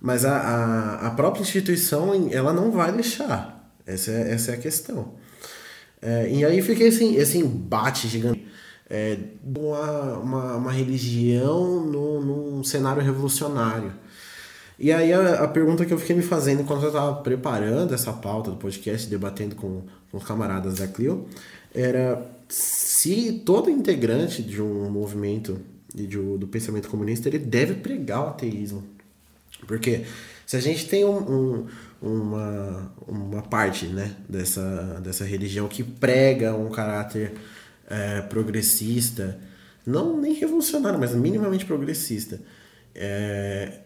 mas 0.00 0.24
a, 0.24 0.36
a, 0.36 1.06
a, 1.08 1.10
própria 1.10 1.42
instituição 1.42 2.28
ela 2.32 2.52
não 2.52 2.70
vai 2.70 2.90
deixar. 2.92 3.70
Essa 3.86 4.10
é, 4.12 4.32
essa 4.32 4.52
é 4.52 4.54
a 4.54 4.58
questão. 4.58 5.14
É, 6.00 6.30
e 6.30 6.44
aí 6.44 6.62
fica 6.62 6.82
esse, 6.82 7.16
esse 7.16 7.38
embate 7.38 8.08
gigante. 8.08 8.46
É, 8.88 9.18
uma, 9.44 10.18
uma, 10.18 10.56
uma 10.56 10.72
religião 10.72 11.84
no, 11.84 12.20
num 12.20 12.64
cenário 12.64 13.02
revolucionário. 13.02 13.92
E 14.80 14.90
aí 14.90 15.12
a, 15.12 15.44
a, 15.44 15.48
pergunta 15.48 15.84
que 15.84 15.92
eu 15.92 15.98
fiquei 15.98 16.16
me 16.16 16.22
fazendo 16.22 16.62
enquanto 16.62 16.82
eu 16.82 16.88
estava 16.88 17.20
preparando 17.20 17.92
essa 17.92 18.14
pauta 18.14 18.50
do 18.50 18.56
podcast, 18.56 19.06
debatendo 19.10 19.54
com, 19.54 19.82
com 20.10 20.16
os 20.16 20.24
camaradas 20.24 20.78
da 20.78 20.88
Clio, 20.88 21.28
era 21.74 22.26
se 22.48 23.42
todo 23.44 23.68
integrante 23.68 24.42
de 24.42 24.62
um 24.62 24.90
movimento 24.90 25.60
e 25.94 26.06
de, 26.06 26.16
do 26.16 26.48
pensamento 26.48 26.88
comunista 26.88 27.28
ele 27.28 27.38
deve 27.38 27.74
pregar 27.74 28.24
o 28.24 28.28
ateísmo. 28.28 28.82
Porque 29.66 30.06
se 30.46 30.56
a 30.56 30.60
gente 30.60 30.88
tem 30.88 31.04
um, 31.04 31.18
um, 31.18 31.66
uma, 32.00 32.92
uma 33.06 33.42
parte 33.42 33.86
né, 33.86 34.16
dessa, 34.26 34.98
dessa 35.04 35.24
religião 35.24 35.68
que 35.68 35.84
prega 35.84 36.54
um 36.54 36.70
caráter 36.70 37.34
é, 37.86 38.22
progressista, 38.22 39.38
não 39.86 40.18
nem 40.18 40.32
revolucionário, 40.32 40.98
mas 40.98 41.14
minimamente 41.14 41.66
progressista, 41.66 42.40
é, 42.94 43.80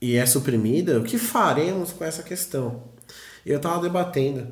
e 0.00 0.16
é 0.16 0.26
suprimida, 0.26 0.98
o 0.98 1.04
que 1.04 1.18
faremos 1.18 1.92
com 1.92 2.04
essa 2.04 2.22
questão? 2.22 2.82
Eu 3.44 3.56
estava 3.56 3.80
debatendo 3.80 4.46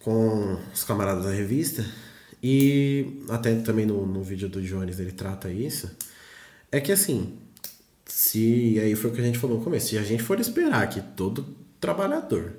com 0.00 0.58
os 0.72 0.84
camaradas 0.84 1.24
da 1.24 1.30
revista 1.30 1.84
e 2.42 3.20
até 3.28 3.54
também 3.56 3.86
no, 3.86 4.06
no 4.06 4.22
vídeo 4.22 4.48
do 4.48 4.62
Jones 4.62 4.98
ele 4.98 5.12
trata 5.12 5.50
isso. 5.50 5.90
É 6.70 6.80
que 6.80 6.92
assim, 6.92 7.38
se 8.04 8.78
aí 8.80 8.94
foi 8.94 9.10
o 9.10 9.12
que 9.14 9.20
a 9.20 9.24
gente 9.24 9.38
falou 9.38 9.58
no 9.58 9.64
começo, 9.64 9.88
se 9.88 9.98
a 9.98 10.02
gente 10.02 10.22
for 10.22 10.38
esperar 10.40 10.88
que 10.88 11.00
todo 11.00 11.46
trabalhador 11.80 12.54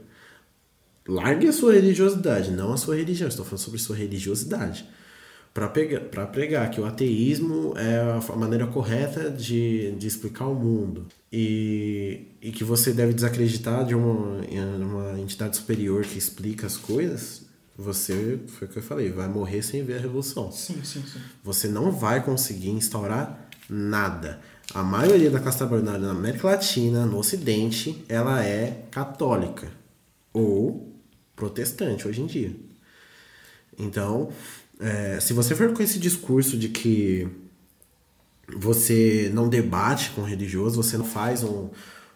largue 1.08 1.48
a 1.48 1.54
sua 1.54 1.74
religiosidade, 1.74 2.52
não 2.52 2.74
a 2.74 2.78
sua 2.78 2.96
religião, 2.96 3.28
estou 3.28 3.46
falando 3.46 3.62
sobre 3.62 3.80
sua 3.80 3.96
religiosidade 3.96 4.88
para 5.56 6.28
pregar 6.28 6.70
que 6.70 6.82
o 6.82 6.86
ateísmo 6.86 7.74
é 7.78 8.20
a 8.30 8.36
maneira 8.36 8.68
correta 8.68 9.32
de, 9.32 9.92
de 9.92 10.06
explicar 10.06 10.48
o 10.48 10.54
mundo 10.54 11.08
e, 11.32 12.28
e 12.42 12.52
que 12.52 12.62
você 12.62 12.92
deve 12.92 13.14
desacreditar 13.14 13.86
de 13.86 13.96
uma, 13.96 14.42
uma 14.78 15.18
entidade 15.18 15.56
superior 15.56 16.04
que 16.04 16.18
explica 16.18 16.68
as 16.68 16.76
coisas, 16.76 17.46
você, 17.78 18.38
foi 18.48 18.68
o 18.68 18.72
que 18.72 18.80
eu 18.80 18.84
falei, 18.84 19.10
vai 19.10 19.30
morrer 19.30 19.62
sem 19.62 19.82
ver 19.82 19.96
a 19.98 20.02
revolução. 20.02 20.52
Sim, 20.52 20.84
sim, 20.84 21.02
sim. 21.02 21.20
Você 21.42 21.70
não 21.70 21.90
vai 21.90 22.22
conseguir 22.22 22.72
instaurar 22.72 23.48
nada. 23.70 24.42
A 24.74 24.84
maioria 24.84 25.32
da 25.32 25.40
classe 25.40 25.60
trabalhadora 25.60 26.00
na 26.00 26.12
América 26.12 26.48
Latina, 26.48 27.06
no 27.06 27.18
Ocidente, 27.18 28.04
ela 28.10 28.44
é 28.44 28.88
católica 28.92 29.72
ou 30.34 31.00
protestante 31.34 32.06
hoje 32.06 32.22
em 32.22 32.26
dia. 32.26 32.54
Então, 33.78 34.30
é, 34.80 35.20
se 35.20 35.34
você 35.34 35.56
for 35.56 35.72
com 35.74 35.82
esse 35.82 36.00
discurso 36.00 36.58
de 36.58 36.70
que 36.70 37.28
você 38.58 39.32
não 39.34 39.50
debate 39.50 40.12
com 40.12 40.22
religioso, 40.22 40.82
você 40.82 40.98
não 40.98 41.06
faz 41.06 41.44
um, 41.44 41.70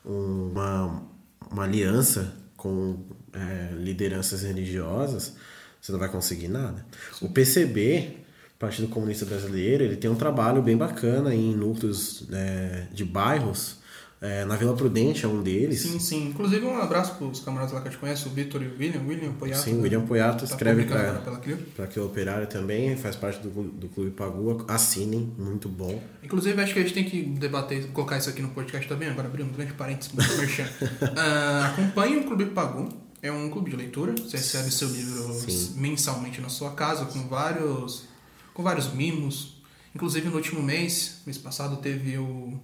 um, 0.06 0.50
uma, 0.52 1.04
uma 1.50 1.64
aliança 1.64 2.34
com 2.56 3.00
é, 3.34 3.74
lideranças 3.76 4.44
religiosas, 4.44 5.36
você 5.82 5.92
não 5.92 6.00
vai 6.00 6.10
conseguir 6.10 6.50
nada. 6.50 6.86
O 7.22 7.30
PCB, 7.30 8.18
Partido 8.58 8.90
Comunista 8.90 9.26
Brasileiro, 9.26 9.84
ele 9.84 9.96
tem 9.96 10.10
um 10.10 10.16
trabalho 10.16 10.62
bem 10.62 10.76
bacana 10.78 11.34
em 11.34 11.56
núcleos 11.56 12.28
é, 12.32 12.88
de 12.94 13.06
bairros 13.06 13.79
é, 14.22 14.44
na 14.44 14.58
Vila 14.58 14.76
Prudente 14.76 15.24
é 15.24 15.28
um 15.28 15.42
deles. 15.42 15.80
Sim, 15.80 15.98
sim. 15.98 16.28
Inclusive, 16.28 16.66
um 16.66 16.78
abraço 16.78 17.16
para 17.16 17.28
os 17.28 17.40
camaradas 17.40 17.74
lá 17.74 17.80
que 17.80 17.88
a 17.88 17.92
gente 17.92 18.00
conhece, 18.02 18.28
o 18.28 18.32
Vitor 18.32 18.62
e 18.62 18.68
o 18.68 18.78
William. 18.78 19.02
William 19.08 19.32
Poiato. 19.32 19.62
Sim, 19.62 19.78
o 19.78 19.82
William 19.82 20.06
Poiato 20.06 20.40
tá 20.40 20.52
escreve 20.52 20.84
para 20.84 21.86
aquele 21.86 22.06
operário 22.06 22.46
também, 22.48 22.98
faz 22.98 23.16
parte 23.16 23.40
do, 23.40 23.50
do 23.50 23.88
Clube 23.88 24.12
Pagua. 24.12 24.66
Assinem, 24.68 25.32
muito 25.38 25.70
bom. 25.70 26.04
Inclusive, 26.22 26.62
acho 26.62 26.74
que 26.74 26.80
a 26.80 26.82
gente 26.82 26.94
tem 26.94 27.06
que 27.06 27.22
debater, 27.22 27.88
colocar 27.92 28.18
isso 28.18 28.30
aqui 28.30 28.42
no 28.42 28.50
podcast 28.50 28.90
também, 28.90 29.08
agora 29.08 29.30
abrindo 29.30 29.50
um 29.50 29.54
grande 29.54 29.72
parênteses, 29.74 30.12
muito 30.12 30.38
merchan. 30.38 30.68
uh, 30.82 31.66
acompanhe 31.72 32.18
o 32.18 32.26
Clube 32.26 32.46
Pagu. 32.48 32.90
É 33.22 33.32
um 33.32 33.50
clube 33.50 33.72
de 33.72 33.78
leitura. 33.78 34.14
Você 34.14 34.38
recebe 34.38 34.70
seu 34.72 34.90
livro 34.90 35.34
Sim. 35.34 35.76
mensalmente 35.78 36.42
na 36.42 36.50
sua 36.50 36.72
casa, 36.72 37.06
com 37.06 37.28
vários, 37.28 38.06
com 38.54 38.64
vários 38.64 38.94
mimos. 38.94 39.62
Inclusive, 39.96 40.28
no 40.28 40.36
último 40.36 40.62
mês, 40.62 41.22
mês 41.26 41.38
passado, 41.38 41.78
teve 41.78 42.18
o 42.18 42.60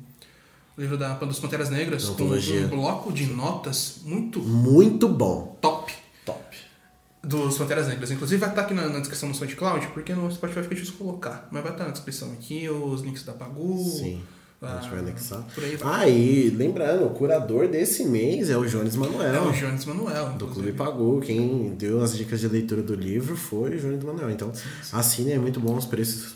o 0.78 0.82
livro 0.82 0.98
da, 0.98 1.14
das 1.14 1.40
Panteras 1.40 1.70
Negras, 1.70 2.10
com 2.10 2.24
um 2.24 2.68
bloco 2.68 3.12
de 3.12 3.28
notas 3.28 4.00
muito... 4.04 4.40
Muito 4.40 5.08
bom. 5.08 5.58
Top. 5.62 5.94
Top. 6.26 6.44
Dos 7.24 7.58
Panteras 7.58 7.88
Negras. 7.88 8.12
Inclusive 8.12 8.40
vai 8.40 8.50
estar 8.50 8.62
aqui 8.64 8.74
na, 8.74 8.88
na 8.90 9.00
descrição 9.00 9.32
do 9.32 9.38
SoundCloud, 9.38 9.88
porque 9.88 10.14
no 10.14 10.30
Spotify 10.32 10.62
fica 10.64 10.76
difícil 10.76 10.96
colocar. 10.98 11.48
Mas 11.52 11.64
vai 11.64 11.72
estar 11.72 11.86
na 11.86 11.92
descrição 11.92 12.32
aqui 12.34 12.70
os 12.70 13.02
links 13.02 13.24
da 13.24 13.34
Pagu. 13.34 13.78
Sim. 13.78 14.22
A 14.62 14.82
gente 14.82 14.90
vai 14.90 15.00
anexar. 15.00 15.46
Aí 15.58 15.76
vai. 15.76 16.04
Ah, 16.04 16.10
e 16.10 16.50
lembrando, 16.50 17.06
o 17.06 17.10
curador 17.12 17.68
desse 17.68 18.06
mês 18.06 18.50
é 18.50 18.58
o 18.58 18.66
Jones 18.66 18.96
é 18.96 18.98
Manuel. 18.98 19.44
o 19.44 19.52
Jones 19.52 19.86
Manuel. 19.86 20.30
Do 20.30 20.46
inclusive. 20.46 20.54
Clube 20.54 20.72
Pagou. 20.74 21.22
Quem 21.22 21.76
deu 21.78 22.02
as 22.02 22.18
dicas 22.18 22.40
de 22.40 22.48
leitura 22.48 22.82
do 22.82 22.96
livro 22.96 23.38
foi 23.38 23.76
o 23.76 23.80
Jones 23.80 24.04
Manuel. 24.04 24.32
Então, 24.32 24.52
assine, 24.92 25.34
é 25.34 25.40
muito 25.40 25.60
bom, 25.60 25.76
os 25.78 25.86
preços 25.86 26.36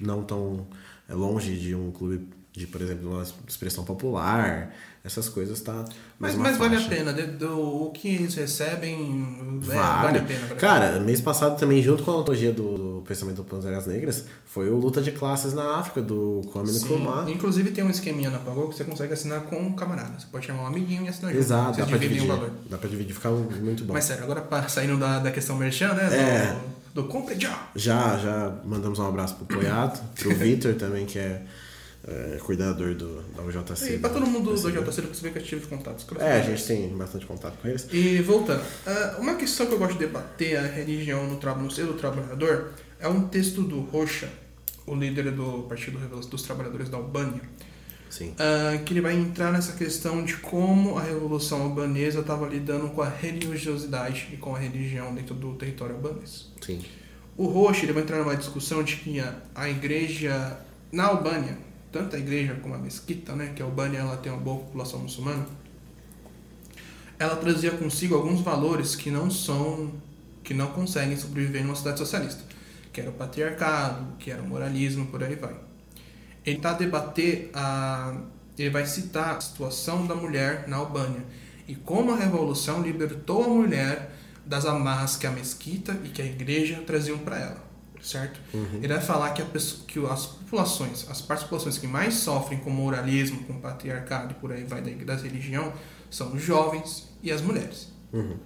não 0.00 0.22
tão 0.22 0.66
é, 1.08 1.14
longe 1.14 1.56
de 1.58 1.74
um 1.74 1.90
clube 1.90 2.28
de, 2.56 2.66
por 2.68 2.80
exemplo, 2.80 3.10
uma 3.10 3.24
expressão 3.48 3.84
popular. 3.84 4.72
Essas 5.04 5.28
coisas 5.28 5.60
tá. 5.60 5.84
Mas, 6.18 6.34
mas 6.34 6.56
vale 6.56 6.76
a 6.76 6.80
pena. 6.80 7.12
do, 7.12 7.60
o 7.60 7.90
que 7.90 8.08
eles 8.08 8.34
recebem 8.36 9.60
é, 9.62 9.66
Vale. 9.66 10.02
vale 10.02 10.18
a 10.18 10.22
pena. 10.22 10.46
vale 10.46 10.54
Cara, 10.58 10.98
mês 10.98 11.20
passado 11.20 11.58
também, 11.58 11.82
junto 11.82 12.02
com 12.02 12.10
a 12.12 12.14
antologia 12.14 12.50
do, 12.52 12.78
do 13.00 13.02
Pensamento 13.06 13.36
do 13.36 13.44
Panteras 13.44 13.86
Negras, 13.86 14.24
foi 14.46 14.70
o 14.70 14.76
Luta 14.78 15.02
de 15.02 15.12
Classes 15.12 15.52
na 15.52 15.76
África, 15.78 16.00
do 16.00 16.40
Kwame. 16.50 16.70
Nkrumah. 16.72 17.26
Inclusive 17.30 17.70
tem 17.72 17.84
um 17.84 17.90
esqueminha 17.90 18.30
na 18.30 18.38
Pagou 18.38 18.68
que 18.70 18.76
você 18.76 18.84
consegue 18.84 19.12
assinar 19.12 19.42
com 19.42 19.56
um 19.56 19.74
camarada. 19.74 20.18
Você 20.18 20.26
pode 20.32 20.46
chamar 20.46 20.62
um 20.62 20.66
amiguinho 20.68 21.04
e 21.04 21.08
assinar 21.08 21.32
junto. 21.32 21.42
Exato, 21.44 21.78
dá 21.78 21.84
pra 21.86 21.98
dividir. 21.98 22.26
valor. 22.26 22.50
Dá 22.70 22.78
pra 22.78 22.88
dividir, 22.88 23.14
fica 23.14 23.30
muito 23.30 23.84
bom. 23.84 23.92
Mas 23.92 24.04
sério, 24.04 24.24
agora 24.24 24.68
saindo 24.70 24.96
da, 24.96 25.18
da 25.18 25.30
questão 25.30 25.56
merchan, 25.56 25.92
né? 25.92 26.08
Do, 26.08 26.14
É. 26.14 26.56
do 26.94 27.04
compre 27.04 27.38
já. 27.38 27.68
Já, 27.76 28.16
já 28.16 28.54
mandamos 28.64 28.98
um 28.98 29.06
abraço 29.06 29.34
pro 29.34 29.44
Poiato, 29.58 30.00
pro 30.18 30.30
Vitor 30.34 30.72
também, 30.76 31.04
que 31.04 31.18
é, 31.18 31.42
é, 32.06 32.38
cuidador 32.42 32.94
do, 32.94 33.22
da 33.34 33.42
UJC. 33.42 33.94
E 33.94 33.98
pra 33.98 34.10
todo 34.10 34.26
mundo 34.26 34.54
do 34.54 34.62
da- 34.62 34.80
JC, 34.80 35.00
você 35.02 35.22
vê 35.22 35.30
que 35.30 35.38
eu 35.38 35.42
tive 35.42 35.66
contatos. 35.66 36.04
com 36.04 36.20
É, 36.20 36.40
a 36.40 36.42
gente 36.42 36.64
tem 36.66 36.88
bastante 36.96 37.24
contato 37.26 37.56
com 37.60 37.68
eles. 37.68 37.88
E 37.92 38.18
voltando, 38.20 38.62
ah, 38.86 39.16
uma 39.18 39.34
questão 39.36 39.66
que 39.66 39.72
eu 39.72 39.78
gosto 39.78 39.94
de 39.94 40.00
debater, 40.00 40.58
a 40.58 40.62
religião 40.66 41.26
no, 41.26 41.36
tra- 41.38 41.54
no 41.54 41.70
seio 41.70 41.86
do 41.88 41.94
trabalhador, 41.94 42.72
é 43.00 43.08
um 43.08 43.26
texto 43.28 43.62
do 43.62 43.80
Rocha, 43.80 44.28
o 44.86 44.94
líder 44.94 45.30
do 45.32 45.62
Partido 45.68 45.98
dos 46.28 46.42
Trabalhadores 46.42 46.90
da 46.90 46.98
Albânia, 46.98 47.40
Sim. 48.10 48.34
ah, 48.38 48.76
que 48.84 48.92
ele 48.92 49.00
vai 49.00 49.14
entrar 49.16 49.50
nessa 49.50 49.72
questão 49.72 50.22
de 50.24 50.36
como 50.36 50.98
a 50.98 51.02
Revolução 51.02 51.62
Albanesa 51.62 52.20
estava 52.20 52.46
lidando 52.46 52.88
com 52.90 53.00
a 53.02 53.08
religiosidade 53.08 54.28
e 54.32 54.36
com 54.36 54.54
a 54.54 54.58
religião 54.58 55.14
dentro 55.14 55.34
do 55.34 55.54
território 55.54 55.94
albanês. 55.96 56.52
Sim. 56.60 56.84
O 57.36 57.46
Rocha 57.46 57.84
ele 57.84 57.92
vai 57.92 58.02
entrar 58.02 58.18
numa 58.18 58.36
discussão 58.36 58.82
de 58.82 58.96
que 58.96 59.18
a, 59.20 59.34
a 59.54 59.68
igreja 59.68 60.56
na 60.92 61.06
Albânia, 61.06 61.58
tanto 61.94 62.16
a 62.16 62.18
igreja 62.18 62.56
como 62.60 62.74
a 62.74 62.78
mesquita, 62.78 63.36
né, 63.36 63.52
que 63.54 63.62
a 63.62 63.64
Albânia 63.64 63.98
ela 63.98 64.16
tem 64.16 64.32
uma 64.32 64.40
boa 64.40 64.64
população 64.64 64.98
muçulmana, 64.98 65.46
ela 67.16 67.36
trazia 67.36 67.70
consigo 67.70 68.16
alguns 68.16 68.40
valores 68.40 68.96
que 68.96 69.12
não 69.12 69.30
são, 69.30 69.92
que 70.42 70.52
não 70.52 70.72
conseguem 70.72 71.16
sobreviver 71.16 71.62
numa 71.62 71.76
sociedade 71.76 72.00
socialista, 72.00 72.42
que 72.92 73.00
era 73.00 73.10
o 73.10 73.12
patriarcado, 73.12 74.16
que 74.18 74.28
era 74.28 74.42
o 74.42 74.44
moralismo, 74.44 75.06
por 75.06 75.22
aí 75.22 75.36
vai. 75.36 75.54
Ele 76.44 76.56
está 76.56 76.70
a 76.70 76.74
debater 76.74 77.50
a, 77.54 78.16
ele 78.58 78.70
vai 78.70 78.84
citar 78.86 79.36
a 79.36 79.40
situação 79.40 80.04
da 80.04 80.16
mulher 80.16 80.66
na 80.66 80.78
Albânia 80.78 81.24
e 81.68 81.76
como 81.76 82.10
a 82.10 82.16
revolução 82.16 82.82
libertou 82.82 83.44
a 83.44 83.48
mulher 83.48 84.16
das 84.44 84.66
amarras 84.66 85.16
que 85.16 85.28
a 85.28 85.30
mesquita 85.30 85.96
e 86.04 86.08
que 86.08 86.20
a 86.20 86.26
igreja 86.26 86.82
traziam 86.84 87.18
para 87.18 87.38
ela, 87.38 87.64
certo? 88.04 88.38
Ele 88.82 88.92
vai 88.92 89.00
falar 89.02 89.30
que, 89.30 89.42
a 89.42 89.44
pessoa, 89.44 89.82
que 89.86 89.98
as 90.06 90.26
populações, 90.26 91.06
as 91.10 91.20
partes 91.20 91.28
das 91.28 91.42
populações 91.44 91.78
que 91.78 91.86
mais 91.86 92.14
sofrem 92.14 92.60
com 92.60 92.70
moralismo, 92.70 93.42
com 93.44 93.54
patriarcado 93.60 94.32
e 94.32 94.34
por 94.34 94.52
aí 94.52 94.64
vai 94.64 94.82
da, 94.82 95.14
da 95.14 95.20
religião, 95.20 95.72
são 96.10 96.32
os 96.34 96.42
jovens 96.42 97.08
e 97.22 97.32
as 97.32 97.40
mulheres. 97.40 97.88
Uhum. 98.12 98.36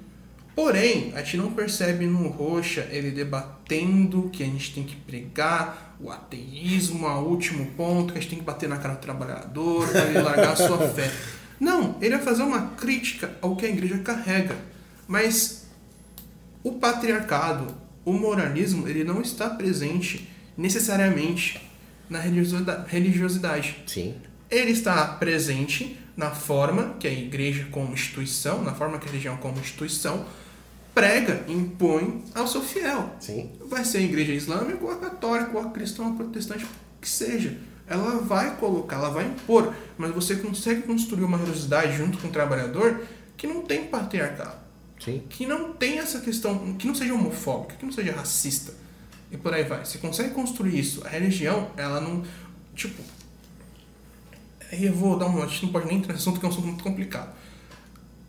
Porém, 0.55 1.13
a 1.15 1.23
gente 1.23 1.37
não 1.37 1.53
percebe 1.53 2.07
no 2.07 2.29
Rocha 2.29 2.89
ele 2.91 3.11
debatendo 3.13 4.29
que 4.31 4.43
a 4.43 4.47
gente 4.47 4.75
tem 4.75 4.83
que 4.83 4.97
pregar 4.97 5.97
o 6.01 6.11
ateísmo 6.11 7.07
ao 7.07 7.25
último 7.25 7.67
ponto, 7.77 8.13
que 8.13 8.19
a 8.19 8.23
gente 8.23 8.31
tem 8.31 8.39
que 8.41 8.45
bater 8.45 8.69
na 8.69 8.79
cara 8.79 8.95
do 8.95 9.01
trabalhador 9.01 9.89
para 9.89 10.07
ele 10.07 10.21
largar 10.21 10.53
a 10.53 10.57
sua 10.57 10.79
fé. 10.91 11.13
Não, 11.61 11.97
ele 12.01 12.17
vai 12.17 12.25
fazer 12.25 12.43
uma 12.43 12.71
crítica 12.71 13.37
ao 13.41 13.55
que 13.55 13.67
a 13.67 13.69
igreja 13.69 13.99
carrega. 13.99 14.57
Mas 15.07 15.67
o 16.63 16.73
patriarcado, 16.73 17.75
o 18.09 18.13
moralismo, 18.13 18.89
ele 18.89 19.05
não 19.05 19.21
está 19.21 19.51
presente 19.51 20.29
necessariamente 20.57 21.61
na 22.09 22.21
religiosidade. 22.21 23.77
Sim. 23.87 24.15
Ele 24.51 24.71
está 24.71 25.07
presente 25.07 25.99
na 26.17 26.31
forma 26.31 26.97
que 26.99 27.07
a 27.07 27.13
igreja 27.13 27.67
como 27.71 27.93
instituição, 27.93 28.63
na 28.63 28.75
forma 28.75 28.99
que 28.99 29.07
a 29.07 29.11
religião 29.11 29.37
como 29.37 29.59
instituição 29.59 30.25
prega, 30.95 31.45
impõe 31.47 32.25
ao 32.35 32.49
seu 32.49 32.63
fiel. 32.63 33.15
Sim. 33.21 33.53
Vai 33.69 33.85
ser 33.85 33.99
a 33.99 34.03
igreja 34.03 34.33
islâmica, 34.33 34.85
ou 34.85 34.91
a 34.91 34.97
católica, 34.97 35.57
ou 35.57 35.63
a 35.63 35.71
cristã, 35.71 36.03
ou 36.03 36.13
a 36.13 36.17
protestante, 36.17 36.67
que 37.01 37.09
seja. 37.09 37.57
Ela 37.87 38.19
vai 38.19 38.57
colocar, 38.57 38.97
ela 38.97 39.11
vai 39.11 39.27
impor, 39.27 39.73
mas 39.97 40.13
você 40.13 40.37
consegue 40.37 40.83
construir 40.83 41.25
uma 41.25 41.39
religiosidade 41.39 41.97
junto 41.97 42.19
com 42.19 42.29
o 42.29 42.33
trabalhador 42.33 43.01
que 43.37 43.47
não 43.47 43.63
tem 43.63 43.85
patriarcado, 43.85 44.57
Sim. 44.99 45.23
que 45.29 45.47
não 45.47 45.73
tem 45.73 45.99
essa 45.99 46.21
questão, 46.21 46.75
que 46.75 46.87
não 46.87 46.95
seja 46.95 47.15
homofóbica, 47.15 47.77
que 47.77 47.85
não 47.85 47.93
seja 47.93 48.13
racista. 48.13 48.73
E 49.31 49.37
por 49.37 49.53
aí 49.53 49.65
vai. 49.65 49.85
Você 49.85 49.99
consegue 49.99 50.31
construir 50.31 50.79
isso. 50.79 51.05
A 51.05 51.09
religião, 51.09 51.71
ela 51.77 52.01
não. 52.01 52.25
Tipo. 52.75 53.03
Aí 54.73 54.85
eu 54.87 54.95
vou 54.95 55.19
dar 55.19 55.27
uma. 55.27 55.45
A 55.45 55.47
gente 55.47 55.65
não 55.67 55.73
pode 55.73 55.87
nem 55.87 55.99
entrar 55.99 56.13
nesse 56.13 56.23
assunto, 56.23 56.41
que 56.41 56.47
é 56.47 56.49
um 56.49 56.53
assunto 56.53 56.67
muito 56.67 56.85
complicado. 56.85 57.35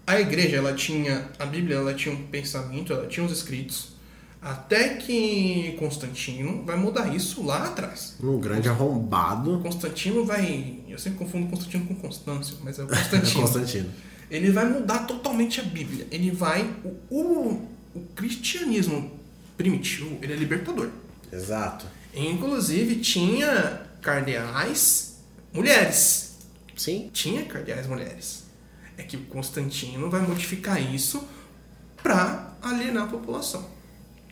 A 0.05 0.19
igreja, 0.19 0.57
ela 0.57 0.73
tinha. 0.73 1.29
A 1.37 1.45
Bíblia, 1.45 1.77
ela 1.77 1.93
tinha 1.93 2.13
um 2.13 2.23
pensamento, 2.27 2.91
ela 2.91 3.07
tinha 3.07 3.25
os 3.25 3.31
escritos. 3.31 3.93
Até 4.41 4.95
que 4.95 5.75
Constantino 5.77 6.63
vai 6.65 6.77
mudar 6.77 7.13
isso 7.13 7.45
lá 7.45 7.65
atrás. 7.67 8.15
Um 8.21 8.39
grande 8.39 8.69
arrombado. 8.69 9.59
Constantino 9.59 10.25
vai. 10.25 10.79
Eu 10.87 10.97
sempre 10.97 11.19
confundo 11.19 11.47
Constantino 11.47 11.85
com 11.85 11.95
Constâncio, 11.95 12.57
mas 12.63 12.79
é 12.79 12.83
o 12.83 12.85
É 12.91 12.95
Constantino. 12.95 13.41
Constantino. 13.41 13.89
Ele 14.29 14.51
vai 14.51 14.65
mudar 14.65 15.05
totalmente 15.05 15.59
a 15.59 15.63
Bíblia. 15.63 16.07
Ele 16.11 16.31
vai. 16.31 16.63
O, 16.83 17.15
o, 17.15 17.69
o 17.95 17.99
cristianismo 18.15 19.11
primitivo, 19.57 20.17
ele 20.21 20.33
é 20.33 20.35
libertador. 20.35 20.89
Exato. 21.31 21.85
Inclusive 22.13 22.97
tinha 22.97 23.85
cardeais 24.01 25.19
mulheres. 25.53 26.37
Sim. 26.75 27.09
Tinha 27.11 27.43
cardeais 27.45 27.87
mulheres. 27.87 28.45
É 28.97 29.03
que 29.03 29.17
o 29.17 29.25
Constantino 29.25 30.09
vai 30.09 30.21
modificar 30.21 30.81
isso 30.93 31.27
para 32.01 32.53
alienar 32.61 33.03
a 33.03 33.07
população. 33.07 33.69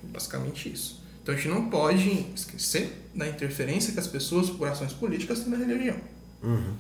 Basicamente 0.04 0.72
isso. 0.72 1.04
Então 1.22 1.36
a 1.36 1.38
gente 1.38 1.50
não 1.50 1.70
pode 1.70 2.26
esquecer 2.34 3.10
da 3.14 3.28
interferência 3.28 3.92
que 3.92 4.00
as 4.00 4.08
pessoas, 4.08 4.50
por 4.50 4.68
ações 4.68 4.94
políticas, 4.94 5.42
têm 5.42 5.50
na 5.50 5.58
religião. 5.58 5.98
Uhum. 6.42 6.76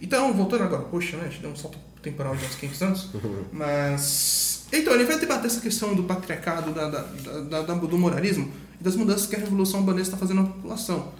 Então, 0.00 0.32
voltando 0.32 0.64
agora, 0.64 0.82
poxa, 0.82 1.16
né? 1.16 1.26
A 1.26 1.28
gente 1.28 1.40
deu 1.40 1.50
um 1.50 1.56
salto 1.56 1.78
temporal 2.02 2.34
de 2.36 2.44
uns 2.44 2.54
500 2.56 2.82
anos. 2.82 3.08
Mas. 3.52 4.64
Então, 4.72 4.94
ele 4.94 5.04
vai 5.04 5.18
debater 5.18 5.46
essa 5.46 5.60
questão 5.60 5.94
do 5.94 6.04
patriarcado, 6.04 6.72
da, 6.72 6.88
da, 6.88 7.62
da- 7.62 7.74
do 7.74 7.98
moralismo 7.98 8.50
e 8.80 8.84
das 8.84 8.96
mudanças 8.96 9.26
que 9.26 9.36
a 9.36 9.38
Revolução 9.38 9.80
Albanesa 9.80 10.04
está 10.08 10.16
fazendo 10.16 10.42
na 10.42 10.48
população. 10.48 11.12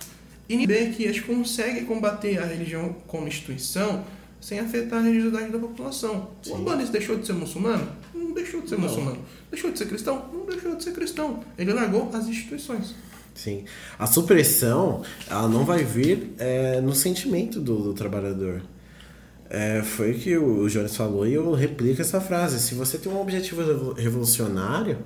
E 0.48 0.54
entender 0.54 0.90
que 0.92 1.04
a 1.06 1.12
gente 1.12 1.22
consegue 1.22 1.82
combater 1.84 2.38
a 2.38 2.46
religião 2.46 2.96
como 3.06 3.28
instituição 3.28 4.04
sem 4.40 4.58
afetar 4.58 4.98
a 4.98 5.02
religiosidade 5.02 5.52
da 5.52 5.58
população. 5.58 6.30
Sim. 6.42 6.52
O 6.52 6.54
albanês 6.56 6.88
deixou 6.90 7.16
de 7.16 7.26
ser 7.26 7.34
muçulmano? 7.34 7.86
Não 8.14 8.32
deixou 8.32 8.60
de 8.62 8.68
ser 8.70 8.76
Não. 8.76 8.82
muçulmano. 8.88 9.18
Deixou 9.50 9.70
de 9.70 9.78
ser 9.78 9.86
cristão? 9.86 10.28
Não 10.32 10.46
deixou 10.46 10.74
de 10.74 10.82
ser 10.82 10.92
cristão. 10.92 11.44
Ele 11.56 11.72
largou 11.72 12.10
as 12.12 12.26
instituições. 12.26 12.94
Sim. 13.34 13.64
A 13.98 14.06
supressão, 14.06 15.02
ela 15.30 15.46
não 15.48 15.64
vai 15.64 15.84
vir 15.84 16.32
é, 16.38 16.80
no 16.80 16.94
sentimento 16.94 17.60
do, 17.60 17.76
do 17.82 17.94
trabalhador. 17.94 18.62
É, 19.54 19.82
foi 19.82 20.12
o 20.12 20.18
que 20.18 20.34
o 20.38 20.66
Jones 20.66 20.96
falou 20.96 21.26
e 21.26 21.34
eu 21.34 21.52
replico 21.52 22.00
essa 22.00 22.22
frase. 22.22 22.58
Se 22.58 22.74
você 22.74 22.96
tem 22.96 23.12
um 23.12 23.20
objetivo 23.20 23.62
revo- 23.62 23.92
revolucionário, 23.92 24.96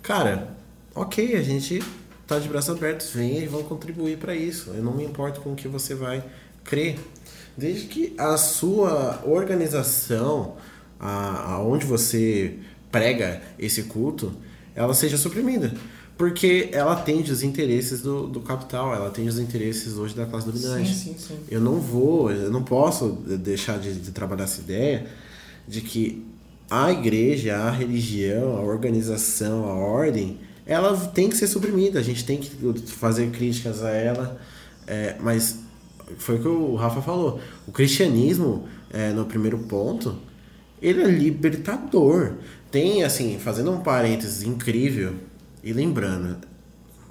cara, 0.00 0.56
ok, 0.94 1.34
a 1.34 1.42
gente 1.42 1.82
tá 2.24 2.38
de 2.38 2.48
braços 2.48 2.76
abertos, 2.76 3.10
venha 3.10 3.40
e 3.40 3.48
vão 3.48 3.64
contribuir 3.64 4.16
para 4.18 4.32
isso. 4.32 4.70
Eu 4.76 4.80
não 4.84 4.94
me 4.94 5.04
importo 5.04 5.40
com 5.40 5.52
o 5.52 5.56
que 5.56 5.66
você 5.66 5.92
vai 5.92 6.22
crer. 6.62 7.00
Desde 7.56 7.86
que 7.88 8.14
a 8.16 8.36
sua 8.36 9.20
organização, 9.26 10.56
aonde 11.00 11.84
você 11.84 12.54
prega 12.92 13.42
esse 13.58 13.82
culto, 13.82 14.32
ela 14.76 14.94
seja 14.94 15.18
suprimida. 15.18 15.74
Porque 16.16 16.68
ela 16.72 16.92
atende 16.92 17.32
os 17.32 17.42
interesses 17.42 18.00
do, 18.00 18.28
do 18.28 18.40
capital, 18.40 18.94
ela 18.94 19.08
atende 19.08 19.28
os 19.28 19.38
interesses 19.38 19.98
hoje 19.98 20.14
da 20.14 20.24
classe 20.24 20.46
dominante. 20.46 20.94
sim, 20.94 21.16
sim. 21.18 21.36
Eu 21.50 21.60
não 21.60 21.80
vou, 21.80 22.30
eu 22.30 22.50
não 22.52 22.62
posso 22.62 23.10
deixar 23.38 23.78
de, 23.78 23.94
de 23.94 24.12
trabalhar 24.12 24.44
essa 24.44 24.60
ideia 24.60 25.06
de 25.66 25.80
que 25.80 26.24
a 26.70 26.92
igreja, 26.92 27.56
a 27.56 27.70
religião, 27.70 28.56
a 28.56 28.60
organização, 28.60 29.64
a 29.64 29.74
ordem, 29.74 30.38
ela 30.64 30.96
tem 31.08 31.28
que 31.28 31.36
ser 31.36 31.48
suprimida. 31.48 31.98
A 31.98 32.02
gente 32.02 32.24
tem 32.24 32.38
que 32.38 32.50
fazer 32.86 33.30
críticas 33.30 33.82
a 33.82 33.90
ela, 33.90 34.40
é, 34.86 35.16
mas 35.20 35.58
foi 36.18 36.36
o 36.36 36.40
que 36.40 36.48
o 36.48 36.74
Rafa 36.76 37.02
falou. 37.02 37.40
O 37.66 37.72
cristianismo, 37.72 38.68
é, 38.92 39.10
no 39.10 39.24
primeiro 39.24 39.58
ponto, 39.58 40.16
ele 40.80 41.02
é 41.02 41.06
libertador. 41.06 42.34
Tem, 42.70 43.02
assim, 43.02 43.38
fazendo 43.38 43.72
um 43.72 43.80
parênteses 43.80 44.42
incrível 44.42 45.14
e 45.64 45.72
lembrando, 45.72 46.36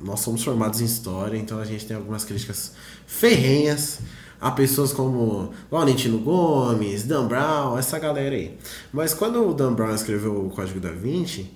nós 0.03 0.19
somos 0.19 0.43
formados 0.43 0.79
em 0.79 0.85
história, 0.85 1.37
então 1.37 1.59
a 1.59 1.65
gente 1.65 1.85
tem 1.87 1.97
algumas 1.97 2.23
críticas 2.23 2.73
ferrenhas 3.07 3.99
a 4.39 4.51
pessoas 4.51 4.93
como 4.93 5.51
Laurentino 5.71 6.19
Gomes, 6.19 7.03
Dan 7.03 7.27
Brown, 7.27 7.77
essa 7.77 7.97
galera 7.97 8.35
aí. 8.35 8.57
Mas 8.91 9.13
quando 9.13 9.49
o 9.49 9.53
Dan 9.53 9.73
Brown 9.73 9.95
escreveu 9.95 10.45
o 10.45 10.49
Código 10.49 10.79
da 10.79 10.91
Vinci, 10.91 11.49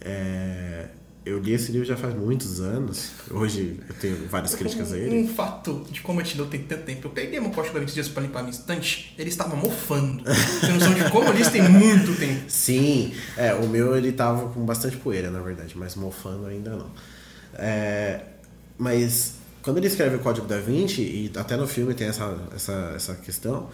é, 0.00 0.88
eu 1.24 1.38
li 1.38 1.52
esse 1.52 1.70
livro 1.70 1.86
já 1.86 1.96
faz 1.96 2.14
muitos 2.14 2.60
anos. 2.60 3.10
Hoje 3.30 3.78
eu 3.88 3.94
tenho 3.94 4.28
várias 4.28 4.54
críticas 4.54 4.92
a 4.92 4.98
ele. 4.98 5.16
Um 5.16 5.28
fato 5.28 5.86
de 5.90 6.00
como 6.00 6.20
a 6.20 6.24
gente 6.24 6.36
não 6.36 6.46
tem 6.46 6.60
tanto 6.62 6.82
tempo. 6.84 7.06
Eu 7.06 7.10
peguei 7.12 7.38
meu 7.38 7.50
código 7.50 7.74
da 7.74 7.80
20 7.80 7.92
dias 7.92 8.08
pra 8.08 8.22
limpar 8.22 8.42
minha 8.42 8.50
estante, 8.52 9.14
ele 9.16 9.28
estava 9.28 9.54
mofando. 9.54 10.24
Tem 10.60 10.72
noção 10.72 10.94
de 10.94 11.10
como 11.10 11.28
eles 11.28 11.48
têm 11.48 11.68
muito 11.68 12.18
tempo. 12.18 12.42
Sim, 12.48 13.14
é, 13.36 13.54
o 13.54 13.68
meu 13.68 13.96
ele 13.96 14.12
tava 14.12 14.48
com 14.48 14.64
bastante 14.64 14.96
poeira, 14.96 15.30
na 15.30 15.40
verdade, 15.40 15.76
mas 15.76 15.94
mofando 15.94 16.46
ainda 16.46 16.76
não. 16.76 16.90
É, 17.54 18.22
mas 18.76 19.34
quando 19.62 19.78
ele 19.78 19.86
escreve 19.86 20.16
o 20.16 20.18
Código 20.18 20.46
da 20.46 20.58
Vinci, 20.58 21.02
e 21.02 21.32
até 21.36 21.56
no 21.56 21.68
filme 21.68 21.94
tem 21.94 22.08
essa, 22.08 22.36
essa, 22.52 22.92
essa 22.96 23.14
questão, 23.14 23.70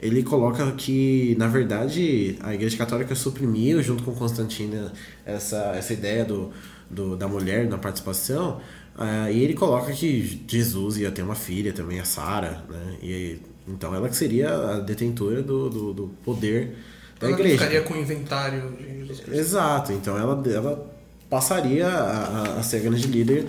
ele 0.00 0.22
coloca 0.22 0.70
que, 0.72 1.34
na 1.38 1.48
verdade, 1.48 2.36
a 2.40 2.54
Igreja 2.54 2.76
Católica 2.76 3.14
suprimiu, 3.14 3.82
junto 3.82 4.04
com 4.04 4.12
Constantino, 4.12 4.90
essa, 5.24 5.74
essa 5.76 5.92
ideia 5.92 6.24
do, 6.24 6.52
do, 6.92 7.16
da 7.16 7.26
mulher 7.26 7.66
na 7.68 7.78
participação. 7.78 8.60
Uh, 8.94 9.30
e 9.32 9.42
ele 9.42 9.54
coloca 9.54 9.90
que 9.92 10.44
Jesus 10.46 10.98
ia 10.98 11.10
ter 11.10 11.22
uma 11.22 11.34
filha 11.34 11.72
também, 11.72 11.98
a 11.98 12.04
Sara, 12.04 12.62
né? 12.68 12.96
E, 13.02 13.38
então 13.66 13.94
ela 13.94 14.08
que 14.08 14.16
seria 14.16 14.54
a 14.54 14.80
detentora 14.80 15.42
do, 15.42 15.70
do, 15.70 15.94
do 15.94 16.06
poder 16.24 16.76
da 17.18 17.28
ela 17.28 17.36
igreja. 17.36 17.58
ficaria 17.58 17.82
com 17.82 17.94
o 17.94 17.96
inventário 17.96 18.72
de 18.72 18.98
Jesus 18.98 19.20
Cristo. 19.20 19.40
Exato, 19.40 19.92
então 19.92 20.18
ela, 20.18 20.42
ela 20.46 20.94
passaria 21.30 21.88
a, 21.88 22.58
a 22.58 22.62
ser 22.62 22.78
a 22.78 22.80
grande 22.80 23.06
líder 23.06 23.46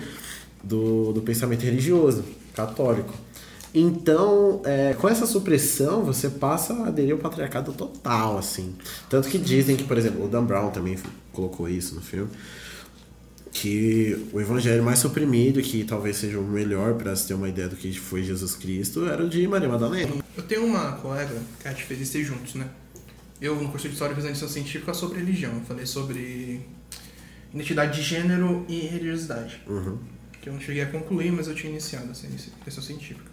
do, 0.62 1.12
do 1.12 1.20
pensamento 1.20 1.62
religioso 1.62 2.24
católico. 2.54 3.12
Então, 3.74 4.62
é, 4.64 4.94
com 4.94 5.08
essa 5.08 5.26
supressão, 5.26 6.04
você 6.04 6.30
passa 6.30 6.72
a 6.72 6.86
aderir 6.86 7.12
ao 7.12 7.18
patriarcado 7.18 7.72
total, 7.72 8.38
assim. 8.38 8.76
Tanto 9.10 9.28
que 9.28 9.36
dizem 9.36 9.74
que, 9.74 9.82
por 9.82 9.98
exemplo, 9.98 10.24
o 10.24 10.28
Dan 10.28 10.44
Brown 10.44 10.70
também 10.70 10.96
colocou 11.32 11.68
isso 11.68 11.96
no 11.96 12.00
filme, 12.00 12.30
que 13.54 14.28
o 14.32 14.40
evangelho 14.40 14.82
mais 14.82 14.98
suprimido, 14.98 15.62
que 15.62 15.84
talvez 15.84 16.16
seja 16.16 16.40
o 16.40 16.42
melhor 16.42 16.94
para 16.94 17.14
se 17.14 17.28
ter 17.28 17.34
uma 17.34 17.48
ideia 17.48 17.68
do 17.68 17.76
que 17.76 17.96
foi 17.98 18.24
Jesus 18.24 18.56
Cristo, 18.56 19.06
era 19.06 19.24
o 19.24 19.28
de 19.28 19.46
Maria 19.46 19.68
Madalena. 19.68 20.12
Eu 20.36 20.42
tenho 20.42 20.66
uma 20.66 20.92
colega 20.94 21.40
que 21.60 21.68
a 21.68 21.70
gente 21.70 21.84
fez 21.84 22.00
isso 22.00 22.20
juntos, 22.24 22.56
né? 22.56 22.68
Eu, 23.40 23.54
no 23.54 23.68
curso 23.68 23.86
de 23.86 23.94
História 23.94 24.12
e 24.12 24.16
Visão 24.20 24.48
Científica, 24.48 24.92
sobre 24.92 25.20
religião. 25.20 25.54
Eu 25.54 25.60
falei 25.60 25.86
sobre 25.86 26.62
identidade 27.54 27.96
de 27.96 28.02
gênero 28.02 28.66
e 28.68 28.80
religiosidade. 28.80 29.62
Uhum. 29.68 29.98
Que 30.42 30.48
eu 30.48 30.52
não 30.52 30.60
cheguei 30.60 30.82
a 30.82 30.86
concluir, 30.86 31.30
mas 31.30 31.46
eu 31.46 31.54
tinha 31.54 31.70
iniciado 31.70 32.10
essa 32.10 32.26
questão 32.64 32.82
científica. 32.82 33.30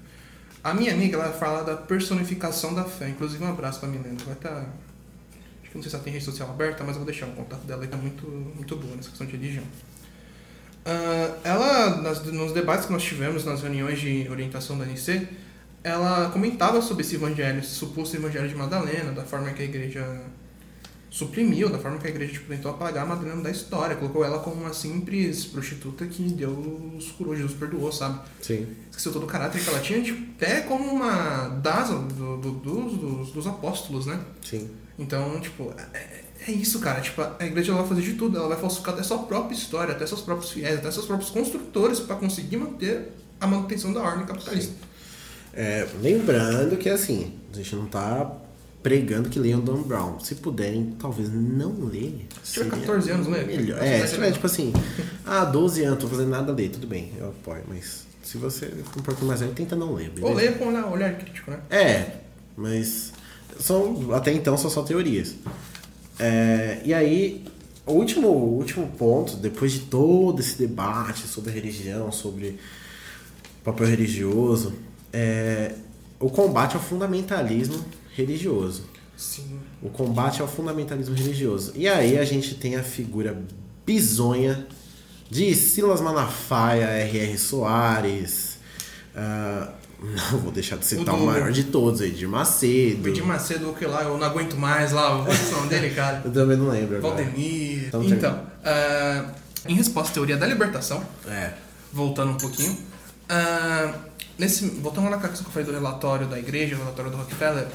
A 0.63 0.71
minha 0.75 0.93
amiga, 0.93 1.17
ela 1.17 1.33
fala 1.33 1.63
da 1.63 1.75
personificação 1.75 2.75
da 2.75 2.83
fé. 2.83 3.09
Inclusive, 3.09 3.43
um 3.43 3.49
abraço 3.49 3.79
pra 3.79 3.89
Milena. 3.89 4.17
Vai 4.23 4.35
estar... 4.35 4.49
Tá... 4.49 4.69
Acho 5.61 5.71
que 5.71 5.75
não 5.75 5.81
sei 5.81 5.89
se 5.89 5.95
ela 5.95 6.03
tem 6.03 6.13
rede 6.13 6.25
social 6.25 6.47
aberta, 6.47 6.83
mas 6.83 6.95
eu 6.95 6.99
vou 7.01 7.05
deixar 7.05 7.25
o 7.25 7.31
contato 7.31 7.65
dela. 7.65 7.83
Ela 7.83 7.91
tá 7.91 7.97
muito, 7.97 8.27
muito 8.27 8.75
boa 8.75 8.95
nessa 8.95 9.09
questão 9.09 9.25
de 9.25 9.35
religião. 9.35 9.63
Uh, 10.81 11.37
ela, 11.43 11.97
nas, 11.97 12.23
nos 12.25 12.53
debates 12.53 12.85
que 12.87 12.91
nós 12.91 13.03
tivemos, 13.03 13.45
nas 13.45 13.61
reuniões 13.61 13.99
de 13.99 14.27
orientação 14.29 14.77
da 14.77 14.85
NC, 14.85 15.27
ela 15.83 16.29
comentava 16.31 16.81
sobre 16.81 17.03
esse 17.03 17.15
evangelho, 17.15 17.59
esse 17.59 17.69
suposto 17.69 18.15
evangelho 18.15 18.49
de 18.49 18.55
Madalena, 18.55 19.11
da 19.11 19.23
forma 19.23 19.51
que 19.51 19.61
a 19.61 19.65
igreja 19.65 20.21
suprimiu, 21.11 21.69
da 21.69 21.77
forma 21.77 21.97
que 21.97 22.07
a 22.07 22.09
igreja 22.09 22.33
tipo, 22.33 22.47
tentou 22.47 22.71
apagar 22.71 23.03
a 23.03 23.07
Madalena 23.07 23.41
da 23.41 23.51
história, 23.51 23.97
colocou 23.97 24.23
ela 24.23 24.39
como 24.39 24.61
uma 24.61 24.73
simples 24.73 25.45
prostituta 25.45 26.05
que 26.05 26.23
Deus 26.23 27.11
curou, 27.11 27.35
Jesus 27.35 27.53
perdoou, 27.53 27.91
sabe? 27.91 28.21
Sim. 28.41 28.65
Esqueceu 28.89 29.11
todo 29.11 29.23
o 29.23 29.27
caráter 29.27 29.61
que 29.61 29.69
ela 29.69 29.79
tinha, 29.81 30.01
tipo, 30.01 30.31
até 30.37 30.61
como 30.61 30.85
uma 30.85 31.49
das 31.61 31.89
do, 31.89 32.37
do, 32.37 32.51
dos, 32.51 32.93
dos, 32.93 33.31
dos 33.31 33.47
apóstolos, 33.47 34.05
né? 34.05 34.19
Sim. 34.41 34.69
Então, 34.97 35.39
tipo, 35.41 35.73
é, 35.93 36.20
é 36.47 36.51
isso, 36.51 36.79
cara. 36.79 37.01
Tipo, 37.01 37.21
a 37.21 37.45
igreja 37.45 37.73
vai 37.73 37.87
fazer 37.87 38.01
de 38.01 38.13
tudo. 38.13 38.37
Ela 38.37 38.47
vai 38.47 38.57
falsificar 38.57 38.93
até 38.93 39.03
sua 39.03 39.19
própria 39.19 39.55
história, 39.55 39.93
até 39.93 40.05
seus 40.05 40.21
próprios 40.21 40.51
fiéis, 40.51 40.79
até 40.79 40.91
seus 40.91 41.05
próprios 41.05 41.29
construtores 41.29 41.99
para 41.99 42.15
conseguir 42.15 42.57
manter 42.57 43.11
a 43.39 43.47
manutenção 43.47 43.93
da 43.93 44.01
ordem 44.01 44.25
capitalista. 44.25 44.73
É, 45.53 45.87
lembrando 46.01 46.77
que, 46.77 46.89
assim, 46.89 47.33
a 47.51 47.55
gente 47.57 47.75
não 47.75 47.85
tá 47.85 48.31
pregando 48.81 49.29
que 49.29 49.39
leiam 49.39 49.59
Dan 49.59 49.81
Brown. 49.81 50.19
Se 50.19 50.35
puderem, 50.35 50.95
talvez 50.99 51.29
não 51.31 51.85
ler. 51.85 52.27
Se 52.43 52.53
tiver 52.53 52.69
14 52.69 53.11
anos, 53.11 53.27
lê. 53.27 53.43
Melhor. 53.43 53.81
É, 53.81 54.05
se 54.05 54.15
tiver, 54.15 54.31
tipo 54.31 54.45
assim, 54.45 54.73
ah, 55.25 55.45
12 55.45 55.83
anos, 55.83 55.99
tô 55.99 56.07
fazendo 56.07 56.29
nada 56.29 56.51
a 56.51 56.55
ler, 56.55 56.69
tudo 56.69 56.87
bem, 56.87 57.11
eu 57.17 57.29
apoio, 57.29 57.63
mas 57.67 58.05
se 58.23 58.37
você 58.37 58.71
um 58.97 59.01
pouco 59.01 59.25
mais 59.25 59.41
velho, 59.41 59.53
tenta 59.53 59.75
não 59.75 59.93
ler, 59.93 60.09
beleza? 60.09 60.27
Ou 60.27 60.33
leia 60.33 60.51
com 60.53 60.65
um 60.65 60.91
olhar 60.91 61.17
crítico, 61.17 61.51
né? 61.51 61.59
É, 61.69 62.21
mas 62.55 63.11
são, 63.59 64.13
até 64.13 64.31
então 64.31 64.57
são 64.57 64.69
só 64.69 64.83
teorias. 64.83 65.35
É, 66.19 66.81
e 66.83 66.93
aí, 66.93 67.45
o 67.85 67.93
último, 67.93 68.27
o 68.27 68.57
último 68.57 68.87
ponto, 68.97 69.35
depois 69.37 69.71
de 69.71 69.79
todo 69.81 70.39
esse 70.39 70.57
debate 70.57 71.27
sobre 71.27 71.51
religião, 71.51 72.11
sobre 72.11 72.59
papel 73.63 73.87
religioso, 73.87 74.73
é 75.11 75.75
o 76.19 76.29
combate 76.29 76.75
ao 76.75 76.81
fundamentalismo 76.81 77.83
religioso. 78.15 78.83
Sim. 79.17 79.59
O 79.81 79.89
combate 79.89 80.41
ao 80.41 80.47
fundamentalismo 80.47 81.15
religioso. 81.15 81.73
E 81.75 81.87
aí 81.87 82.17
a 82.17 82.25
gente 82.25 82.55
tem 82.55 82.75
a 82.75 82.83
figura 82.83 83.39
bizonha 83.85 84.67
de 85.29 85.55
Silas 85.55 86.01
Malafaia, 86.01 86.85
R.R. 86.85 87.37
Soares. 87.37 88.57
Uh, 89.15 89.80
não 90.01 90.39
vou 90.39 90.51
deixar 90.51 90.77
de 90.77 90.85
citar 90.85 91.13
o, 91.13 91.23
o 91.23 91.25
maior 91.27 91.51
de 91.51 91.65
todos, 91.65 92.01
Edir 92.01 92.27
Macedo. 92.27 93.07
Edir 93.07 93.23
Macedo, 93.23 93.69
o 93.69 93.75
que 93.75 93.85
lá? 93.85 94.03
Eu 94.03 94.17
não 94.17 94.25
aguento 94.25 94.55
mais 94.55 94.91
lá. 94.91 95.23
Qual 95.23 95.27
é 95.27 95.39
o 95.39 95.51
nome 95.51 95.69
dele, 95.69 95.91
cara? 95.91 96.21
eu 96.25 96.31
também 96.31 96.57
não 96.57 96.69
lembro. 96.69 96.99
Valdemir. 96.99 97.87
Então, 97.87 98.03
então 98.03 98.33
uh, 98.33 99.31
em 99.67 99.75
resposta 99.75 100.09
à 100.09 100.13
teoria 100.15 100.37
da 100.37 100.47
libertação, 100.47 101.03
é. 101.27 101.53
voltando 101.93 102.31
um 102.31 102.37
pouquinho, 102.37 102.71
uh, 102.73 103.93
nesse, 104.39 104.65
voltando 104.65 105.05
lá 105.05 105.17
na 105.17 105.17
questão 105.19 105.43
que 105.43 105.49
eu 105.49 105.53
falei 105.53 105.67
do 105.67 105.73
relatório 105.73 106.27
da 106.27 106.39
igreja, 106.39 106.75
o 106.75 106.79
relatório 106.79 107.11
do 107.11 107.17
Rockefeller, 107.17 107.67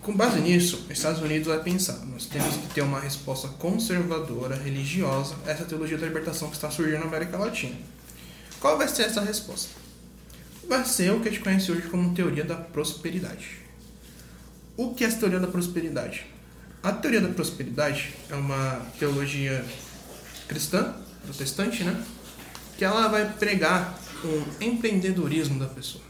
com 0.00 0.16
base 0.16 0.40
nisso, 0.40 0.86
os 0.86 0.96
Estados 0.96 1.20
Unidos 1.20 1.48
vai 1.48 1.62
pensar, 1.62 1.98
nós 2.06 2.24
temos 2.24 2.56
que 2.56 2.68
ter 2.68 2.80
uma 2.80 3.00
resposta 3.00 3.48
conservadora, 3.48 4.56
religiosa, 4.56 5.34
a 5.46 5.50
essa 5.50 5.66
teologia 5.66 5.98
da 5.98 6.06
libertação 6.06 6.48
que 6.48 6.54
está 6.54 6.70
surgindo 6.70 7.00
na 7.00 7.06
América 7.06 7.36
Latina. 7.36 7.76
Qual 8.58 8.78
vai 8.78 8.88
ser 8.88 9.02
essa 9.02 9.20
resposta? 9.20 9.79
Vai 10.70 10.84
ser 10.84 11.10
o 11.10 11.18
que 11.18 11.28
a 11.28 11.32
gente 11.32 11.42
conhece 11.42 11.72
hoje 11.72 11.88
como 11.88 12.14
teoria 12.14 12.44
da 12.44 12.54
prosperidade. 12.54 13.58
O 14.76 14.94
que 14.94 15.02
é 15.02 15.08
essa 15.08 15.18
teoria 15.18 15.40
da 15.40 15.48
prosperidade? 15.48 16.26
A 16.80 16.92
teoria 16.92 17.20
da 17.20 17.28
prosperidade 17.28 18.14
é 18.30 18.36
uma 18.36 18.80
teologia 18.96 19.64
cristã, 20.46 20.94
protestante, 21.24 21.82
né? 21.82 22.00
Que 22.78 22.84
ela 22.84 23.08
vai 23.08 23.32
pregar 23.32 23.98
um 24.24 24.64
empreendedorismo 24.64 25.58
da 25.58 25.66
pessoa. 25.66 26.04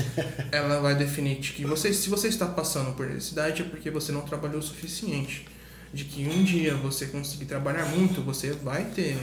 Ela 0.50 0.80
vai 0.80 0.94
definir 0.94 1.36
que 1.36 1.66
você, 1.66 1.92
se 1.92 2.08
você 2.08 2.28
está 2.28 2.46
passando 2.46 2.96
por 2.96 3.06
necessidade 3.06 3.60
é 3.60 3.64
porque 3.66 3.90
você 3.90 4.10
não 4.10 4.22
trabalhou 4.22 4.60
o 4.60 4.62
suficiente. 4.62 5.46
De 5.92 6.04
que 6.04 6.26
um 6.26 6.44
dia 6.44 6.74
você 6.74 7.06
conseguir 7.06 7.44
trabalhar 7.44 7.84
muito, 7.84 8.22
você 8.22 8.52
vai 8.52 8.86
ter 8.86 9.18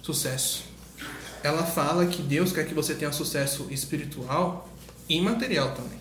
sucesso. 0.00 0.75
Ela 1.46 1.62
fala 1.62 2.04
que 2.06 2.22
Deus 2.22 2.50
quer 2.50 2.66
que 2.66 2.74
você 2.74 2.92
tenha 2.92 3.12
sucesso 3.12 3.68
espiritual 3.70 4.68
e 5.08 5.20
material 5.20 5.70
também. 5.76 6.00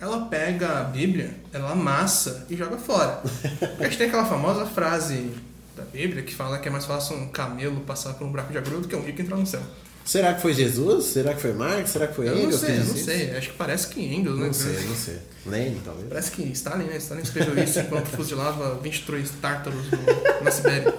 Ela 0.00 0.26
pega 0.26 0.78
a 0.78 0.84
Bíblia, 0.84 1.34
ela 1.52 1.72
amassa 1.72 2.46
e 2.48 2.56
joga 2.56 2.76
fora. 2.76 3.24
a 3.80 3.82
gente 3.82 3.98
tem 3.98 4.06
aquela 4.06 4.24
famosa 4.24 4.64
frase 4.64 5.32
da 5.74 5.82
Bíblia 5.82 6.22
que 6.22 6.32
fala 6.32 6.60
que 6.60 6.68
é 6.68 6.70
mais 6.70 6.84
fácil 6.84 7.16
um 7.16 7.26
camelo 7.26 7.80
passar 7.80 8.14
por 8.14 8.24
um 8.24 8.30
buraco 8.30 8.52
de 8.52 8.58
agulha 8.58 8.78
do 8.78 8.86
que 8.86 8.94
um 8.94 9.02
rico 9.02 9.20
entrar 9.20 9.36
no 9.36 9.44
céu. 9.44 9.62
Será 10.04 10.32
que 10.32 10.42
foi 10.42 10.54
Jesus? 10.54 11.06
Será 11.06 11.34
que 11.34 11.40
foi 11.40 11.52
Marx? 11.52 11.90
Será 11.90 12.06
que 12.06 12.14
foi 12.14 12.28
Engels? 12.28 12.44
Eu 12.44 12.50
não 12.50 12.58
sei, 12.58 12.78
não 12.78 13.04
sei. 13.04 13.36
Acho 13.36 13.50
que 13.50 13.56
parece 13.56 13.88
que 13.88 14.00
Engels, 14.00 14.38
né? 14.38 14.46
Não 14.46 14.52
sei, 14.52 14.84
não 14.84 14.94
sei. 14.94 15.18
Lenin, 15.44 15.80
talvez. 15.84 16.08
Parece 16.08 16.30
que 16.30 16.42
Stalin, 16.52 16.84
né? 16.84 16.98
Stalin 16.98 17.22
escreveu 17.22 17.64
isso 17.64 17.80
enquanto 17.80 18.06
fuzilava 18.10 18.76
23 18.76 19.28
tártaros 19.42 19.90
no, 19.90 20.44
na 20.44 20.50
Sibéria. 20.52 20.94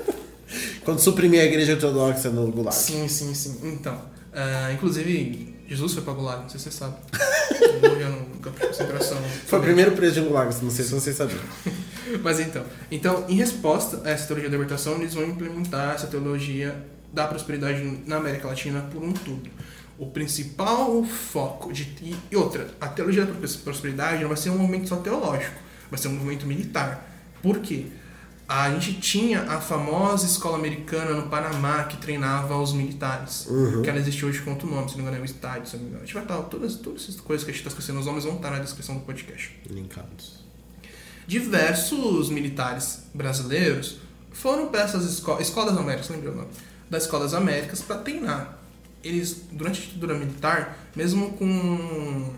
Quando 0.88 1.02
suprimia 1.02 1.42
a 1.42 1.44
igreja 1.44 1.74
ortodoxa 1.74 2.30
no 2.30 2.50
Gulag. 2.50 2.74
Sim, 2.74 3.10
sim, 3.10 3.34
sim. 3.34 3.60
Então, 3.62 3.94
uh, 3.94 4.72
inclusive, 4.74 5.54
Jesus 5.68 5.94
foi 5.94 6.02
para 6.02 6.14
Gulag, 6.14 6.44
não 6.44 6.50
sei 6.50 6.62
se 6.62 6.72
você 6.72 6.78
sabe. 6.78 6.96
Morreu 7.86 8.10
no 8.10 8.40
campo 8.40 8.58
de 8.58 8.68
concentração. 8.68 9.18
Foi 9.48 9.60
o 9.60 9.62
primeiro 9.62 9.92
preso 9.92 10.22
de 10.22 10.30
Gulag, 10.30 10.56
não 10.64 10.72
sei 10.72 10.86
se 10.86 10.92
vocês 10.92 11.18
sabiam. 11.18 11.42
Mas 12.24 12.40
então, 12.40 12.64
então, 12.90 13.26
em 13.28 13.36
resposta 13.36 14.00
a 14.06 14.12
essa 14.12 14.28
teologia 14.28 14.50
da 14.50 14.56
libertação, 14.56 14.96
eles 14.96 15.14
vão 15.14 15.26
implementar 15.26 15.94
essa 15.96 16.08
teologia 16.08 16.74
da 17.12 17.28
prosperidade 17.28 17.84
na 18.06 18.16
América 18.16 18.48
Latina 18.48 18.80
por 18.90 19.04
um 19.04 19.12
todo. 19.12 19.50
O 20.00 20.06
principal 20.06 21.04
foco 21.04 21.74
de 21.74 22.16
e 22.32 22.36
outra, 22.38 22.66
a 22.80 22.88
teologia 22.88 23.26
da 23.26 23.34
prosperidade 23.34 24.22
não 24.22 24.30
vai 24.30 24.38
ser 24.38 24.52
um 24.52 24.58
movimento 24.58 24.88
só 24.88 24.96
teológico, 24.96 25.60
vai 25.92 26.00
ser 26.00 26.08
um 26.08 26.14
movimento 26.14 26.48
militar. 26.48 27.12
Por 27.44 27.60
quê? 27.60 27.88
A 28.48 28.72
gente 28.72 28.94
tinha 29.02 29.42
a 29.42 29.60
famosa 29.60 30.26
escola 30.26 30.58
americana 30.58 31.12
no 31.12 31.28
Panamá 31.28 31.84
que 31.84 31.98
treinava 31.98 32.58
os 32.58 32.72
militares. 32.72 33.46
Uhum. 33.48 33.82
Que 33.82 33.90
ela 33.90 34.00
existe 34.00 34.26
hoje 34.26 34.42
com 34.42 34.52
outro 34.52 34.70
nome, 34.70 34.90
se 34.90 34.96
não 34.96 35.04
me 35.04 35.10
engano, 35.10 35.18
é 35.18 35.22
o 35.22 35.26
estádio, 35.26 35.68
se 35.68 35.76
não 35.76 35.84
me 35.84 35.90
engano. 35.90 36.04
A 36.04 36.06
gente 36.06 36.14
vai 36.14 36.24
estar, 36.24 36.38
todas, 36.44 36.76
todas 36.76 37.04
essas 37.04 37.20
coisas 37.20 37.44
que 37.44 37.52
a 37.52 37.54
gente 37.54 37.62
está 37.62 37.70
esquecendo, 37.70 38.00
os 38.00 38.06
nomes 38.06 38.24
vão 38.24 38.36
estar 38.36 38.50
na 38.50 38.60
descrição 38.60 38.96
do 38.96 39.02
podcast. 39.02 39.60
Linkados. 39.70 40.46
Diversos 41.28 42.30
militares 42.30 43.04
brasileiros 43.14 43.98
foram 44.32 44.68
para 44.70 44.82
essas 44.82 45.04
esco 45.04 45.38
escolas 45.42 45.78
américas, 45.78 46.08
lembrei 46.08 46.32
o 46.32 46.36
nome? 46.36 46.50
Das 46.90 47.04
escolas 47.04 47.34
américas 47.34 47.82
para 47.82 47.98
treinar. 47.98 48.60
Eles, 49.04 49.42
durante 49.52 49.82
a 49.82 49.86
ditadura 49.88 50.14
militar, 50.14 50.88
mesmo 50.96 51.34
com 51.34 52.32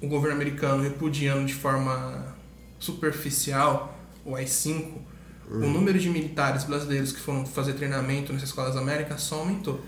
o 0.00 0.06
governo 0.06 0.36
americano 0.36 0.84
repudiando 0.84 1.44
de 1.44 1.54
forma 1.54 2.36
superficial 2.78 3.98
o 4.24 4.36
AI-5, 4.36 4.92
o 5.50 5.66
número 5.66 5.98
de 5.98 6.10
militares 6.10 6.64
brasileiros 6.64 7.12
que 7.12 7.20
foram 7.20 7.46
fazer 7.46 7.72
treinamento 7.74 8.32
nessas 8.32 8.50
escolas 8.50 8.76
américas 8.76 9.22
só 9.22 9.36
aumentou. 9.36 9.80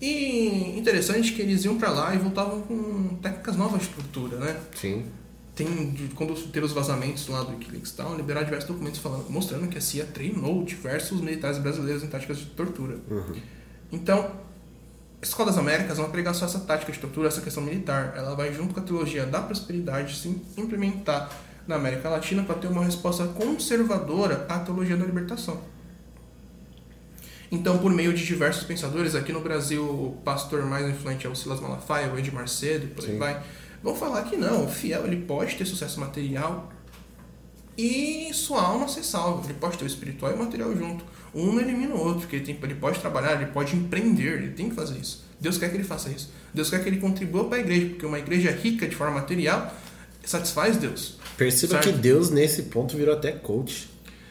E 0.00 0.78
interessante 0.78 1.32
que 1.32 1.40
eles 1.40 1.64
iam 1.64 1.78
para 1.78 1.90
lá 1.90 2.14
e 2.14 2.18
voltavam 2.18 2.60
com 2.62 3.16
técnicas 3.22 3.56
novas 3.56 3.82
de 3.82 3.88
tortura, 3.88 4.36
né? 4.38 4.60
Sim. 4.74 5.06
Tem, 5.54 6.10
quando 6.14 6.34
teve 6.50 6.66
os 6.66 6.72
vazamentos 6.72 7.26
lá 7.28 7.42
do 7.42 7.52
Wikileaks 7.52 7.92
e 7.92 7.94
tal, 7.94 8.14
liberaram 8.14 8.44
diversos 8.44 8.68
documentos 8.68 9.00
falando, 9.00 9.30
mostrando 9.30 9.66
que 9.68 9.78
a 9.78 9.80
CIA 9.80 10.04
treinou 10.04 10.62
diversos 10.64 11.18
militares 11.22 11.58
brasileiros 11.58 12.02
em 12.02 12.08
táticas 12.08 12.36
de 12.38 12.46
tortura. 12.46 12.98
Uhum. 13.10 13.36
Então, 13.90 14.32
a 15.22 15.24
Escola 15.24 15.50
das 15.50 15.58
Américas 15.58 15.96
não 15.96 16.10
pregar 16.10 16.34
só 16.34 16.44
essa 16.44 16.60
tática 16.60 16.92
de 16.92 16.98
tortura, 16.98 17.28
essa 17.28 17.40
questão 17.40 17.62
militar. 17.62 18.12
Ela 18.14 18.34
vai, 18.34 18.52
junto 18.52 18.74
com 18.74 18.80
a 18.80 18.82
teologia 18.82 19.24
da 19.24 19.40
prosperidade, 19.40 20.14
se 20.16 20.28
implementar 20.58 21.30
na 21.66 21.76
América 21.76 22.08
Latina 22.08 22.42
para 22.42 22.56
ter 22.56 22.68
uma 22.68 22.84
resposta 22.84 23.26
conservadora 23.26 24.46
à 24.48 24.58
teologia 24.58 24.96
da 24.96 25.04
libertação. 25.04 25.60
Então, 27.50 27.78
por 27.78 27.92
meio 27.92 28.12
de 28.12 28.24
diversos 28.24 28.64
pensadores, 28.64 29.14
aqui 29.14 29.32
no 29.32 29.40
Brasil, 29.40 29.82
o 29.82 30.20
pastor 30.24 30.64
mais 30.64 30.88
influente 30.88 31.26
é 31.26 31.30
o 31.30 31.34
Silas 31.34 31.60
Malafaia, 31.60 32.12
o 32.12 32.18
Ed 32.18 32.30
Macedo, 32.32 32.88
por 32.88 33.04
aí 33.04 33.12
Sim. 33.12 33.18
vai, 33.18 33.42
vão 33.82 33.94
falar 33.94 34.22
que 34.24 34.36
não, 34.36 34.64
o 34.64 34.68
fiel 34.68 35.06
ele 35.06 35.24
pode 35.24 35.54
ter 35.54 35.64
sucesso 35.64 36.00
material 36.00 36.72
e 37.78 38.30
sua 38.32 38.62
alma 38.62 38.88
ser 38.88 39.04
salva. 39.04 39.44
Ele 39.44 39.54
pode 39.54 39.78
ter 39.78 39.84
o 39.84 39.86
espiritual 39.86 40.32
e 40.32 40.34
o 40.34 40.38
material 40.38 40.74
junto. 40.74 41.04
Um 41.34 41.52
não 41.52 41.60
elimina 41.60 41.94
o 41.94 41.98
outro, 41.98 42.20
porque 42.20 42.36
ele, 42.36 42.44
tem, 42.44 42.58
ele 42.62 42.74
pode 42.74 42.98
trabalhar, 42.98 43.34
ele 43.34 43.46
pode 43.52 43.76
empreender, 43.76 44.42
ele 44.42 44.52
tem 44.52 44.68
que 44.70 44.74
fazer 44.74 44.98
isso. 44.98 45.24
Deus 45.38 45.58
quer 45.58 45.68
que 45.68 45.76
ele 45.76 45.84
faça 45.84 46.08
isso. 46.08 46.32
Deus 46.52 46.70
quer 46.70 46.82
que 46.82 46.88
ele 46.88 46.98
contribua 46.98 47.44
para 47.44 47.58
a 47.58 47.60
igreja, 47.60 47.86
porque 47.90 48.06
uma 48.06 48.18
igreja 48.18 48.50
rica 48.50 48.86
de 48.86 48.96
forma 48.96 49.20
material 49.20 49.72
satisfaz 50.26 50.76
Deus. 50.76 51.16
Perceba 51.36 51.74
Certo. 51.74 51.92
que 51.92 51.98
Deus, 51.98 52.30
nesse 52.30 52.64
ponto, 52.64 52.96
virou 52.96 53.14
até 53.14 53.32
coach. 53.32 53.88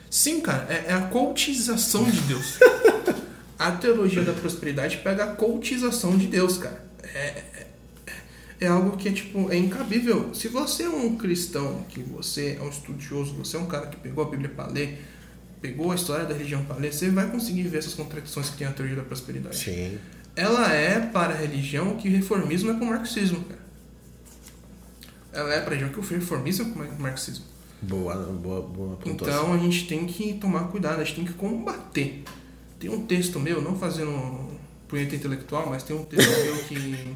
Sim, 0.10 0.42
cara, 0.42 0.68
é, 0.70 0.92
é 0.92 0.94
a 0.94 1.02
coachização 1.02 2.04
de 2.10 2.20
Deus. 2.22 2.60
a 3.58 3.72
teologia 3.72 4.22
da 4.22 4.34
prosperidade 4.34 4.98
pega 4.98 5.24
a 5.24 5.28
coachização 5.28 6.18
de 6.18 6.28
Deus, 6.28 6.58
cara. 6.58 6.86
É, 7.14 7.20
é, 7.20 7.68
é 8.62 8.68
algo 8.68 8.98
que 8.98 9.10
é 9.10 9.12
tipo, 9.12 9.52
é 9.52 9.58
incabível. 9.58 10.34
Se 10.34 10.48
você 10.48 10.84
é 10.84 10.90
um 10.90 11.16
cristão, 11.16 11.86
que 11.90 12.02
você 12.02 12.58
é 12.60 12.64
um 12.64 12.70
estudioso, 12.70 13.34
você 13.34 13.58
é 13.58 13.60
um 13.60 13.68
cara 13.68 13.88
que 13.88 13.98
pegou 13.98 14.24
a 14.24 14.30
Bíblia 14.30 14.50
para 14.50 14.68
ler, 14.68 15.02
pegou 15.62 15.92
a 15.92 15.96
história 15.96 16.26
da 16.26 16.34
religião 16.34 16.64
para 16.66 16.78
ler, 16.78 16.94
você 16.94 17.10
vai 17.10 17.30
conseguir 17.30 17.64
ver 17.64 17.80
essas 17.80 17.94
contradições 17.94 18.50
que 18.50 18.58
tem 18.58 18.68
a 18.68 18.72
teologia 18.72 19.02
da 19.02 19.08
prosperidade. 19.08 19.58
Sim. 19.58 19.98
Ela 20.36 20.74
é 20.74 21.00
para 21.00 21.34
a 21.34 21.38
religião 21.38 21.92
o 21.92 21.98
que 21.98 22.10
reformismo 22.10 22.72
é 22.72 22.74
para 22.74 22.84
o 22.84 22.88
marxismo, 22.88 23.44
cara. 23.46 23.65
Ela 25.36 25.54
é 25.54 25.62
para 25.62 25.76
que 25.76 26.00
o 26.00 26.02
reformismo 26.02 26.84
é 26.84 26.88
o 26.88 27.02
marxismo. 27.02 27.46
Boa, 27.82 28.16
boa, 28.16 28.62
boa 28.62 28.96
pontuação. 28.96 29.44
Então 29.44 29.54
a 29.54 29.58
gente 29.58 29.88
tem 29.88 30.06
que 30.06 30.34
tomar 30.36 30.70
cuidado, 30.70 31.02
a 31.02 31.04
gente 31.04 31.18
tem 31.18 31.26
que 31.26 31.34
combater. 31.34 32.24
Tem 32.80 32.90
um 32.90 33.06
texto 33.06 33.40
meu, 33.40 33.62
não 33.62 33.78
fazendo 33.78 34.56
punheta 34.88 35.16
intelectual, 35.16 35.68
mas 35.70 35.84
tem 35.84 35.96
um 35.96 36.04
texto 36.06 36.30
meu 36.44 36.58
que 36.64 37.16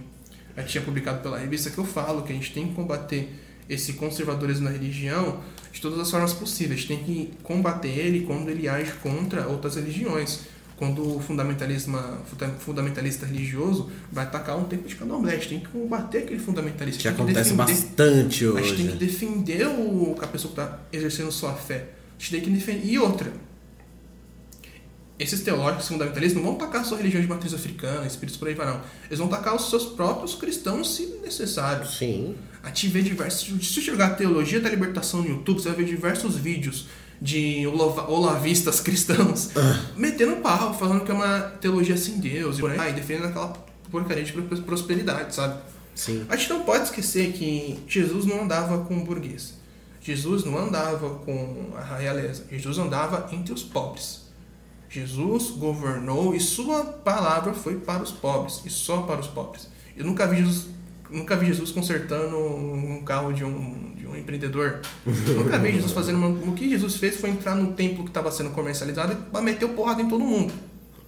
a 0.55 0.61
gente 0.61 0.71
tinha 0.71 0.83
publicado 0.83 1.21
pela 1.21 1.37
revista 1.37 1.69
que 1.69 1.77
eu 1.77 1.85
falo 1.85 2.23
que 2.23 2.31
a 2.31 2.35
gente 2.35 2.53
tem 2.53 2.67
que 2.67 2.73
combater 2.73 3.29
esse 3.69 3.93
conservadorismo 3.93 4.65
na 4.65 4.71
religião 4.71 5.41
de 5.71 5.79
todas 5.79 5.99
as 5.99 6.09
formas 6.09 6.33
possíveis. 6.33 6.79
A 6.79 6.81
gente 6.81 6.87
tem 6.87 7.03
que 7.03 7.33
combater 7.43 7.87
ele 7.87 8.25
quando 8.25 8.49
ele 8.49 8.67
age 8.67 8.91
contra 8.93 9.47
outras 9.47 9.75
religiões. 9.75 10.41
Quando 10.79 11.17
o 11.17 11.19
fundamentalismo, 11.19 11.99
fundamentalista 12.59 13.25
religioso 13.25 13.91
vai 14.09 14.23
atacar 14.23 14.57
um 14.57 14.63
tempo 14.63 14.87
de 14.87 14.95
candomblé, 14.95 15.33
a 15.33 15.35
gente 15.35 15.49
tem 15.49 15.59
que 15.59 15.67
combater 15.67 16.19
aquele 16.19 16.39
fundamentalista. 16.39 17.01
Que 17.01 17.07
acontece 17.09 17.53
bastante 17.53 18.45
a 18.45 18.61
gente 18.61 18.75
tem 18.77 18.85
que 18.85 18.91
hoje. 18.93 18.97
defender 18.97 19.67
o, 19.67 20.15
a 20.21 20.27
pessoa 20.27 20.53
que 20.53 20.61
está 20.61 20.79
exercendo 20.93 21.33
sua 21.33 21.51
fé. 21.51 21.89
A 22.17 22.21
gente 22.21 22.31
tem 22.31 22.39
que 22.39 22.49
defender. 22.49 22.87
E 22.87 22.97
outra. 22.97 23.29
Esses 25.19 25.41
teólogos 25.41 25.85
fundamentalistas 25.85 26.41
não 26.41 26.49
vão 26.49 26.55
atacar 26.55 26.79
a 26.79 26.83
sua 26.85 26.97
religião 26.97 27.21
de 27.21 27.27
matriz 27.27 27.53
africana, 27.53 28.07
espíritos 28.07 28.39
por 28.39 28.47
aí 28.47 28.53
vai 28.53 28.65
não. 28.65 28.79
Eles 29.07 29.19
vão 29.19 29.27
atacar 29.27 29.53
os 29.53 29.69
seus 29.69 29.85
próprios 29.85 30.33
cristãos 30.33 30.95
se 30.95 31.07
necessário. 31.21 31.85
Sim. 31.85 32.35
A 32.63 32.67
gente 32.67 32.87
vê 32.87 33.01
diversos. 33.01 33.41
Se 33.67 33.73
você 33.73 33.81
jogar 33.81 34.11
Teologia 34.11 34.61
da 34.61 34.69
Libertação 34.69 35.23
no 35.23 35.27
YouTube, 35.27 35.59
você 35.59 35.67
vai 35.67 35.79
ver 35.79 35.87
diversos 35.87 36.37
vídeos 36.37 36.87
de 37.21 37.65
olavistas 37.67 38.79
cristãos 38.79 39.49
metendo 39.95 40.37
pau, 40.37 40.73
falando 40.73 41.03
que 41.03 41.11
é 41.11 41.13
uma 41.13 41.39
teologia 41.61 41.97
sem 41.97 42.17
Deus 42.19 42.59
e 42.59 42.65
aí 42.65 42.77
vai, 42.77 42.93
defendendo 42.93 43.25
aquela 43.27 43.53
porcaria 43.91 44.23
de 44.23 44.31
pro- 44.31 44.61
prosperidade, 44.61 45.35
sabe? 45.35 45.59
Sim. 45.95 46.25
A 46.29 46.35
gente 46.35 46.49
não 46.49 46.61
pode 46.61 46.85
esquecer 46.85 47.33
que 47.33 47.79
Jesus 47.87 48.25
não 48.25 48.43
andava 48.43 48.77
com 48.85 48.97
o 48.97 49.03
burguês. 49.03 49.55
Jesus 50.01 50.45
não 50.45 50.57
andava 50.57 51.09
com 51.25 51.71
a 51.75 51.95
realeza. 51.97 52.45
Jesus 52.49 52.77
andava 52.77 53.27
entre 53.33 53.53
os 53.53 53.63
pobres. 53.63 54.29
Jesus 54.89 55.51
governou 55.51 56.33
e 56.33 56.39
sua 56.39 56.83
palavra 56.85 57.53
foi 57.53 57.75
para 57.75 58.01
os 58.01 58.11
pobres 58.11 58.61
e 58.65 58.69
só 58.69 59.01
para 59.01 59.19
os 59.19 59.27
pobres. 59.27 59.67
Eu 59.95 60.05
nunca 60.05 60.25
vi 60.25 60.37
Jesus, 60.37 60.67
nunca 61.09 61.35
vi 61.35 61.47
Jesus 61.47 61.71
consertando 61.71 62.37
um 62.37 63.01
carro 63.03 63.33
de 63.33 63.43
um, 63.43 63.93
de 63.95 64.07
um 64.07 64.15
empreendedor. 64.15 64.81
nunca 65.05 65.57
vi 65.57 65.73
Jesus 65.73 65.91
fazendo. 65.91 66.17
Uma, 66.17 66.29
o 66.29 66.53
que 66.53 66.69
Jesus 66.69 66.95
fez 66.95 67.17
foi 67.17 67.29
entrar 67.29 67.55
no 67.55 67.73
templo 67.73 68.03
que 68.03 68.09
estava 68.09 68.31
sendo 68.31 68.51
comercializado 68.51 69.17
e 69.33 69.41
meteu 69.41 69.69
porrada 69.69 70.01
em 70.01 70.07
todo 70.07 70.23
mundo. 70.23 70.53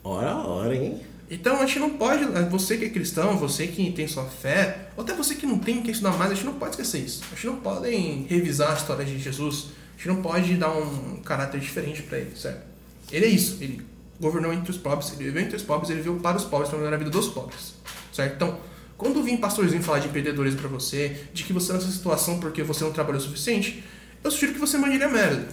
Ora, 0.03 0.35
ora, 0.35 0.75
hein? 0.75 0.99
Então 1.29 1.61
a 1.61 1.65
gente 1.65 1.79
não 1.79 1.91
pode, 1.91 2.25
você 2.49 2.77
que 2.77 2.83
é 2.83 2.89
cristão, 2.89 3.37
você 3.37 3.65
que 3.65 3.89
tem 3.93 4.05
sua 4.05 4.25
fé, 4.25 4.89
ou 4.97 5.03
até 5.03 5.13
você 5.13 5.33
que 5.33 5.45
não 5.45 5.57
tem, 5.57 5.81
quer 5.81 5.91
estudar 5.91 6.11
mais, 6.17 6.29
a 6.29 6.35
gente 6.35 6.45
não 6.45 6.55
pode 6.55 6.71
esquecer 6.71 6.99
isso. 6.99 7.23
A 7.31 7.35
gente 7.35 7.47
não 7.47 7.55
pode 7.55 7.89
revisar 8.27 8.71
a 8.71 8.73
história 8.73 9.05
de 9.05 9.17
Jesus, 9.17 9.67
a 9.93 9.97
gente 9.97 10.09
não 10.09 10.21
pode 10.21 10.55
dar 10.55 10.71
um 10.71 11.21
caráter 11.23 11.61
diferente 11.61 12.01
para 12.03 12.17
ele, 12.17 12.35
certo? 12.35 12.65
Ele 13.09 13.25
é 13.25 13.29
isso, 13.29 13.57
ele 13.61 13.81
governou 14.19 14.51
entre 14.51 14.71
os 14.71 14.77
pobres, 14.77 15.13
ele 15.13 15.23
viveu 15.23 15.41
entre 15.41 15.55
os 15.55 15.63
pobres, 15.63 15.89
ele 15.89 16.01
veio 16.01 16.19
para 16.19 16.35
os 16.35 16.43
pobres, 16.43 16.69
para 16.69 16.77
melhorar 16.77 16.97
a 16.97 16.99
vida 16.99 17.09
dos 17.09 17.29
pobres, 17.29 17.75
certo? 18.11 18.35
Então, 18.35 18.59
quando 19.01 19.23
vir 19.23 19.37
pastorzinho 19.37 19.81
falar 19.81 19.97
de 19.97 20.09
empreendedorismo 20.09 20.59
para 20.59 20.69
você, 20.69 21.17
de 21.33 21.43
que 21.43 21.51
você 21.51 21.71
é 21.71 21.73
nessa 21.73 21.89
situação 21.89 22.39
porque 22.39 22.61
você 22.61 22.83
não 22.83 22.91
trabalhou 22.91 23.19
o 23.19 23.23
suficiente, 23.23 23.83
eu 24.23 24.29
sugiro 24.29 24.53
que 24.53 24.59
você 24.59 24.77
mande 24.77 24.93
ele 24.93 25.03
a 25.03 25.09
merda. 25.09 25.47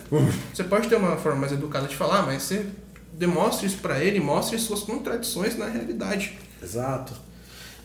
Você 0.53 0.63
pode 0.65 0.87
ter 0.87 0.97
uma 0.97 1.17
forma 1.17 1.41
mais 1.41 1.53
educada 1.53 1.89
de 1.89 1.97
falar, 1.97 2.27
mas 2.27 2.43
você 2.43 2.67
demonstre 3.15 3.67
isso 3.67 3.79
para 3.79 4.05
ele, 4.05 4.21
mostre 4.21 4.59
suas 4.59 4.81
contradições 4.81 5.57
na 5.57 5.67
realidade. 5.67 6.39
Exato. 6.63 7.15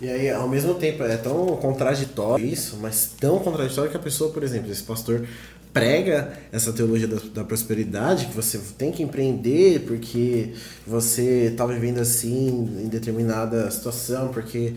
E 0.01 0.09
aí, 0.09 0.29
ao 0.29 0.49
mesmo 0.49 0.73
tempo, 0.73 1.01
é 1.01 1.15
tão 1.15 1.55
contraditório 1.55 2.45
isso, 2.45 2.77
mas 2.81 3.11
tão 3.17 3.39
contraditório 3.39 3.89
que 3.89 3.95
a 3.95 4.01
pessoa, 4.01 4.33
por 4.33 4.43
exemplo, 4.43 4.69
esse 4.69 4.83
pastor 4.83 5.25
prega 5.71 6.33
essa 6.51 6.73
teologia 6.73 7.07
da, 7.07 7.21
da 7.35 7.43
prosperidade, 7.45 8.25
que 8.25 8.35
você 8.35 8.59
tem 8.77 8.91
que 8.91 9.01
empreender 9.01 9.79
porque 9.87 10.53
você 10.85 11.45
está 11.51 11.65
vivendo 11.65 11.99
assim 11.99 12.49
em 12.83 12.89
determinada 12.89 13.71
situação, 13.71 14.27
porque 14.27 14.73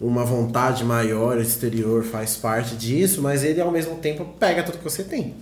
uma 0.00 0.24
vontade 0.24 0.84
maior 0.84 1.40
exterior 1.40 2.04
faz 2.04 2.36
parte 2.36 2.76
disso, 2.76 3.22
mas 3.22 3.42
ele 3.42 3.60
ao 3.60 3.70
mesmo 3.70 3.96
tempo 3.96 4.24
pega 4.38 4.62
tudo 4.62 4.78
que 4.78 4.84
você 4.84 5.02
tem. 5.02 5.34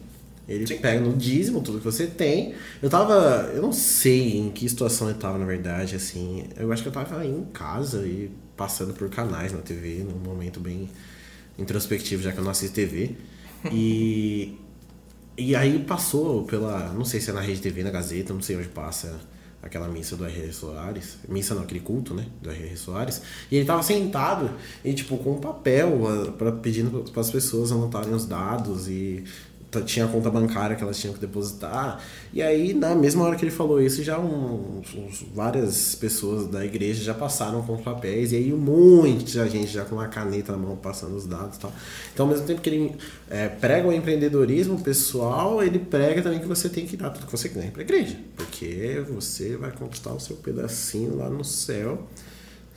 Ele 0.46 0.66
Sim. 0.66 0.78
pega 0.78 1.00
no 1.00 1.16
dízimo 1.16 1.62
tudo 1.62 1.78
que 1.78 1.84
você 1.84 2.06
tem. 2.06 2.54
Eu 2.82 2.90
tava. 2.90 3.50
Eu 3.54 3.62
não 3.62 3.72
sei 3.72 4.36
em 4.36 4.50
que 4.50 4.68
situação 4.68 5.08
eu 5.08 5.14
tava, 5.14 5.38
na 5.38 5.46
verdade, 5.46 5.96
assim. 5.96 6.44
Eu 6.56 6.70
acho 6.70 6.82
que 6.82 6.88
eu 6.88 6.92
tava 6.92 7.18
aí 7.18 7.30
em 7.30 7.44
casa 7.46 8.06
e 8.06 8.30
passando 8.56 8.92
por 8.92 9.08
canais 9.08 9.52
na 9.52 9.60
TV, 9.60 10.04
num 10.04 10.18
momento 10.18 10.60
bem 10.60 10.88
introspectivo, 11.58 12.22
já 12.22 12.30
que 12.30 12.38
eu 12.38 12.44
não 12.44 12.50
assisto 12.50 12.74
TV. 12.74 13.12
E. 13.72 14.58
E 15.36 15.56
aí 15.56 15.78
passou 15.80 16.44
pela. 16.44 16.92
Não 16.92 17.04
sei 17.04 17.20
se 17.20 17.30
é 17.30 17.32
na 17.32 17.40
Rede 17.40 17.62
TV, 17.62 17.82
na 17.82 17.90
Gazeta, 17.90 18.34
não 18.34 18.42
sei 18.42 18.56
onde 18.56 18.68
passa 18.68 19.18
aquela 19.64 19.88
missa 19.88 20.14
do 20.14 20.24
R.R. 20.24 20.52
Soares. 20.52 21.18
Missa 21.28 21.54
não, 21.54 21.62
aquele 21.62 21.80
culto, 21.80 22.14
né? 22.14 22.26
Do 22.42 22.50
R.R. 22.50 22.76
Soares. 22.76 23.22
E 23.50 23.56
ele 23.56 23.64
tava 23.64 23.82
sentado 23.82 24.50
e, 24.84 24.92
tipo, 24.92 25.16
com 25.16 25.32
um 25.32 25.40
papel 25.40 26.06
ah, 26.06 26.32
pra, 26.32 26.52
pedindo 26.52 27.04
para 27.10 27.20
as 27.20 27.30
pessoas 27.30 27.72
anotarem 27.72 28.12
os 28.12 28.26
dados 28.26 28.88
e 28.88 29.24
tinha 29.82 30.04
a 30.04 30.08
conta 30.08 30.30
bancária 30.30 30.76
que 30.76 30.82
elas 30.82 30.98
tinham 30.98 31.14
que 31.14 31.20
depositar. 31.20 32.00
E 32.32 32.42
aí, 32.42 32.74
na 32.74 32.94
mesma 32.94 33.24
hora 33.24 33.36
que 33.36 33.44
ele 33.44 33.50
falou 33.50 33.80
isso, 33.80 34.02
já 34.02 34.18
um, 34.18 34.82
várias 35.34 35.94
pessoas 35.94 36.48
da 36.48 36.64
igreja 36.64 37.02
já 37.02 37.14
passaram 37.14 37.62
com 37.62 37.74
os 37.74 37.80
papéis. 37.80 38.32
E 38.32 38.36
aí, 38.36 38.52
muita 38.52 39.48
gente 39.48 39.68
já 39.68 39.84
com 39.84 39.96
uma 39.96 40.08
caneta 40.08 40.52
na 40.52 40.58
mão 40.58 40.76
passando 40.76 41.16
os 41.16 41.26
dados 41.26 41.56
e 41.56 41.60
tal. 41.60 41.72
Então, 42.12 42.26
ao 42.26 42.32
mesmo 42.32 42.46
tempo 42.46 42.60
que 42.60 42.70
ele 42.70 42.96
é, 43.30 43.48
prega 43.48 43.88
o 43.88 43.92
empreendedorismo 43.92 44.80
pessoal, 44.80 45.62
ele 45.62 45.78
prega 45.78 46.22
também 46.22 46.40
que 46.40 46.46
você 46.46 46.68
tem 46.68 46.86
que 46.86 46.96
dar 46.96 47.10
tudo 47.10 47.26
que 47.26 47.32
você 47.32 47.48
quiser 47.48 47.70
para 47.70 47.82
a 47.82 47.84
igreja. 47.84 48.16
Porque 48.36 49.04
você 49.08 49.56
vai 49.56 49.72
conquistar 49.72 50.12
o 50.12 50.20
seu 50.20 50.36
pedacinho 50.36 51.16
lá 51.16 51.28
no 51.28 51.44
céu. 51.44 52.06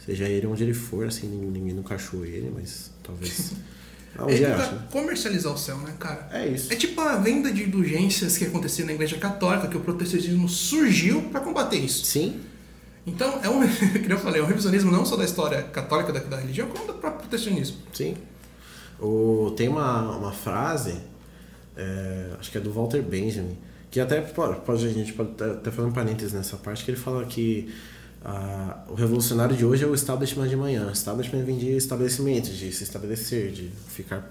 Seja 0.05 0.23
ele 0.23 0.47
onde 0.47 0.63
ele 0.63 0.73
for, 0.73 1.05
assim, 1.05 1.27
ninguém 1.27 1.73
nunca 1.73 1.95
achou 1.95 2.25
ele, 2.25 2.51
mas 2.55 2.91
talvez. 3.03 3.53
Um 4.19 4.29
é 4.29 4.53
pra 4.53 4.67
comercializar 4.91 5.53
o 5.53 5.57
céu, 5.57 5.77
né, 5.77 5.93
cara? 5.99 6.27
É 6.31 6.47
isso. 6.47 6.71
É 6.73 6.75
tipo 6.75 6.99
a 7.01 7.15
venda 7.17 7.51
de 7.51 7.63
indulgências 7.63 8.37
que 8.37 8.45
acontecia 8.45 8.83
na 8.85 8.93
Igreja 8.93 9.17
Católica, 9.17 9.67
que 9.67 9.77
o 9.77 9.79
protestantismo 9.79 10.49
surgiu 10.49 11.23
para 11.23 11.39
combater 11.39 11.77
isso. 11.77 12.05
Sim. 12.05 12.39
Então, 13.05 13.39
é 13.43 13.49
um, 13.49 13.61
como 14.01 14.11
eu 14.11 14.17
falei, 14.17 14.41
é 14.41 14.43
um 14.43 14.47
revisionismo 14.47 14.91
não 14.91 15.05
só 15.05 15.15
da 15.15 15.23
história 15.23 15.61
católica 15.63 16.11
da, 16.11 16.19
da 16.19 16.37
religião, 16.37 16.67
como 16.67 16.87
do 16.87 16.93
próprio 16.95 17.27
protestantismo. 17.27 17.77
Sim. 17.93 18.17
O, 18.99 19.53
tem 19.55 19.67
uma, 19.67 20.17
uma 20.17 20.31
frase, 20.31 20.99
é, 21.75 22.31
acho 22.39 22.51
que 22.51 22.57
é 22.57 22.61
do 22.61 22.71
Walter 22.71 23.01
Benjamin, 23.03 23.57
que 23.91 23.99
até 23.99 24.19
pode 24.19 24.85
a 24.85 24.89
gente 24.89 25.13
pode 25.13 25.31
até 25.41 25.71
fazer 25.71 25.87
um 25.87 25.91
parênteses 25.91 26.33
nessa 26.33 26.57
parte, 26.57 26.83
que 26.83 26.91
ele 26.91 26.99
fala 26.99 27.23
que 27.25 27.73
ah, 28.24 28.84
o 28.89 28.93
revolucionário 28.93 29.55
de 29.55 29.65
hoje 29.65 29.84
é 29.84 29.88
o 29.88 29.93
establishment 29.93 30.47
de 30.47 30.55
manhã. 30.55 30.89
Establishment 30.91 31.43
vem 31.43 31.57
de 31.57 31.72
estabelecimento, 31.78 32.49
de 32.49 32.72
se 32.72 32.84
estabelecer, 32.84 33.51
de 33.51 33.72
ficar 33.88 34.30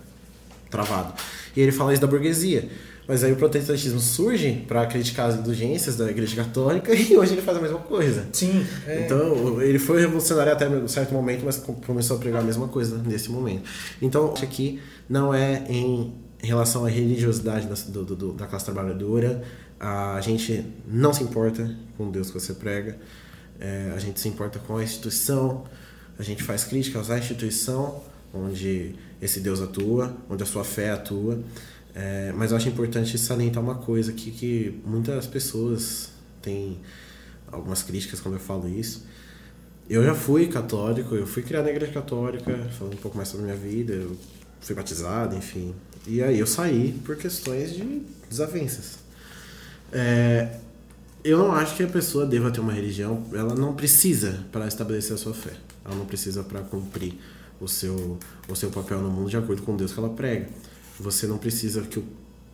travado. 0.70 1.14
E 1.56 1.60
ele 1.60 1.72
fala 1.72 1.92
isso 1.92 2.02
da 2.02 2.06
burguesia. 2.06 2.68
Mas 3.08 3.22
aí 3.22 3.32
o 3.32 3.36
protestantismo 3.36 4.00
surge 4.00 4.64
para 4.66 4.84
criticar 4.86 5.28
as 5.28 5.36
indulgências 5.36 5.96
da 5.96 6.10
Igreja 6.10 6.34
Católica 6.34 6.92
e 6.94 7.16
hoje 7.16 7.34
ele 7.34 7.42
faz 7.42 7.56
a 7.56 7.60
mesma 7.60 7.78
coisa. 7.78 8.26
Sim. 8.32 8.66
É... 8.86 9.04
Então 9.04 9.62
ele 9.62 9.78
foi 9.78 10.00
revolucionário 10.00 10.52
até 10.52 10.68
um 10.68 10.88
certo 10.88 11.14
momento, 11.14 11.44
mas 11.44 11.56
começou 11.86 12.16
a 12.16 12.20
pregar 12.20 12.42
a 12.42 12.44
mesma 12.44 12.66
coisa 12.66 12.98
nesse 12.98 13.30
momento. 13.30 13.62
Então 14.02 14.34
aqui 14.42 14.80
não 15.08 15.32
é 15.32 15.64
em 15.68 16.12
relação 16.42 16.84
à 16.84 16.88
religiosidade 16.88 17.66
da, 17.66 17.74
do, 17.74 18.16
do, 18.16 18.32
da 18.32 18.46
classe 18.46 18.64
trabalhadora, 18.64 19.42
a 19.78 20.20
gente 20.20 20.64
não 20.88 21.12
se 21.12 21.22
importa 21.22 21.76
com 21.96 22.10
Deus 22.10 22.30
que 22.30 22.40
você 22.40 22.54
prega 22.54 22.96
é, 23.60 23.92
a 23.94 23.98
gente 23.98 24.20
se 24.20 24.28
importa 24.28 24.58
com 24.58 24.76
a 24.76 24.82
instituição, 24.82 25.64
a 26.18 26.22
gente 26.22 26.42
faz 26.42 26.64
críticas 26.64 27.10
à 27.10 27.18
instituição 27.18 28.02
onde 28.32 28.94
esse 29.20 29.40
Deus 29.40 29.60
atua, 29.60 30.16
onde 30.28 30.42
a 30.42 30.46
sua 30.46 30.64
fé 30.64 30.90
atua. 30.90 31.40
É, 31.94 32.32
mas 32.36 32.50
eu 32.50 32.56
acho 32.56 32.68
importante 32.68 33.16
salientar 33.16 33.62
uma 33.62 33.76
coisa 33.76 34.12
aqui 34.12 34.30
que 34.30 34.80
muitas 34.84 35.26
pessoas 35.26 36.10
têm 36.42 36.78
algumas 37.50 37.82
críticas 37.82 38.20
quando 38.20 38.34
eu 38.34 38.40
falo 38.40 38.68
isso. 38.68 39.06
Eu 39.88 40.04
já 40.04 40.14
fui 40.14 40.48
católico, 40.48 41.14
eu 41.14 41.26
fui 41.26 41.42
criado 41.42 41.64
na 41.64 41.70
igreja 41.70 41.92
católica, 41.92 42.52
falando 42.76 42.94
um 42.94 42.98
pouco 42.98 43.16
mais 43.16 43.28
sobre 43.28 43.50
a 43.50 43.54
minha 43.54 43.58
vida, 43.58 43.94
eu 43.94 44.16
fui 44.60 44.74
batizado, 44.74 45.36
enfim. 45.36 45.74
E 46.06 46.22
aí 46.22 46.38
eu 46.38 46.46
saí 46.46 46.92
por 47.04 47.16
questões 47.16 47.74
de 47.74 48.02
desavenças. 48.28 48.98
É, 49.92 50.58
eu 51.30 51.38
não 51.38 51.52
acho 51.52 51.76
que 51.76 51.82
a 51.82 51.88
pessoa 51.88 52.26
deva 52.26 52.50
ter 52.50 52.60
uma 52.60 52.72
religião, 52.72 53.24
ela 53.32 53.54
não 53.54 53.74
precisa 53.74 54.44
para 54.52 54.66
estabelecer 54.66 55.14
a 55.14 55.18
sua 55.18 55.34
fé. 55.34 55.52
Ela 55.84 55.94
não 55.94 56.06
precisa 56.06 56.42
para 56.42 56.60
cumprir 56.60 57.14
o 57.60 57.66
seu, 57.66 58.18
o 58.48 58.54
seu 58.54 58.70
papel 58.70 59.00
no 59.00 59.10
mundo 59.10 59.30
de 59.30 59.36
acordo 59.36 59.62
com 59.62 59.76
Deus 59.76 59.92
que 59.92 59.98
ela 59.98 60.10
prega. 60.10 60.48
Você 60.98 61.26
não 61.26 61.38
precisa 61.38 61.82
que 61.82 61.98
o 61.98 62.04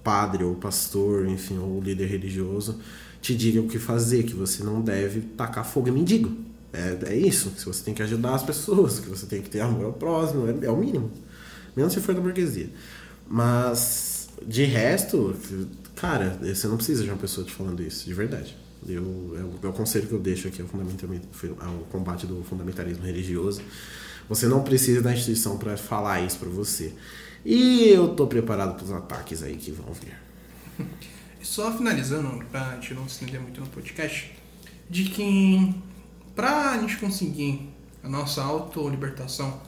padre 0.03 0.45
ou 0.45 0.53
o 0.53 0.57
pastor, 0.57 1.27
enfim, 1.27 1.59
ou 1.59 1.79
o 1.79 1.81
líder 1.81 2.07
religioso 2.07 2.81
te 3.21 3.35
diga 3.37 3.61
o 3.61 3.69
que 3.69 3.79
fazer, 3.79 4.25
que 4.25 4.35
você 4.35 4.65
não 4.65 4.81
deve 4.81 5.21
tacar 5.21 5.65
fogo 5.65 5.89
em 5.89 5.93
mendigo. 5.93 6.37
É, 6.73 7.13
é 7.13 7.17
isso, 7.17 7.51
que 7.51 7.65
você 7.65 7.85
tem 7.85 7.95
que 7.95 8.03
ajudar 8.03 8.35
as 8.35 8.43
pessoas, 8.43 8.99
que 8.99 9.09
você 9.09 9.27
tem 9.27 9.41
que 9.43 9.49
ter 9.49 9.61
amor 9.61 9.85
ao 9.85 9.93
próximo, 9.93 10.47
é, 10.49 10.67
é 10.67 10.71
o 10.71 10.77
mínimo. 10.77 11.11
Menos 11.77 11.93
se 11.93 12.01
for 12.01 12.15
da 12.15 12.21
burguesia. 12.21 12.71
Mas, 13.29 14.29
de 14.47 14.65
resto, 14.65 15.35
cara, 15.95 16.39
você 16.43 16.67
não 16.67 16.77
precisa 16.77 17.05
de 17.05 17.11
uma 17.11 17.19
pessoa 17.19 17.47
te 17.47 17.53
falando 17.53 17.83
isso, 17.83 18.05
de 18.05 18.15
verdade. 18.15 18.57
Eu, 18.89 19.37
é, 19.63 19.67
o, 19.67 19.71
é 19.71 19.73
conselho 19.73 20.07
que 20.07 20.13
eu 20.13 20.19
deixo 20.19 20.49
aqui 20.49 20.63
ao, 20.63 21.69
ao 21.69 21.79
combate 21.91 22.27
do 22.27 22.43
fundamentalismo 22.43 23.05
religioso. 23.05 23.63
Você 24.29 24.47
não 24.47 24.63
precisa 24.63 25.03
da 25.03 25.13
instituição 25.13 25.59
para 25.59 25.77
falar 25.77 26.21
isso 26.21 26.39
para 26.39 26.49
você. 26.49 26.93
E 27.45 27.89
eu 27.89 28.15
tô 28.15 28.27
preparado 28.27 28.77
para 28.77 28.85
os 28.85 28.93
ataques 28.93 29.43
aí 29.43 29.57
que 29.57 29.71
vão 29.71 29.93
vir. 29.93 30.17
Só 31.43 31.77
finalizando, 31.77 32.45
para 32.47 32.69
a 32.69 32.75
gente 32.75 32.95
não 32.95 33.09
se 33.09 33.25
entender 33.25 33.41
muito 33.41 33.61
no 33.61 33.67
podcast, 33.67 34.33
de 34.89 35.05
que 35.05 35.75
para 36.37 36.71
a 36.71 36.79
gente 36.79 36.97
conseguir 36.99 37.69
a 38.03 38.09
nossa 38.09 38.43
auto-libertação, 38.43 39.61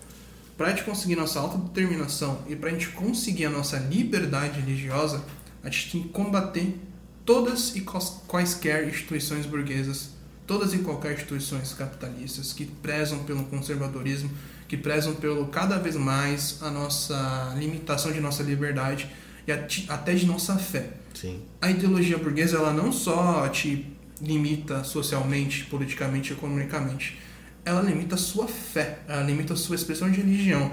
para 0.57 0.69
a 0.69 0.71
gente 0.71 0.85
conseguir 0.85 1.17
nossa 1.17 1.41
autodeterminação 1.41 2.43
e 2.49 2.55
para 2.55 2.71
a 2.71 2.73
gente 2.73 2.89
conseguir 2.91 3.47
a 3.47 3.51
nossa 3.51 3.77
liberdade 3.79 4.61
religiosa, 4.61 5.25
a 5.63 5.69
gente 5.69 5.91
tem 5.91 6.03
que 6.05 6.09
combater 6.11 6.79
todas 7.25 7.75
e 7.75 7.81
quaisquer 8.27 8.87
instituições 8.89 9.47
burguesas, 9.47 10.11
todas 10.47 10.75
e 10.75 10.79
qualquer 10.79 11.15
instituições 11.15 11.73
capitalistas 11.73 12.53
que 12.53 12.65
prezam 12.65 13.25
pelo 13.25 13.45
conservadorismo, 13.45 14.31
que 14.69 14.77
prezam 14.77 15.15
pelo 15.15 15.47
cada 15.47 15.79
vez 15.79 15.97
mais 15.97 16.59
a 16.63 16.71
nossa 16.71 17.55
limitação 17.59 18.13
de 18.13 18.21
nossa 18.21 18.43
liberdade 18.43 19.11
e 19.47 19.53
até 19.53 20.15
de 20.15 20.27
nossa 20.27 20.57
fé. 20.57 20.91
Sim. 21.15 21.43
A 21.61 21.71
ideologia 21.71 22.19
burguesa 22.19 22.57
ela 22.57 22.73
não 22.73 22.93
só 22.93 23.49
te 23.49 23.91
limita 24.21 24.85
socialmente, 24.85 25.65
politicamente, 25.65 26.33
economicamente, 26.33 27.19
ela 27.65 27.81
limita 27.81 28.15
a 28.15 28.19
sua 28.19 28.47
fé, 28.47 28.99
ela 29.09 29.23
limita 29.23 29.55
a 29.55 29.57
sua 29.57 29.77
expressão 29.77 30.11
de 30.11 30.21
religião. 30.21 30.73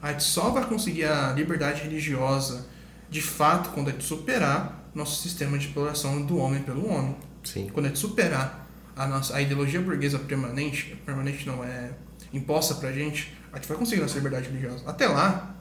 A 0.00 0.12
gente 0.12 0.24
só 0.24 0.50
vai 0.50 0.66
conseguir 0.66 1.04
a 1.04 1.32
liberdade 1.32 1.82
religiosa 1.82 2.66
de 3.08 3.22
fato 3.22 3.70
quando 3.70 3.88
a 3.88 3.92
gente 3.92 4.04
superar 4.04 4.81
nosso 4.94 5.22
sistema 5.22 5.58
de 5.58 5.66
exploração 5.66 6.22
do 6.22 6.36
homem 6.36 6.62
pelo 6.62 6.88
homem. 6.88 7.16
Sim. 7.44 7.68
Quando 7.72 7.86
a 7.86 7.88
gente 7.88 7.98
superar 7.98 8.68
a 8.94 9.06
nossa 9.06 9.34
a 9.34 9.40
ideologia 9.40 9.80
burguesa 9.80 10.18
permanente, 10.18 10.96
permanente 11.04 11.46
não 11.46 11.64
é 11.64 11.92
imposta 12.32 12.74
pra 12.74 12.92
gente, 12.92 13.32
a 13.52 13.56
gente 13.56 13.68
vai 13.68 13.76
conseguir 13.76 14.02
nossa 14.02 14.14
liberdade 14.14 14.48
religiosa. 14.48 14.82
Até 14.86 15.06
lá, 15.06 15.54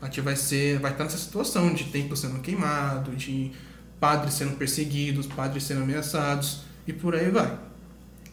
a 0.00 0.06
gente 0.06 0.20
vai 0.20 0.36
ser 0.36 0.78
vai 0.78 0.92
estar 0.92 1.04
nessa 1.04 1.18
situação 1.18 1.72
de 1.72 1.84
templo 1.84 2.16
sendo 2.16 2.40
queimado, 2.40 3.14
de 3.16 3.52
padres 3.98 4.34
sendo 4.34 4.56
perseguidos, 4.56 5.26
padres 5.26 5.64
sendo 5.64 5.82
ameaçados 5.82 6.62
e 6.86 6.92
por 6.92 7.14
aí 7.14 7.30
vai. 7.30 7.58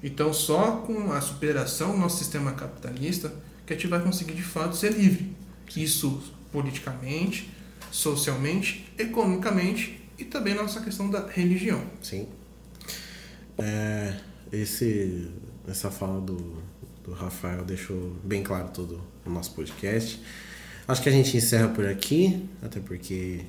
Então, 0.03 0.33
só 0.33 0.77
com 0.77 1.13
a 1.13 1.21
superação 1.21 1.91
do 1.91 1.97
nosso 1.97 2.17
sistema 2.17 2.51
capitalista 2.53 3.31
que 3.65 3.73
a 3.73 3.75
gente 3.75 3.87
vai 3.87 4.01
conseguir 4.01 4.33
de 4.33 4.41
fato 4.41 4.75
ser 4.75 4.93
livre. 4.93 5.35
Isso 5.75 6.21
politicamente, 6.51 7.49
socialmente, 7.91 8.91
economicamente 8.97 10.00
e 10.21 10.25
também 10.25 10.53
na 10.53 10.61
nossa 10.61 10.81
questão 10.81 11.09
da 11.09 11.27
religião. 11.27 11.83
Sim. 12.01 12.27
É, 13.57 14.15
esse, 14.51 15.29
essa 15.67 15.89
fala 15.89 16.21
do, 16.21 16.61
do 17.03 17.11
Rafael 17.11 17.63
deixou 17.63 18.15
bem 18.23 18.43
claro 18.43 18.69
todo 18.69 19.01
o 19.25 19.29
nosso 19.29 19.53
podcast. 19.53 20.21
Acho 20.87 21.01
que 21.01 21.09
a 21.09 21.11
gente 21.11 21.35
encerra 21.35 21.69
por 21.69 21.85
aqui, 21.85 22.47
até 22.61 22.79
porque 22.79 23.41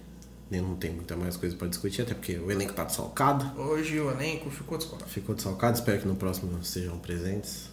não 0.51 0.75
tem 0.77 0.93
muita 0.93 1.17
mais 1.17 1.37
coisa 1.37 1.57
para 1.57 1.69
discutir, 1.69 2.03
até 2.03 2.15
porque 2.15 2.37
o 2.37 2.51
elenco 2.51 2.73
tá 2.73 2.85
desfalcado. 2.85 3.59
Hoje 3.61 3.99
o 3.99 4.11
elenco 4.11 4.51
ficou 4.51 4.77
desfalcado. 4.77 5.11
Ficou 5.11 5.35
desfalcado, 5.35 5.79
espero 5.79 6.01
que 6.01 6.07
no 6.07 6.17
próximo 6.17 6.63
sejam 6.63 6.99
presentes. 6.99 7.71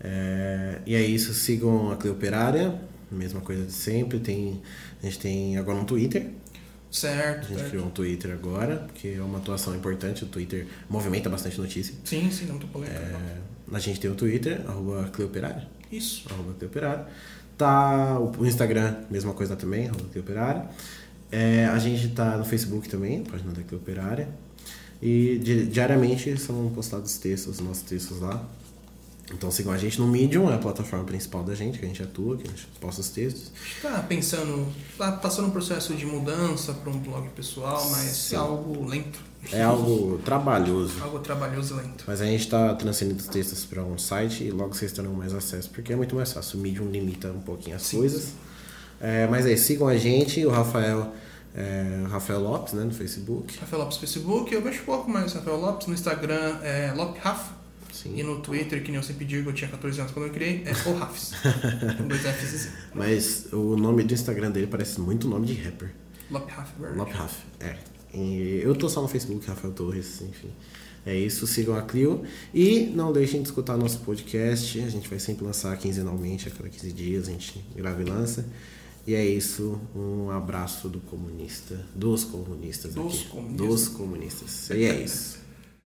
É, 0.00 0.80
e 0.84 0.94
é 0.94 1.00
isso, 1.00 1.32
sigam 1.32 1.90
a 1.90 1.96
Cleoperária, 1.96 2.80
mesma 3.10 3.40
coisa 3.40 3.64
de 3.64 3.72
sempre. 3.72 4.18
Tem, 4.18 4.60
a 5.02 5.06
gente 5.06 5.18
tem 5.18 5.56
agora 5.56 5.78
um 5.78 5.84
Twitter, 5.84 6.30
Certo. 6.92 7.46
A 7.46 7.48
gente 7.48 7.56
certo. 7.56 7.70
criou 7.70 7.86
um 7.86 7.90
Twitter 7.90 8.32
agora, 8.32 8.76
porque 8.76 9.14
é 9.18 9.22
uma 9.22 9.38
atuação 9.38 9.74
importante. 9.74 10.24
O 10.24 10.26
Twitter 10.26 10.66
movimenta 10.90 11.30
bastante 11.30 11.58
notícia. 11.58 11.94
Sim, 12.04 12.30
sim, 12.30 12.44
não 12.44 12.58
tô 12.58 12.66
polêmica. 12.66 13.00
É, 13.00 13.38
a 13.72 13.78
gente 13.78 13.98
tem 13.98 14.10
o 14.10 14.14
Twitter, 14.14 14.60
arroba 14.68 15.08
Cleoperária. 15.10 15.66
Isso. 15.90 16.26
Arroba 16.30 16.52
Cleoperária. 16.52 17.06
Tá 17.56 18.18
o 18.20 18.44
Instagram, 18.44 18.96
mesma 19.10 19.32
coisa 19.32 19.56
também, 19.56 19.88
arroba 19.88 20.04
Cleoperária. 20.12 20.66
É, 21.30 21.64
a 21.64 21.78
gente 21.78 22.08
tá 22.08 22.36
no 22.36 22.44
Facebook 22.44 22.86
também, 22.90 23.24
página 23.24 23.52
da 23.52 23.62
Cleoperária. 23.62 24.28
E 25.00 25.40
diariamente 25.70 26.38
são 26.38 26.70
postados 26.74 27.16
textos, 27.16 27.58
nossos 27.58 27.82
textos 27.84 28.20
lá. 28.20 28.46
Então 29.32 29.50
sigam 29.50 29.72
a 29.72 29.78
gente 29.78 29.98
no 30.00 30.06
Medium, 30.06 30.50
é 30.50 30.54
a 30.54 30.58
plataforma 30.58 31.04
principal 31.04 31.42
da 31.42 31.54
gente, 31.54 31.78
que 31.78 31.84
a 31.84 31.88
gente 31.88 32.02
atua, 32.02 32.36
que 32.36 32.46
a 32.46 32.50
gente 32.50 32.66
posta 32.80 33.00
os 33.00 33.08
textos. 33.08 33.50
Está 33.76 34.00
pensando, 34.00 34.66
tá 34.98 35.12
passando 35.12 35.48
um 35.48 35.50
processo 35.50 35.94
de 35.94 36.04
mudança 36.04 36.72
para 36.74 36.90
um 36.90 36.98
blog 36.98 37.28
pessoal, 37.30 37.88
mas 37.90 38.08
Sim. 38.10 38.34
é 38.34 38.38
algo 38.38 38.86
lento. 38.86 39.20
É 39.50 39.62
algo 39.62 40.18
trabalhoso. 40.24 41.02
algo 41.02 41.18
trabalhoso 41.18 41.74
e 41.74 41.76
lento. 41.78 42.04
Mas 42.06 42.20
a 42.20 42.26
gente 42.26 42.42
está 42.42 42.74
transferindo 42.74 43.18
os 43.18 43.26
textos 43.26 43.64
para 43.64 43.82
um 43.82 43.98
site 43.98 44.44
e 44.44 44.50
logo 44.50 44.74
vocês 44.74 44.92
terão 44.92 45.12
mais 45.14 45.34
acesso, 45.34 45.70
porque 45.70 45.92
é 45.92 45.96
muito 45.96 46.14
mais 46.14 46.32
fácil. 46.32 46.58
O 46.58 46.62
Medium 46.62 46.88
limita 46.90 47.28
um 47.28 47.40
pouquinho 47.40 47.76
as 47.76 47.82
Sim. 47.82 47.98
coisas. 47.98 48.32
É, 49.00 49.26
mas 49.26 49.46
aí, 49.46 49.56
sigam 49.56 49.88
a 49.88 49.96
gente, 49.96 50.44
o 50.44 50.50
Rafael 50.50 51.12
É, 51.54 52.06
Rafael 52.08 52.40
Lopes, 52.40 52.72
né, 52.72 52.82
no 52.84 52.92
Facebook. 52.92 53.58
Rafael 53.60 53.82
Lopes 53.82 53.96
no 53.96 54.00
Facebook, 54.00 54.54
eu 54.54 54.62
mexo 54.62 54.82
pouco 54.84 55.10
mais 55.10 55.32
Rafael 55.34 55.60
Lopes. 55.60 55.86
No 55.86 55.92
Instagram 55.94 56.58
é 56.62 56.92
LopRaf. 56.96 57.50
Sim. 58.02 58.14
E 58.18 58.22
no 58.22 58.40
Twitter, 58.40 58.82
que 58.82 58.90
nem 58.90 58.96
eu 58.96 59.02
sempre 59.02 59.24
digo, 59.24 59.50
eu 59.50 59.54
tinha 59.54 59.70
14 59.70 60.00
anos 60.00 60.12
quando 60.12 60.26
eu 60.26 60.32
criei, 60.32 60.64
é 60.64 60.88
o 60.88 60.94
Rafs. 60.94 61.32
com 61.98 62.08
dois 62.08 62.20
Fs 62.22 62.54
assim. 62.54 62.70
Mas 62.94 63.52
o 63.52 63.76
nome 63.76 64.02
do 64.02 64.12
Instagram 64.12 64.50
dele 64.50 64.66
parece 64.66 65.00
muito 65.00 65.28
nome 65.28 65.46
de 65.46 65.54
rapper. 65.54 65.92
LopRaf, 66.30 66.70
verdade. 66.78 66.98
Lop 66.98 67.10
Raf, 67.12 67.34
é. 67.60 67.76
E 68.14 68.60
eu 68.62 68.74
tô 68.74 68.88
só 68.88 69.00
no 69.02 69.08
Facebook, 69.08 69.46
Rafael 69.46 69.72
Torres, 69.72 70.20
enfim. 70.22 70.50
É 71.04 71.16
isso, 71.16 71.46
sigam 71.46 71.74
a 71.76 71.82
Clio. 71.82 72.22
E 72.54 72.86
não 72.94 73.12
deixem 73.12 73.42
de 73.42 73.48
escutar 73.48 73.76
nosso 73.76 74.00
podcast. 74.00 74.80
A 74.80 74.88
gente 74.88 75.08
vai 75.08 75.18
sempre 75.18 75.44
lançar 75.44 75.76
quinzenalmente, 75.76 76.48
a 76.48 76.50
cada 76.50 76.68
15 76.68 76.92
dias 76.92 77.28
a 77.28 77.32
gente 77.32 77.64
grava 77.74 78.00
e 78.00 78.04
lança. 78.04 78.46
E 79.04 79.14
é 79.14 79.26
isso, 79.26 79.80
um 79.96 80.30
abraço 80.30 80.88
do 80.88 81.00
comunista, 81.00 81.84
dos 81.92 82.22
comunistas 82.22 82.94
Dos 82.94 83.14
aqui. 83.14 83.28
comunistas. 83.30 83.66
Dos 83.66 83.88
comunistas. 83.88 84.70
E 84.70 84.84
é 84.84 85.02
isso. 85.02 85.41